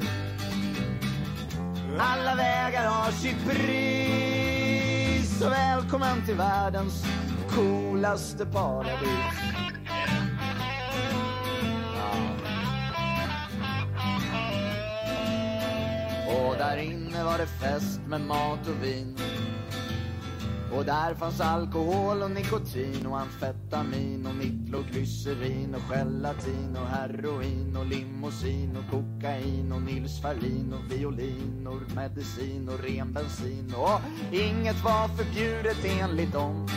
alla 1.98 2.36
vägar 2.36 2.86
har 2.86 3.12
sitt 3.12 3.46
pris. 3.46 5.40
Så 5.40 5.50
välkommen 5.50 6.26
till 6.26 6.36
världens 6.36 7.06
coolaste 7.50 8.46
paradis. 8.46 9.10
Och 16.28 16.56
där 16.58 16.78
inne 16.78 17.24
var 17.24 17.38
det 17.38 17.48
fest 17.48 18.00
med 18.08 18.22
mat 18.22 18.68
och 18.68 18.84
vin. 18.84 19.16
Och 20.78 20.86
där 20.86 21.16
fanns 21.16 21.42
alkohol 21.42 22.22
och 22.22 22.32
nikotin 22.32 23.06
och 23.06 23.20
amfetamin 23.20 24.28
och 24.28 24.36
nikloglycerin 24.36 25.76
och 25.76 25.82
gelatin 25.82 26.78
och 26.82 26.88
heroin 26.88 27.78
och 27.78 27.86
limousin 27.86 28.78
och 28.78 28.92
kokain 28.92 29.72
och 29.72 29.82
Nils 29.82 30.22
Ferlin 30.22 30.74
och 30.74 30.92
violin 30.92 31.68
och 31.68 31.96
medicin 31.96 32.70
och 32.70 32.80
ren 32.80 33.14
bensin. 33.14 33.74
Och 33.76 34.02
inget 34.34 34.84
var 34.84 35.08
förbjudet 35.08 35.86
enligt 35.86 36.34
dem. 36.34 36.68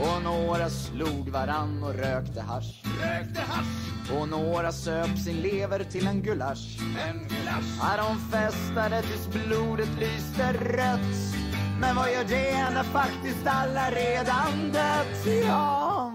Och 0.00 0.22
några 0.22 0.70
slog 0.70 1.28
varann 1.28 1.82
och 1.82 1.94
rökte 1.94 2.40
hasch. 2.40 2.82
Rökte 2.84 3.40
hasch. 3.40 4.12
Och 4.20 4.28
några 4.28 4.72
söp 4.72 5.18
sin 5.18 5.36
lever 5.36 5.84
till 5.84 6.06
en 6.06 6.22
gulasch. 6.22 6.78
En 7.08 7.18
gulasch. 7.18 7.78
Ja, 7.80 7.96
de 7.96 8.18
festade 8.30 9.02
tills 9.02 9.28
blodet 9.28 9.88
lyste 10.00 10.52
rött 10.52 11.41
men 11.82 11.96
vad 11.96 12.12
gör 12.12 12.24
det 12.24 12.70
när 12.74 12.82
faktiskt 12.82 13.46
alla 13.46 13.90
redan 13.90 14.72
dött? 14.72 15.26
Ja, 15.46 16.12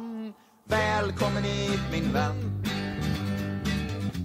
välkommen 0.66 1.44
hit 1.44 1.80
min 1.92 2.14
vän. 2.14 2.64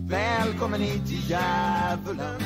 Välkommen 0.08 0.80
hit 0.80 1.06
till 1.06 1.30
djävulen. 1.30 2.40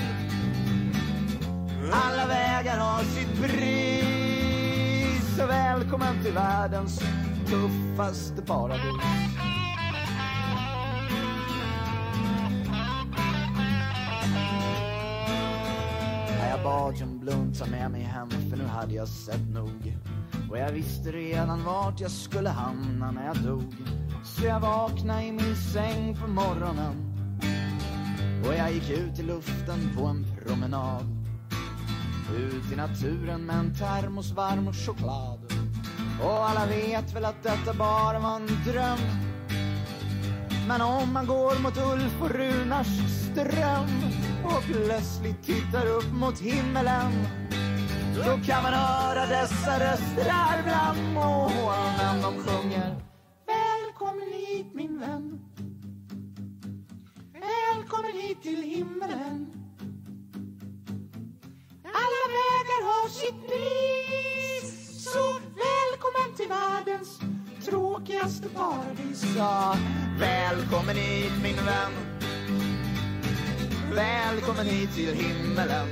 Alla 1.93 2.27
vägar 2.27 2.79
har 2.79 3.03
sitt 3.03 3.43
pris. 3.43 5.37
Så 5.39 5.47
välkommen 5.47 6.23
till 6.25 6.33
världens 6.33 7.01
tuffaste 7.47 8.43
paradis. 8.43 9.56
Jag 16.57 16.65
bad 16.65 16.97
John 16.97 17.19
Blund 17.19 17.59
ta 17.59 17.67
med 17.67 17.91
mig 17.91 18.03
hem 18.03 18.31
för 18.31 18.57
nu 18.57 18.65
hade 18.65 18.95
jag 18.95 19.09
sett 19.09 19.49
nog. 19.49 19.97
Och 20.51 20.59
jag 20.59 20.73
visste 20.73 21.13
redan 21.13 21.65
vart 21.65 22.01
jag 22.01 22.11
skulle 22.11 22.49
hamna 22.49 23.11
när 23.11 23.27
jag 23.27 23.37
dog. 23.37 23.75
Så 24.25 24.45
jag 24.45 24.61
vaknade 24.61 25.23
i 25.23 25.33
min 25.33 25.57
säng 25.57 26.17
på 26.17 26.27
morgonen. 26.27 27.15
Och 28.47 28.55
jag 28.55 28.73
gick 28.73 28.91
ut 28.91 29.19
i 29.19 29.23
luften 29.23 29.91
på 29.97 30.05
en 30.05 30.27
promenad. 30.47 31.27
Ut 32.37 32.73
i 32.73 32.77
naturen 32.77 33.47
med 33.47 33.57
en 33.57 33.75
termos 33.75 34.33
varm 34.33 34.73
choklad. 34.73 35.39
Och 36.23 36.49
alla 36.49 36.67
vet 36.67 37.15
väl 37.15 37.25
att 37.25 37.43
detta 37.43 37.75
bara 37.75 38.19
var 38.19 38.37
en 38.37 38.47
dröm. 38.47 38.99
Men 40.69 40.81
om 40.81 41.13
man 41.13 41.27
går 41.27 41.63
mot 41.63 41.77
Ulf 41.77 42.23
och 42.23 42.31
Runars 42.31 43.23
ström 43.33 44.26
och 44.47 44.63
plötsligt 44.65 45.43
tittar 45.43 45.87
upp 45.87 46.13
mot 46.13 46.39
himmelen. 46.41 47.13
Då 48.17 48.23
kan 48.47 48.63
man 48.63 48.73
höra 48.73 49.27
dessa 49.27 49.81
röster 49.81 50.31
här 50.31 50.63
bland 50.63 51.15
molnen 51.15 52.23
de 52.23 52.45
sjunger. 52.45 52.97
Välkommen 53.47 54.33
hit 54.33 54.67
min 54.75 55.01
vän. 55.01 55.41
Välkommen 57.33 58.13
hit 58.13 58.43
till 58.43 58.63
himmelen. 58.63 59.47
Alla 61.85 62.25
vägar 62.39 62.83
har 62.85 63.09
sitt 63.09 63.47
pris. 63.49 65.05
Så 65.13 65.33
välkommen 65.35 66.37
till 66.37 66.49
världens 66.49 67.21
tråkigaste 67.65 68.49
paradis. 68.49 69.25
Ja, 69.37 69.77
välkommen 70.19 70.97
hit 70.97 71.33
min 71.43 71.57
vän. 71.57 72.16
Välkommen 73.97 74.67
hit 74.67 74.95
till 74.95 75.15
himmelen. 75.15 75.87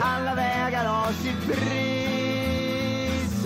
Alla 0.00 0.34
vägar 0.34 0.84
har 0.84 1.12
sitt 1.12 1.46
pris. 1.46 2.76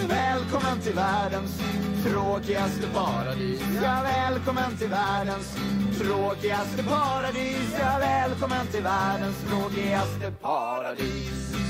Välkommen 0.09 0.81
till 0.81 0.95
världens 0.95 1.61
tråkigaste 2.05 2.87
paradis. 2.95 3.61
Ja, 3.83 4.03
välkommen 4.03 4.77
till 4.79 4.89
världens 4.89 5.57
tråkigaste 5.99 6.83
paradis. 6.83 7.77
Ja, 7.81 7.99
välkommen 8.01 8.67
till 8.67 8.83
världens 8.83 9.37
tråkigaste 9.51 10.33
paradis. 10.41 11.70